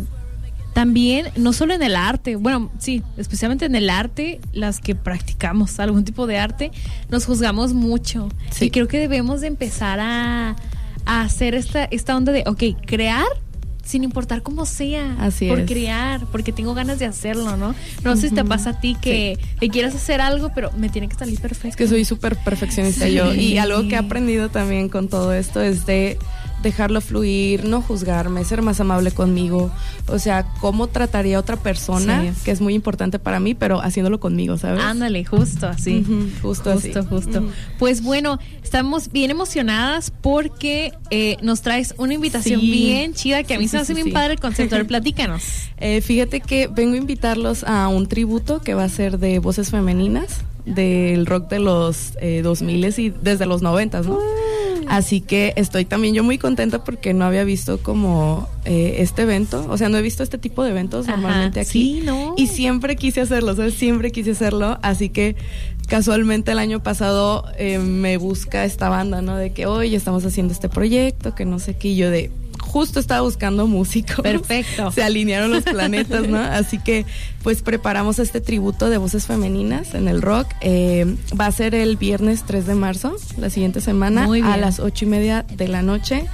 también, 0.73 1.27
no 1.35 1.51
solo 1.53 1.73
en 1.73 1.81
el 1.81 1.95
arte, 1.95 2.35
bueno, 2.35 2.71
sí, 2.79 3.01
especialmente 3.17 3.65
en 3.65 3.75
el 3.75 3.89
arte, 3.89 4.39
las 4.53 4.79
que 4.79 4.95
practicamos 4.95 5.79
algún 5.79 6.03
tipo 6.05 6.27
de 6.27 6.37
arte, 6.37 6.71
nos 7.09 7.25
juzgamos 7.25 7.73
mucho. 7.73 8.29
Sí. 8.51 8.65
Y 8.65 8.69
creo 8.69 8.87
que 8.87 8.99
debemos 8.99 9.41
de 9.41 9.47
empezar 9.47 9.99
a, 9.99 10.55
a 11.05 11.21
hacer 11.21 11.55
esta, 11.55 11.85
esta 11.85 12.15
onda 12.15 12.31
de, 12.31 12.43
ok, 12.45 12.63
crear 12.85 13.25
sin 13.89 14.03
importar 14.03 14.43
cómo 14.43 14.67
sea, 14.67 15.15
Así 15.19 15.47
por 15.47 15.61
es. 15.61 15.67
crear, 15.67 16.21
porque 16.31 16.51
tengo 16.51 16.75
ganas 16.75 16.99
de 16.99 17.05
hacerlo, 17.05 17.57
¿no? 17.57 17.73
No 18.03 18.15
sé 18.15 18.29
si 18.29 18.35
te 18.35 18.45
pasa 18.45 18.69
a 18.71 18.79
ti 18.79 18.95
que, 19.01 19.39
que 19.59 19.69
quieras 19.69 19.95
hacer 19.95 20.21
algo, 20.21 20.51
pero 20.53 20.71
me 20.77 20.89
tiene 20.89 21.09
que 21.09 21.15
salir 21.15 21.39
perfecto. 21.39 21.69
Es 21.69 21.75
que 21.75 21.87
soy 21.87 22.05
súper 22.05 22.35
perfeccionista 22.37 23.07
Sí. 23.07 23.13
yo. 23.15 23.33
Y 23.33 23.57
algo 23.57 23.87
que 23.87 23.95
he 23.95 23.97
aprendido 23.97 24.49
también 24.49 24.89
con 24.89 25.07
todo 25.07 25.33
esto 25.33 25.59
es 25.61 25.87
de 25.87 26.19
dejarlo 26.61 27.01
fluir, 27.01 27.65
no 27.65 27.81
juzgarme, 27.81 28.43
ser 28.45 28.61
más 28.61 28.79
amable 28.79 29.11
conmigo. 29.11 29.71
O 30.07 30.19
sea, 30.19 30.45
cómo 30.59 30.87
trataría 30.87 31.37
a 31.37 31.39
otra 31.39 31.55
persona, 31.57 32.21
Sí. 32.23 32.41
que 32.45 32.51
es 32.51 32.61
muy 32.61 32.73
importante 32.73 33.19
para 33.19 33.39
mí, 33.39 33.53
pero 33.55 33.81
haciéndolo 33.81 34.19
conmigo, 34.19 34.57
¿sabes? 34.57 34.81
Ándale, 34.83 35.23
justo 35.25 35.67
así. 35.67 35.99
Ujú, 35.99 36.29
justo 36.41 36.71
así. 36.71 36.91
Justo, 36.93 37.05
justo. 37.05 37.39
Ujú. 37.39 37.49
Pues 37.77 38.03
bueno, 38.03 38.39
estamos 38.63 39.11
bien 39.11 39.31
emocionadas 39.31 40.11
porque 40.21 40.91
eh, 41.11 41.37
nos 41.41 41.61
traes 41.61 41.93
una 41.97 42.13
invitación 42.13 42.59
Sí. 42.61 42.71
bien 42.71 43.13
chida 43.13 43.43
que 43.43 43.53
a 43.55 43.57
mí 43.57 43.65
Sí, 43.65 43.69
se 43.69 43.77
me 43.77 43.81
hace 43.83 43.93
bien 43.93 44.11
padre 44.11 44.33
el 44.33 44.39
concepto. 44.39 44.75
A 44.75 44.77
ver, 44.79 44.87
platícanos. 44.87 45.43
Eh, 45.77 46.01
fíjate 46.01 46.41
que 46.41 46.67
vengo 46.67 46.93
a 46.95 46.97
invitarlos 46.97 47.63
a 47.63 47.87
un 47.87 48.07
tributo 48.07 48.61
que 48.61 48.73
va 48.73 48.83
a 48.83 48.89
ser 48.89 49.17
de 49.19 49.39
voces 49.39 49.71
femeninas 49.71 50.41
del 50.75 51.25
rock 51.25 51.49
de 51.49 51.59
los 51.59 52.13
eh, 52.21 52.41
2000 52.41 52.99
y 52.99 53.09
desde 53.09 53.45
los 53.45 53.61
90, 53.61 54.01
¿no? 54.01 54.19
Así 54.87 55.21
que 55.21 55.53
estoy 55.55 55.85
también 55.85 56.15
yo 56.15 56.23
muy 56.23 56.39
contenta 56.39 56.83
porque 56.83 57.13
no 57.13 57.23
había 57.25 57.43
visto 57.43 57.77
como 57.77 58.49
eh, 58.65 58.95
este 58.99 59.21
evento, 59.21 59.65
o 59.69 59.77
sea, 59.77 59.87
no 59.87 59.97
he 59.99 60.01
visto 60.01 60.23
este 60.23 60.39
tipo 60.39 60.63
de 60.63 60.71
eventos 60.71 61.07
Ajá, 61.07 61.17
normalmente 61.17 61.59
aquí. 61.59 61.69
sí, 61.69 62.01
¿no? 62.03 62.33
Y 62.37 62.47
siempre 62.47 62.95
quise 62.95 63.21
hacerlo, 63.21 63.55
¿sabes? 63.55 63.75
Siempre 63.75 64.11
quise 64.11 64.31
hacerlo, 64.31 64.79
así 64.81 65.09
que 65.09 65.35
casualmente 65.87 66.51
el 66.53 66.59
año 66.59 66.81
pasado 66.81 67.45
eh, 67.59 67.77
me 67.77 68.17
busca 68.17 68.65
esta 68.65 68.89
banda, 68.89 69.21
¿no? 69.21 69.35
De 69.35 69.51
que, 69.51 69.67
oye, 69.67 69.95
estamos 69.95 70.25
haciendo 70.25 70.53
este 70.53 70.69
proyecto, 70.69 71.35
que 71.35 71.45
no 71.45 71.59
sé 71.59 71.75
qué, 71.77 71.89
y 71.89 71.95
yo 71.95 72.09
de... 72.09 72.31
Justo 72.69 72.99
estaba 72.99 73.21
buscando 73.21 73.65
músicos. 73.65 74.21
Perfecto. 74.21 74.91
Se 74.91 75.01
alinearon 75.01 75.49
los 75.49 75.63
planetas, 75.63 76.27
¿no? 76.27 76.37
Así 76.39 76.77
que, 76.77 77.05
pues 77.41 77.63
preparamos 77.63 78.19
este 78.19 78.41
tributo 78.41 78.91
de 78.91 78.97
voces 78.97 79.25
femeninas 79.25 79.95
en 79.95 80.07
el 80.07 80.21
rock. 80.21 80.47
Eh, 80.61 81.15
va 81.39 81.47
a 81.47 81.51
ser 81.51 81.73
el 81.73 81.97
viernes 81.97 82.43
3 82.45 82.67
de 82.67 82.75
marzo, 82.75 83.15
la 83.37 83.49
siguiente 83.49 83.81
semana, 83.81 84.25
a 84.25 84.57
las 84.57 84.79
ocho 84.79 85.05
y 85.05 85.07
media 85.07 85.43
de 85.43 85.67
la 85.67 85.81
noche, 85.81 86.25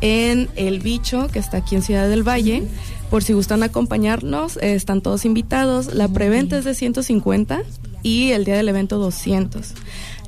en 0.00 0.48
El 0.56 0.80
Bicho, 0.80 1.28
que 1.28 1.38
está 1.38 1.58
aquí 1.58 1.74
en 1.74 1.82
Ciudad 1.82 2.08
del 2.08 2.26
Valle. 2.26 2.62
Por 3.10 3.22
si 3.22 3.34
gustan 3.34 3.62
acompañarnos, 3.62 4.56
eh, 4.56 4.74
están 4.74 5.02
todos 5.02 5.26
invitados. 5.26 5.92
La 5.94 6.08
preventa 6.08 6.56
es 6.56 6.64
de 6.64 6.74
150 6.74 7.62
y 8.02 8.30
el 8.32 8.44
día 8.44 8.56
del 8.56 8.68
evento 8.70 8.98
200. 8.98 9.74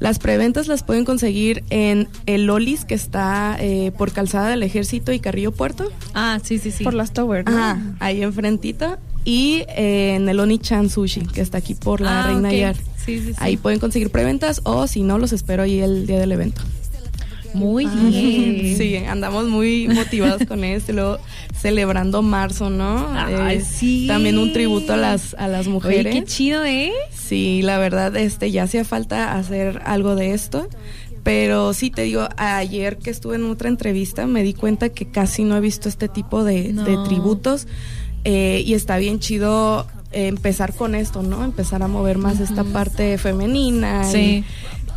Las 0.00 0.18
preventas 0.18 0.66
las 0.68 0.82
pueden 0.82 1.04
conseguir 1.04 1.64
en 1.70 2.08
el 2.26 2.46
Lolis, 2.46 2.84
que 2.84 2.94
está 2.94 3.56
eh, 3.60 3.92
por 3.96 4.12
Calzada 4.12 4.48
del 4.50 4.62
Ejército 4.62 5.12
y 5.12 5.20
Carrillo 5.20 5.52
Puerto. 5.52 5.90
Ah, 6.14 6.38
sí, 6.42 6.58
sí, 6.58 6.70
sí. 6.70 6.84
Por 6.84 6.94
las 6.94 7.12
Tower, 7.12 7.44
¿no? 7.48 7.56
Ajá, 7.56 7.80
ahí 8.00 8.22
enfrentito. 8.22 8.98
Y 9.24 9.64
eh, 9.76 10.14
en 10.14 10.28
el 10.28 10.38
Oni-chan 10.38 10.88
Sushi, 10.90 11.22
que 11.22 11.40
está 11.40 11.58
aquí 11.58 11.74
por 11.74 12.00
la 12.00 12.24
Ah, 12.24 12.26
Reina 12.28 12.48
ok. 12.48 12.54
Yar. 12.54 12.76
Sí, 12.76 13.20
sí, 13.20 13.26
sí. 13.28 13.34
Ahí 13.38 13.56
pueden 13.56 13.78
conseguir 13.80 14.10
preventas 14.10 14.60
o 14.64 14.86
si 14.86 15.02
no, 15.02 15.18
los 15.18 15.32
espero 15.32 15.62
ahí 15.64 15.80
el 15.80 16.06
día 16.06 16.18
del 16.20 16.30
evento. 16.32 16.60
Muy 17.56 17.86
bien. 17.86 18.76
Sí, 18.76 18.96
andamos 18.96 19.46
muy 19.48 19.88
motivados 19.88 20.42
con 20.46 20.62
esto. 20.64 20.92
y 20.92 20.94
Luego 20.94 21.18
celebrando 21.58 22.22
marzo, 22.22 22.70
¿no? 22.70 23.08
Ay, 23.14 23.60
sí. 23.62 24.06
También 24.06 24.38
un 24.38 24.52
tributo 24.52 24.92
a 24.92 24.96
las, 24.96 25.34
a 25.34 25.48
las 25.48 25.62
Oye, 25.66 25.70
mujeres. 25.72 26.14
qué 26.14 26.24
chido, 26.24 26.64
¿eh? 26.64 26.92
Sí, 27.12 27.62
la 27.62 27.78
verdad, 27.78 28.14
este, 28.16 28.50
ya 28.50 28.64
hacía 28.64 28.84
falta 28.84 29.34
hacer 29.36 29.80
algo 29.84 30.14
de 30.14 30.32
esto. 30.34 30.68
Pero 31.22 31.74
sí, 31.74 31.90
te 31.90 32.02
digo, 32.02 32.28
ayer 32.36 32.98
que 32.98 33.10
estuve 33.10 33.34
en 33.34 33.44
otra 33.50 33.68
entrevista 33.68 34.26
me 34.28 34.44
di 34.44 34.54
cuenta 34.54 34.90
que 34.90 35.06
casi 35.06 35.42
no 35.42 35.56
he 35.56 35.60
visto 35.60 35.88
este 35.88 36.08
tipo 36.08 36.44
de, 36.44 36.72
No. 36.72 36.84
de 36.84 36.96
tributos. 37.08 37.66
eh, 38.24 38.62
y 38.64 38.74
está 38.74 38.96
bien 38.98 39.18
chido 39.20 39.86
eh, 40.12 40.28
empezar 40.28 40.72
con 40.74 40.94
esto, 40.94 41.22
¿no? 41.22 41.44
Empezar 41.44 41.82
a 41.82 41.88
mover 41.88 42.18
más 42.18 42.38
esta 42.40 42.62
parte 42.64 43.18
femenina. 43.18 44.04
Sí. 44.04 44.44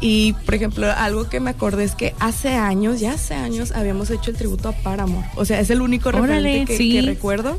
Y, 0.02 0.34
por 0.46 0.56
ejemplo, 0.56 0.88
algo 0.92 1.28
que 1.28 1.40
me 1.40 1.50
acordé 1.50 1.84
es 1.84 1.96
que 1.96 2.16
hace 2.20 2.50
años, 2.54 3.00
ya 3.00 3.14
hace 3.14 3.34
años, 3.34 3.72
habíamos 3.74 4.10
hecho 4.10 4.32
el 4.32 4.38
tributo 4.38 4.70
a 4.70 4.72
Paramore. 4.72 5.28
O 5.36 5.44
sea, 5.44 5.60
es 5.60 5.70
el 5.70 5.82
único 5.82 6.12
referente 6.12 6.66
que, 6.66 6.78
sí. 6.78 6.94
que 6.94 7.02
recuerdo 7.02 7.58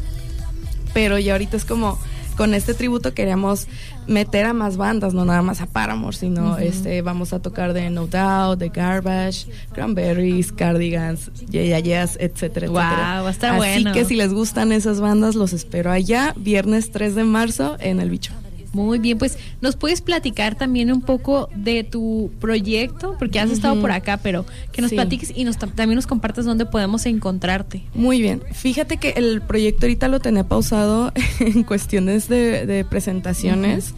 pero 0.93 1.19
ya 1.19 1.33
ahorita 1.33 1.57
es 1.57 1.65
como 1.65 1.99
con 2.37 2.55
este 2.55 2.73
tributo 2.73 3.13
queríamos 3.13 3.67
meter 4.07 4.47
a 4.47 4.55
más 4.55 4.79
bandas, 4.79 5.13
no 5.13 5.27
nada 5.27 5.43
más 5.43 5.61
a 5.61 5.67
Paramore, 5.67 6.17
sino 6.17 6.57
este 6.57 7.03
vamos 7.03 7.35
a 7.35 7.41
tocar 7.41 7.75
de 7.75 7.91
No 7.91 8.07
Doubt, 8.07 8.59
de 8.59 8.71
Garbage, 8.71 9.47
Cranberries, 9.73 10.51
Cardigans, 10.51 11.31
Yeah 11.51 11.65
Yeah 11.65 11.81
Yeahs, 11.81 12.17
etcétera, 12.19 12.69
Guau, 12.69 12.83
etcétera. 12.83 13.23
va 13.23 13.29
a 13.29 13.31
estar 13.31 13.51
Así 13.51 13.59
bueno. 13.59 13.93
que 13.93 14.07
si 14.07 14.17
les 14.17 14.33
gustan 14.33 14.73
esas 14.73 15.01
bandas, 15.01 15.35
los 15.35 15.53
espero 15.53 15.93
allá, 15.93 16.33
viernes 16.37 16.91
3 16.91 17.15
de 17.15 17.25
marzo 17.25 17.77
en 17.79 18.01
El 18.01 18.09
Bicho. 18.09 18.33
Muy 18.73 18.99
bien, 19.01 19.19
pues 19.19 19.37
nos 19.61 19.75
puedes 19.77 20.01
platicar 20.01 20.55
también 20.55 20.93
un 20.93 21.01
poco 21.03 21.49
de 21.55 21.83
tu 21.83 22.31
proyecto, 22.41 23.17
porque 23.19 23.41
has 23.41 23.51
estado 23.51 23.81
por 23.81 23.91
acá, 23.91 24.19
pero 24.23 24.47
que 24.73 24.81
nos 24.81 24.91
Sí. 24.91 24.97
platiques 24.97 25.33
y 25.35 25.45
nos, 25.45 25.59
también 25.59 25.95
nos 25.97 26.07
compartas 26.07 26.45
dónde 26.45 26.67
podemos 26.67 27.05
encontrarte. 27.07 27.83
Muy 27.95 28.21
bien. 28.23 28.43
Fíjate 28.53 28.97
que 28.99 29.11
el 29.17 29.43
proyecto 29.43 29.87
ahorita 29.87 30.07
lo 30.09 30.21
tenía 30.21 30.45
pausado 30.45 31.13
en 31.41 31.65
cuestiones 31.65 32.29
de, 32.29 32.65
de 32.67 32.85
presentaciones, 32.85 33.95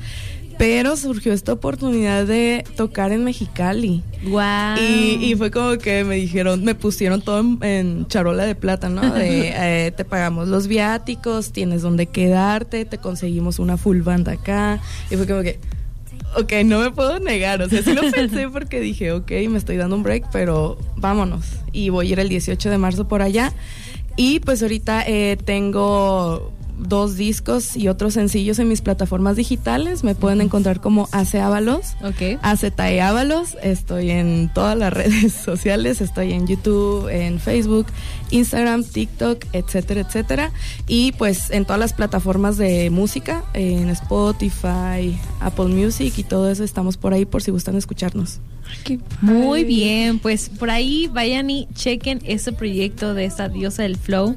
pero 0.62 0.96
surgió 0.96 1.32
esta 1.32 1.54
oportunidad 1.54 2.24
de 2.24 2.62
tocar 2.76 3.10
en 3.10 3.24
Mexicali. 3.24 4.04
Wow. 4.22 4.76
Y, 4.80 5.18
y 5.20 5.34
fue 5.34 5.50
como 5.50 5.76
que 5.76 6.04
me 6.04 6.14
dijeron, 6.14 6.62
me 6.62 6.76
pusieron 6.76 7.20
todo 7.20 7.40
en, 7.40 7.58
en 7.62 8.06
charola 8.06 8.44
de 8.44 8.54
plata, 8.54 8.88
¿no? 8.88 9.12
De 9.12 9.48
eh, 9.56 9.90
te 9.90 10.04
pagamos 10.04 10.46
los 10.46 10.68
viáticos, 10.68 11.50
tienes 11.50 11.82
donde 11.82 12.06
quedarte, 12.06 12.84
te 12.84 12.98
conseguimos 12.98 13.58
una 13.58 13.76
full 13.76 14.02
band 14.02 14.28
acá. 14.28 14.80
Y 15.10 15.16
fue 15.16 15.26
como 15.26 15.42
que, 15.42 15.58
ok, 16.36 16.52
no 16.64 16.78
me 16.78 16.92
puedo 16.92 17.18
negar. 17.18 17.60
O 17.60 17.68
sea, 17.68 17.82
sí 17.82 17.92
lo 17.92 18.08
pensé 18.12 18.48
porque 18.48 18.78
dije, 18.78 19.10
ok, 19.10 19.32
me 19.48 19.58
estoy 19.58 19.78
dando 19.78 19.96
un 19.96 20.04
break, 20.04 20.26
pero 20.30 20.78
vámonos. 20.94 21.44
Y 21.72 21.88
voy 21.88 22.06
a 22.06 22.12
ir 22.12 22.20
el 22.20 22.28
18 22.28 22.70
de 22.70 22.78
marzo 22.78 23.08
por 23.08 23.20
allá. 23.20 23.52
Y 24.16 24.38
pues 24.38 24.62
ahorita 24.62 25.02
eh, 25.08 25.36
tengo 25.44 26.52
dos 26.78 27.16
discos 27.16 27.76
y 27.76 27.88
otros 27.88 28.14
sencillos 28.14 28.58
en 28.58 28.68
mis 28.68 28.80
plataformas 28.80 29.36
digitales. 29.36 30.04
Me 30.04 30.14
pueden 30.14 30.40
encontrar 30.40 30.80
como 30.80 31.08
Ace 31.12 31.40
Ábalos. 31.40 31.94
Ok. 32.02 32.38
Azetae 32.42 33.00
Ábalos. 33.00 33.56
Estoy 33.62 34.10
en 34.10 34.50
todas 34.52 34.76
las 34.76 34.92
redes 34.94 35.32
sociales. 35.32 36.00
Estoy 36.00 36.32
en 36.32 36.46
YouTube, 36.46 37.08
en 37.08 37.38
Facebook, 37.38 37.86
Instagram, 38.30 38.84
TikTok, 38.84 39.44
etcétera, 39.52 40.00
etcétera. 40.00 40.52
Y 40.86 41.12
pues 41.12 41.50
en 41.50 41.64
todas 41.64 41.80
las 41.80 41.92
plataformas 41.92 42.56
de 42.56 42.90
música, 42.90 43.44
en 43.54 43.88
Spotify, 43.90 45.16
Apple 45.40 45.66
Music 45.66 46.14
y 46.16 46.24
todo 46.24 46.50
eso 46.50 46.64
estamos 46.64 46.96
por 46.96 47.14
ahí 47.14 47.24
por 47.24 47.42
si 47.42 47.50
gustan 47.50 47.76
escucharnos. 47.76 48.40
Muy 49.20 49.64
bien, 49.64 50.18
pues 50.18 50.48
por 50.48 50.70
ahí 50.70 51.08
vayan 51.12 51.50
y 51.50 51.68
chequen 51.74 52.20
ese 52.24 52.52
proyecto 52.52 53.14
de 53.14 53.24
esta 53.24 53.48
diosa 53.48 53.82
del 53.82 53.96
flow 53.96 54.36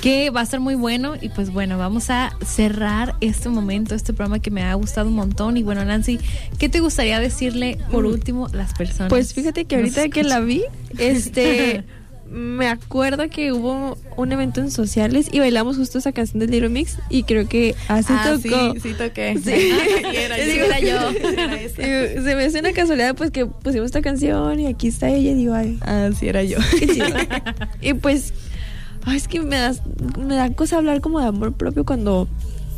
que 0.00 0.30
va 0.30 0.40
a 0.40 0.44
estar 0.44 0.60
muy 0.60 0.74
bueno 0.76 1.14
y 1.20 1.28
pues 1.28 1.50
bueno, 1.52 1.76
vamos 1.76 2.08
a 2.10 2.34
cerrar 2.46 3.16
este 3.20 3.48
momento, 3.50 3.94
este 3.94 4.12
programa 4.14 4.38
que 4.40 4.50
me 4.50 4.62
ha 4.62 4.72
gustado 4.74 5.08
un 5.08 5.14
montón 5.14 5.56
y 5.58 5.62
bueno, 5.62 5.84
Nancy, 5.84 6.18
¿qué 6.58 6.68
te 6.70 6.80
gustaría 6.80 7.20
decirle 7.20 7.76
por 7.90 8.06
último 8.06 8.46
a 8.46 8.56
las 8.56 8.72
personas? 8.72 9.10
Pues 9.10 9.34
fíjate 9.34 9.66
que 9.66 9.76
ahorita 9.76 10.08
que 10.08 10.24
la 10.24 10.40
vi, 10.40 10.62
este, 10.96 11.84
me 12.30 12.68
acuerdo 12.68 13.28
que 13.28 13.52
hubo 13.52 13.98
un 14.16 14.32
evento 14.32 14.60
en 14.60 14.70
sociales 14.70 15.28
y 15.32 15.40
bailamos 15.40 15.76
justo 15.76 15.98
esa 15.98 16.12
canción 16.12 16.38
de 16.38 16.46
Little 16.46 16.68
Mix 16.70 16.96
y 17.10 17.24
creo 17.24 17.46
que 17.46 17.74
así 17.88 18.12
Ah, 18.16 18.36
tocó. 18.40 18.72
sí, 18.74 18.80
sí 18.80 18.94
toqué. 18.94 19.38
Sí. 19.44 19.70
Era 20.16 20.36
digo, 20.36 20.64
Era 20.64 20.80
yo. 20.80 21.12
se 21.76 22.34
me 22.36 22.44
hace 22.44 22.60
una 22.60 22.72
casualidad 22.72 23.14
pues 23.16 23.30
que 23.32 23.44
pusimos 23.46 23.86
esta 23.86 24.00
canción 24.00 24.60
y 24.60 24.66
aquí 24.66 24.88
está 24.88 25.10
ella 25.10 25.32
y 25.32 25.34
digo, 25.34 25.52
ay, 25.54 25.78
Ah, 25.82 26.08
sí, 26.18 26.26
era 26.28 26.42
yo. 26.42 26.56
qué 26.78 26.86
chido. 26.86 27.06
y 27.82 27.94
pues, 27.94 28.32
ay, 29.04 29.16
es 29.16 29.28
que 29.28 29.40
me, 29.40 29.56
das, 29.58 29.82
me 30.18 30.34
da 30.36 30.52
cosa 30.52 30.76
hablar 30.78 31.00
como 31.00 31.20
de 31.20 31.26
amor 31.26 31.52
propio 31.52 31.84
cuando 31.84 32.28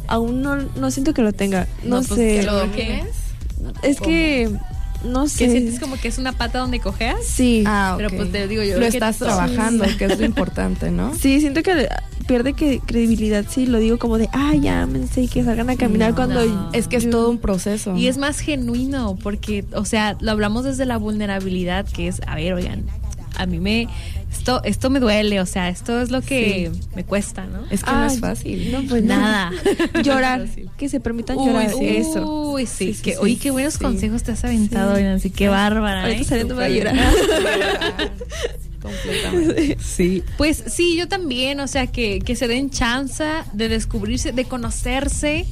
aún 0.08 0.42
no, 0.42 0.56
no 0.56 0.90
siento 0.90 1.14
que 1.14 1.22
lo 1.22 1.32
tenga. 1.32 1.66
No, 1.84 2.00
No, 2.00 2.06
pues, 2.06 2.18
sé. 2.20 2.40
que 2.40 2.42
lo 2.44 2.60
¿Por 2.60 2.70
qué? 2.72 2.84
domines. 2.88 3.16
Es 3.82 4.00
que, 4.00 4.50
no 5.04 5.26
sé. 5.28 5.46
¿Que 5.46 5.50
sientes 5.52 5.80
como 5.80 5.96
que 5.96 6.08
es 6.08 6.18
una 6.18 6.32
pata 6.32 6.58
donde 6.58 6.80
cojeas? 6.80 7.18
Sí. 7.24 7.64
Ah, 7.66 7.94
Pero 7.96 8.08
ok. 8.10 8.14
pues 8.16 8.32
te 8.32 8.48
digo 8.48 8.62
yo. 8.62 8.74
Lo 8.74 8.80
que 8.80 8.86
estás 8.88 9.18
trabajando, 9.18 9.84
que 9.98 10.04
es 10.06 10.18
lo 10.18 10.24
importante, 10.26 10.90
¿no? 10.90 11.14
Sí, 11.14 11.40
siento 11.40 11.62
que 11.62 11.88
pierde 12.26 12.52
que 12.52 12.78
credibilidad 12.78 13.44
si 13.48 13.66
lo 13.66 13.78
digo 13.78 13.98
como 13.98 14.16
de, 14.16 14.28
ay, 14.32 14.60
llámense 14.60 15.22
y 15.22 15.28
que 15.28 15.42
salgan 15.44 15.70
a 15.70 15.76
caminar 15.76 16.10
No, 16.10 16.16
cuando... 16.16 16.44
no. 16.44 16.70
Es 16.72 16.86
que 16.88 16.96
es 16.96 17.10
todo 17.10 17.28
un 17.30 17.38
proceso. 17.38 17.96
Y 17.96 18.06
es 18.06 18.16
más 18.18 18.38
genuino 18.40 19.16
porque, 19.22 19.64
o 19.74 19.84
sea, 19.84 20.16
lo 20.20 20.30
hablamos 20.30 20.64
desde 20.64 20.86
la 20.86 20.98
vulnerabilidad, 20.98 21.84
que 21.86 22.06
es, 22.08 22.20
a 22.26 22.36
ver, 22.36 22.52
oigan, 22.54 22.84
a 23.36 23.46
mí 23.46 23.60
me, 23.60 23.88
esto, 24.30 24.62
esto 24.64 24.90
me 24.90 25.00
duele, 25.00 25.40
o 25.40 25.46
sea, 25.46 25.68
esto 25.68 26.00
es 26.00 26.10
lo 26.10 26.22
que 26.22 26.70
me 26.94 27.04
cuesta, 27.04 27.46
¿no? 27.46 27.64
Es 27.70 27.84
que 27.84 27.90
no 27.90 28.06
es 28.06 28.20
fácil. 28.20 28.72
No, 28.72 28.82
pues. 28.88 29.02
Nada. 29.02 29.50
Llorar, 30.02 30.46
que 30.78 30.88
se 30.88 31.00
permitan 31.00 31.38
Uy, 31.38 31.46
llorar, 31.48 31.70
sí. 31.70 31.86
eso. 31.86 32.52
Uy, 32.52 32.66
sí, 32.66 32.96
que, 33.02 33.12
sí, 33.12 33.18
oye, 33.20 33.36
qué 33.36 33.50
buenos 33.50 33.78
consejos 33.78 34.22
te 34.22 34.32
has 34.32 34.44
aventado. 34.44 34.98
Nancy, 34.98 35.30
qué 35.30 35.48
bárbara. 35.48 36.02
Ahorita 36.02 36.20
¿eh? 36.20 36.24
saliendo 36.24 36.56
va 36.56 36.64
a 36.64 36.68
llorar. 36.68 36.96
Completamente. 38.82 39.78
Sí, 39.80 40.24
pues 40.36 40.64
sí, 40.66 40.96
yo 40.96 41.06
también, 41.06 41.60
o 41.60 41.68
sea, 41.68 41.86
que, 41.86 42.18
que 42.18 42.34
se 42.34 42.48
den 42.48 42.70
chance 42.70 43.24
de 43.52 43.68
descubrirse, 43.68 44.32
de 44.32 44.44
conocerse, 44.44 45.46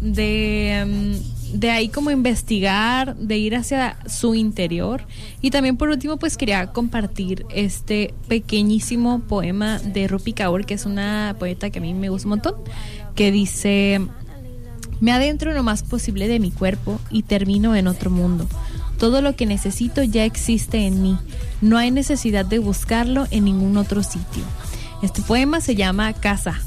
de, 0.00 0.84
mm, 0.86 1.35
de 1.56 1.70
ahí 1.70 1.88
como 1.88 2.10
investigar, 2.10 3.16
de 3.16 3.38
ir 3.38 3.56
hacia 3.56 3.96
su 4.06 4.34
interior. 4.34 5.06
Y 5.40 5.50
también 5.50 5.76
por 5.76 5.88
último, 5.88 6.18
pues 6.18 6.36
quería 6.36 6.66
compartir 6.72 7.46
este 7.50 8.14
pequeñísimo 8.28 9.20
poema 9.20 9.78
de 9.78 10.06
Rupi 10.06 10.32
Kaur, 10.32 10.66
que 10.66 10.74
es 10.74 10.84
una 10.84 11.34
poeta 11.38 11.70
que 11.70 11.78
a 11.78 11.82
mí 11.82 11.94
me 11.94 12.08
gusta 12.08 12.26
un 12.26 12.30
montón, 12.30 12.54
que 13.14 13.32
dice... 13.32 14.00
Me 14.98 15.12
adentro 15.12 15.52
lo 15.52 15.62
más 15.62 15.82
posible 15.82 16.26
de 16.26 16.40
mi 16.40 16.50
cuerpo 16.50 16.98
y 17.10 17.22
termino 17.22 17.76
en 17.76 17.86
otro 17.86 18.10
mundo. 18.10 18.48
Todo 18.98 19.20
lo 19.20 19.36
que 19.36 19.44
necesito 19.44 20.02
ya 20.02 20.24
existe 20.24 20.86
en 20.86 21.02
mí. 21.02 21.18
No 21.60 21.76
hay 21.76 21.90
necesidad 21.90 22.46
de 22.46 22.58
buscarlo 22.60 23.26
en 23.30 23.44
ningún 23.44 23.76
otro 23.76 24.02
sitio. 24.02 24.42
Este 25.02 25.20
poema 25.20 25.60
se 25.60 25.74
llama 25.74 26.14
Casa 26.14 26.62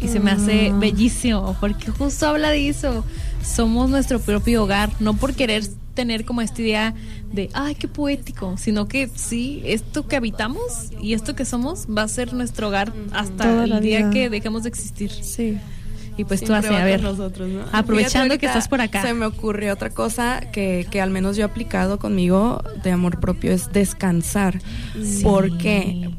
y 0.00 0.08
se 0.08 0.20
me 0.20 0.30
hace 0.30 0.72
bellísimo 0.72 1.54
porque 1.60 1.90
justo 1.90 2.26
habla 2.26 2.50
de 2.50 2.70
eso. 2.70 3.04
Somos 3.46 3.88
nuestro 3.90 4.20
propio 4.20 4.64
hogar, 4.64 4.90
no 5.00 5.14
por 5.14 5.34
querer 5.34 5.64
tener 5.94 6.24
como 6.24 6.42
esta 6.42 6.60
idea 6.60 6.94
de, 7.32 7.48
ay, 7.54 7.74
qué 7.74 7.88
poético, 7.88 8.56
sino 8.58 8.86
que 8.86 9.08
sí, 9.14 9.62
esto 9.64 10.06
que 10.06 10.16
habitamos 10.16 10.90
y 11.00 11.14
esto 11.14 11.34
que 11.34 11.44
somos 11.44 11.86
va 11.86 12.02
a 12.02 12.08
ser 12.08 12.34
nuestro 12.34 12.68
hogar 12.68 12.92
hasta 13.12 13.44
Toda 13.44 13.64
el 13.64 13.80
día 13.80 13.98
vida. 13.98 14.10
que 14.10 14.28
dejemos 14.30 14.62
de 14.64 14.68
existir. 14.68 15.10
Sí. 15.10 15.58
Y 16.18 16.24
pues 16.24 16.40
tú 16.40 16.46
Siempre 16.46 16.68
haces, 16.68 16.80
a 16.80 16.84
ver, 16.84 17.02
nosotros, 17.02 17.48
¿no? 17.48 17.62
aprovechando 17.72 18.38
que 18.38 18.46
estás 18.46 18.68
por 18.68 18.80
acá. 18.80 19.02
Se 19.02 19.12
me 19.12 19.26
ocurrió 19.26 19.72
otra 19.74 19.90
cosa 19.90 20.40
que, 20.50 20.86
que 20.90 21.00
al 21.02 21.10
menos 21.10 21.36
yo 21.36 21.42
he 21.42 21.44
aplicado 21.44 21.98
conmigo 21.98 22.62
de 22.82 22.90
amor 22.90 23.20
propio 23.20 23.52
es 23.52 23.70
descansar. 23.72 24.58
Porque 25.22 26.10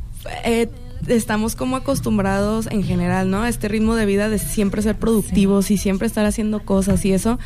eh, 0.44 0.70
estamos 1.08 1.56
como 1.56 1.76
acostumbrados 1.76 2.68
en 2.72 2.84
general, 2.84 3.30
¿no? 3.30 3.44
A 3.44 3.50
este 3.50 3.68
ritmo 3.68 3.96
de 3.96 4.06
vida 4.06 4.30
de 4.30 4.40
siempre 4.40 4.82
ser 4.82 4.96
productivos 4.98 5.72
y 5.72 5.78
siempre 5.78 6.08
estar 6.08 6.26
haciendo 6.26 6.64
cosas 6.64 7.04
y 7.06 7.14
eso. 7.14 7.40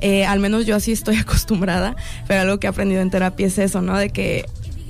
eh, 0.00 0.24
al 0.24 0.40
menos 0.40 0.66
yo 0.66 0.76
así 0.76 0.92
estoy 0.92 1.16
acostumbrada, 1.20 1.96
pero 2.26 2.42
algo 2.42 2.58
que 2.60 2.66
he 2.66 2.70
aprendido 2.70 3.00
en 3.02 3.10
terapia 3.10 3.46
es 3.46 3.58
eso, 3.58 3.82
¿no? 3.82 3.96
De 3.96 4.10
que 4.10 4.44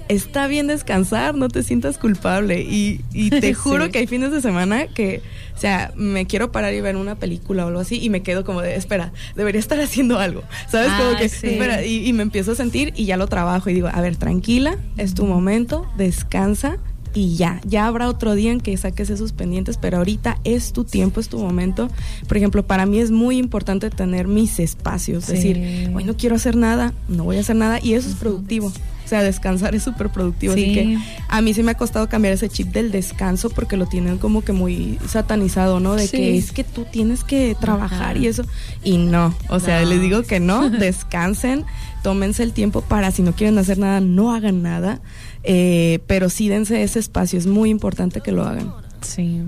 está 0.09 0.47
bien 0.47 0.67
descansar, 0.69 1.35
no 1.35 1.49
te 1.49 1.63
sientas 1.63 1.99
culpable. 1.99 2.63
Y, 2.63 3.03
y 3.13 3.29
te 3.41 3.53
juro 3.55 3.87
Sí. 3.87 3.91
que 3.93 3.99
hay 3.99 4.07
fines 4.07 4.31
de 4.33 4.41
semana 4.41 4.87
que, 4.87 5.21
o 5.55 5.59
sea, 5.59 5.93
me 5.97 6.27
quiero 6.27 6.51
parar 6.51 6.73
y 6.73 6.81
ver 6.81 6.97
una 6.97 7.17
película 7.17 7.65
o 7.67 7.69
algo 7.69 7.81
así 7.81 7.99
y 8.03 8.09
me 8.09 8.23
quedo 8.23 8.43
como 8.45 8.63
de, 8.63 8.75
espera, 8.77 9.13
debería 9.37 9.59
estar 9.61 9.79
haciendo 9.81 10.19
algo. 10.19 10.43
¿Sabes? 10.71 10.89
Ah, 10.93 10.99
como 10.99 11.19
que, 11.19 11.29
sí. 11.29 11.49
espera, 11.49 11.85
y, 11.85 12.07
y 12.09 12.13
me 12.15 12.23
empiezo 12.23 12.53
a 12.53 12.55
sentir 12.55 12.95
y 12.97 13.05
ya 13.05 13.19
lo 13.19 13.27
trabajo 13.27 13.69
y 13.69 13.75
digo, 13.75 13.89
a 13.93 14.01
ver, 14.01 14.17
tranquila, 14.17 14.77
es 14.97 15.13
tu 15.15 15.27
momento, 15.27 15.87
descansa. 15.99 16.79
Y 17.15 17.37
ya, 17.37 17.61
ya 17.65 17.87
habrá 17.87 18.09
otro 18.09 18.35
día 18.35 18.53
en 18.53 18.61
que 18.61 18.77
saques 18.77 19.11
esos 19.11 19.33
pendientes, 19.33 19.77
pero 19.79 19.97
ahorita 19.99 20.39
es 20.45 20.73
tu 20.73 20.85
tiempo, 20.85 21.21
es 21.21 21.29
tu 21.29 21.39
momento. 21.39 21.89
Por 22.27 22.37
ejemplo, 22.37 22.65
para 22.67 22.87
mí 22.87 22.99
es 22.99 23.11
muy 23.11 23.39
importante 23.39 23.91
tener 23.91 24.29
mis 24.29 24.59
espacios, 24.61 25.25
Sí. 25.25 25.33
decir, 25.33 25.91
hoy 25.95 26.05
no 26.05 26.17
quiero 26.17 26.37
hacer 26.37 26.57
nada, 26.57 26.93
no 27.09 27.25
voy 27.25 27.39
a 27.39 27.41
hacer 27.41 27.57
nada, 27.57 27.79
y 27.83 27.95
eso 27.95 28.09
es 28.09 28.15
productivo. 28.17 28.69
O 28.69 29.09
sea, 29.09 29.23
descansar 29.23 29.75
es 29.75 29.83
súper 29.85 30.11
productivo. 30.11 30.53
Sí. 30.53 30.65
Así 30.65 30.75
que 30.75 30.99
a 31.29 31.41
mí 31.41 31.55
sí 31.55 31.63
me 31.63 31.71
ha 31.71 31.75
costado 31.79 32.11
cambiar 32.11 32.35
ese 32.35 32.51
chip 32.51 32.69
del 32.75 32.91
descanso 32.93 33.49
porque 33.49 33.79
lo 33.79 33.87
tienen 33.87 34.19
como 34.19 34.43
que 34.45 34.53
muy 34.53 34.99
satanizado, 35.09 35.81
¿no? 35.81 35.95
De 35.97 36.07
Sí. 36.07 36.17
que 36.19 36.37
es 36.37 36.53
que 36.53 36.63
tú 36.63 36.85
tienes 36.93 37.25
que 37.25 37.57
trabajar 37.59 38.11
Ajá. 38.17 38.19
y 38.19 38.27
eso. 38.27 38.45
Y 38.85 38.99
no, 38.99 39.35
o 39.49 39.61
sea, 39.61 39.81
No. 39.81 39.89
les 39.89 40.03
digo 40.03 40.25
que 40.25 40.41
no, 40.41 40.69
descansen, 40.71 41.65
tómense 42.03 42.43
el 42.43 42.53
tiempo 42.53 42.83
para 42.83 43.11
si 43.11 43.23
no 43.23 43.33
quieren 43.33 43.57
hacer 43.57 43.79
nada, 43.79 44.01
no 44.01 44.35
hagan 44.35 44.63
nada. 44.63 45.01
Eh, 45.45 46.01
pero 46.07 46.29
sí 46.29 46.49
dense 46.49 46.83
ese 46.83 46.99
espacio, 46.99 47.39
es 47.39 47.47
muy 47.47 47.71
importante 47.71 48.21
que 48.21 48.33
lo 48.33 48.45
hagan. 48.45 48.73
Sí. 49.03 49.43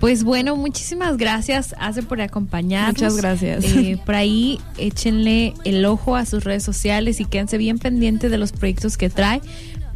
Pues 0.00 0.24
bueno, 0.24 0.56
muchísimas 0.56 1.16
gracias, 1.16 1.74
Hace, 1.78 2.02
por 2.02 2.20
acompañarnos. 2.20 2.94
Muchas 2.94 3.16
gracias. 3.16 3.64
Eh, 3.64 3.98
por 4.04 4.14
ahí 4.14 4.58
échenle 4.76 5.54
el 5.64 5.84
ojo 5.84 6.16
a 6.16 6.26
sus 6.26 6.44
redes 6.44 6.62
sociales 6.62 7.20
y 7.20 7.24
quédense 7.24 7.56
bien 7.56 7.78
pendientes 7.78 8.30
de 8.30 8.38
los 8.38 8.52
proyectos 8.52 8.96
que 8.96 9.10
trae. 9.10 9.40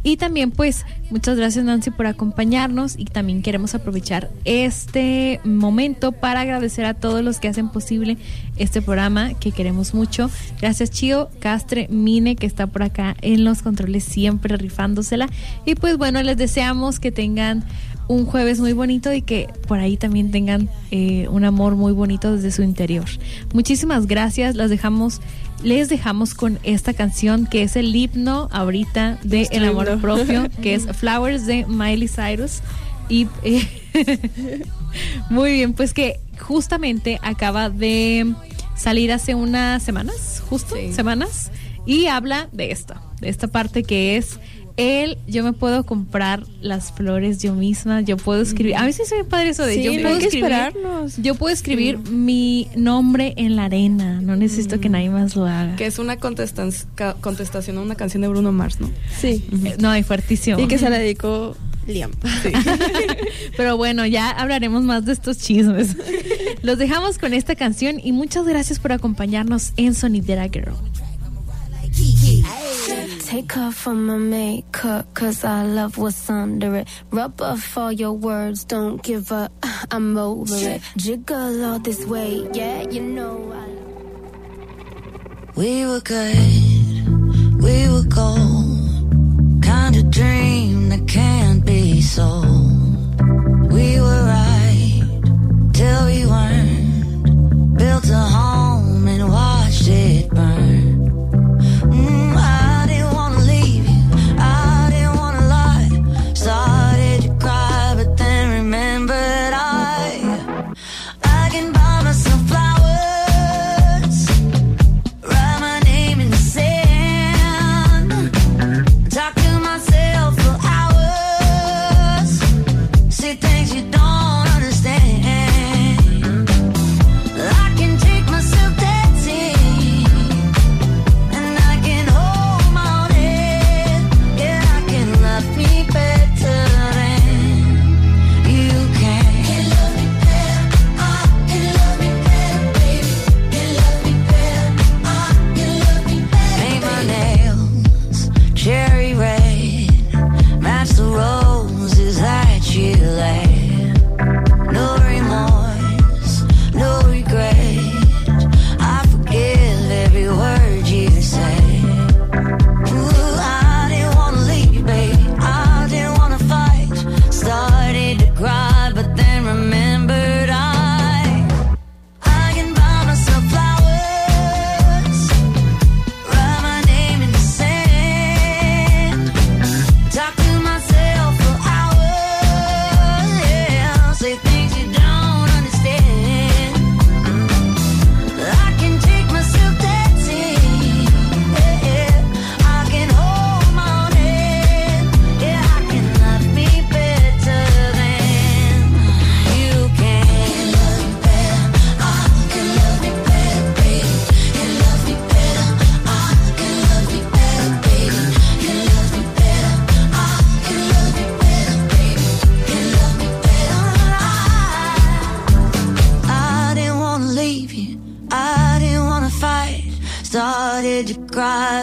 Y 0.03 0.17
también 0.17 0.51
pues 0.51 0.85
muchas 1.09 1.37
gracias 1.37 1.65
Nancy 1.65 1.91
por 1.91 2.07
acompañarnos 2.07 2.95
y 2.97 3.05
también 3.05 3.41
queremos 3.41 3.75
aprovechar 3.75 4.29
este 4.45 5.39
momento 5.43 6.11
para 6.11 6.41
agradecer 6.41 6.85
a 6.85 6.93
todos 6.93 7.23
los 7.23 7.39
que 7.39 7.47
hacen 7.47 7.69
posible 7.69 8.17
este 8.57 8.81
programa 8.81 9.33
que 9.33 9.51
queremos 9.51 9.93
mucho. 9.93 10.29
Gracias 10.61 10.91
Chio, 10.91 11.29
Castre, 11.39 11.87
Mine 11.89 12.35
que 12.35 12.45
está 12.45 12.67
por 12.67 12.83
acá 12.83 13.15
en 13.21 13.43
los 13.43 13.61
controles 13.61 14.03
siempre 14.03 14.55
rifándosela. 14.55 15.27
Y 15.65 15.75
pues 15.75 15.97
bueno, 15.97 16.21
les 16.23 16.37
deseamos 16.37 16.99
que 16.99 17.11
tengan 17.11 17.63
un 18.07 18.25
jueves 18.25 18.59
muy 18.59 18.73
bonito 18.73 19.11
y 19.13 19.21
que 19.21 19.47
por 19.67 19.79
ahí 19.79 19.97
también 19.97 20.31
tengan 20.31 20.69
eh, 20.91 21.27
un 21.29 21.43
amor 21.43 21.75
muy 21.75 21.91
bonito 21.91 22.33
desde 22.35 22.51
su 22.51 22.63
interior. 22.63 23.05
Muchísimas 23.53 24.07
gracias, 24.07 24.55
las 24.55 24.69
dejamos, 24.69 25.21
les 25.63 25.89
dejamos 25.89 26.33
con 26.33 26.59
esta 26.63 26.93
canción 26.93 27.45
que 27.47 27.63
es 27.63 27.75
el 27.75 27.95
himno 27.95 28.47
ahorita 28.51 29.19
de 29.23 29.47
El 29.51 29.65
amor 29.65 29.99
propio, 29.99 30.47
que 30.61 30.73
es 30.75 30.85
Flowers 30.87 31.45
de 31.45 31.65
Miley 31.65 32.07
Cyrus. 32.07 32.61
Y 33.09 33.27
eh, 33.43 33.65
muy 35.29 35.53
bien, 35.53 35.73
pues 35.73 35.93
que 35.93 36.19
justamente 36.39 37.19
acaba 37.21 37.69
de 37.69 38.33
salir 38.75 39.11
hace 39.11 39.35
unas 39.35 39.83
semanas, 39.83 40.41
justo, 40.49 40.75
Sí. 40.75 40.93
semanas, 40.93 41.51
y 41.85 42.07
habla 42.07 42.49
de 42.51 42.71
esto, 42.71 42.95
de 43.21 43.29
esta 43.29 43.47
parte 43.47 43.83
que 43.83 44.17
es 44.17 44.39
el 44.77 45.17
yo 45.27 45.43
me 45.43 45.53
puedo 45.53 45.85
comprar 45.85 46.45
las 46.61 46.91
flores 46.91 47.41
yo 47.41 47.53
misma, 47.53 48.01
yo 48.01 48.15
puedo 48.15 48.41
escribir, 48.41 48.75
a 48.75 48.85
veces 48.85 49.09
soy 49.09 49.23
padre 49.23 49.49
eso 49.49 49.65
de 49.65 49.73
Sí, 49.73 49.83
yo 49.83 49.93
no 49.93 50.01
puedo 50.01 50.13
hay 50.15 50.19
que 50.19 50.25
escribir, 50.27 50.51
esperarnos. 50.51 51.17
yo 51.17 51.35
puedo 51.35 51.53
escribir 51.53 51.97
mi 52.11 52.69
nombre 52.75 53.33
en 53.37 53.55
la 53.55 53.65
arena, 53.65 54.21
no 54.21 54.35
necesito 54.35 54.79
que 54.79 54.89
nadie 54.89 55.09
más 55.09 55.35
lo 55.35 55.45
haga. 55.45 55.75
Que 55.75 55.87
es 55.87 55.97
una 55.99 56.17
contestación 56.17 57.77
a 57.77 57.81
una 57.81 57.95
canción 57.95 58.21
de 58.21 58.27
Bruno 58.27 58.51
Mars, 58.51 58.79
¿no? 58.79 58.89
Sí. 59.19 59.43
No, 59.79 59.89
hay 59.89 60.03
fuertísimo. 60.03 60.59
Y 60.59 60.67
que 60.67 60.77
se 60.77 60.89
la 60.89 60.99
dedicó 60.99 61.57
Liam. 61.87 62.11
Pero 63.57 63.77
bueno, 63.77 64.05
ya 64.05 64.29
hablaremos 64.29 64.83
más 64.83 65.05
de 65.05 65.13
estos 65.13 65.37
chismes. 65.39 65.95
Los 66.61 66.77
dejamos 66.77 67.17
con 67.17 67.33
esta 67.33 67.55
canción 67.55 67.99
y 68.03 68.11
muchas 68.11 68.45
gracias 68.45 68.79
por 68.79 68.91
acompañarnos 68.91 69.73
en 69.77 69.95
Sonidera 69.95 70.47
Girl. 70.49 70.73
Take 73.27 73.57
off 73.57 73.87
on 73.87 74.05
my 74.05 74.15
makeup, 74.15 75.13
cause 75.13 75.43
I 75.43 75.65
love 75.65 75.97
what's 75.97 76.29
under 76.29 76.77
it. 76.77 76.87
Rub 77.11 77.41
off 77.41 77.77
all 77.77 77.91
your 77.91 78.13
words, 78.13 78.63
don't 78.63 79.03
give 79.03 79.33
up, 79.33 79.51
I'm 79.91 80.17
over 80.17 80.55
it. 80.55 80.81
Jiggle 80.95 81.65
all 81.65 81.77
this 81.77 82.05
way, 82.05 82.47
yeah, 82.53 82.83
you 82.89 83.01
know 83.01 83.51
I 83.51 83.67
We 85.57 85.85
were 85.85 85.99
good, 85.99 86.37
we 87.61 87.89
were 87.89 88.07
gold. 88.07 89.61
Kind 89.61 89.97
of 89.97 90.09
dream 90.09 90.87
that 90.87 91.05
can't 91.09 91.65
be 91.65 92.01
sold. 92.01 92.45
We 93.73 93.99
were 93.99 94.23
right 94.23 95.03
till 95.73 96.05
we 96.05 96.25
weren't. 96.25 97.77
Built 97.77 98.09
a 98.09 98.23
home 98.37 99.05
and 99.05 99.29
watched 99.29 99.89
it 99.89 100.29
burn. 100.29 100.66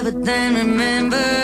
But 0.04 0.22
then 0.22 0.54
remembered 0.54 1.43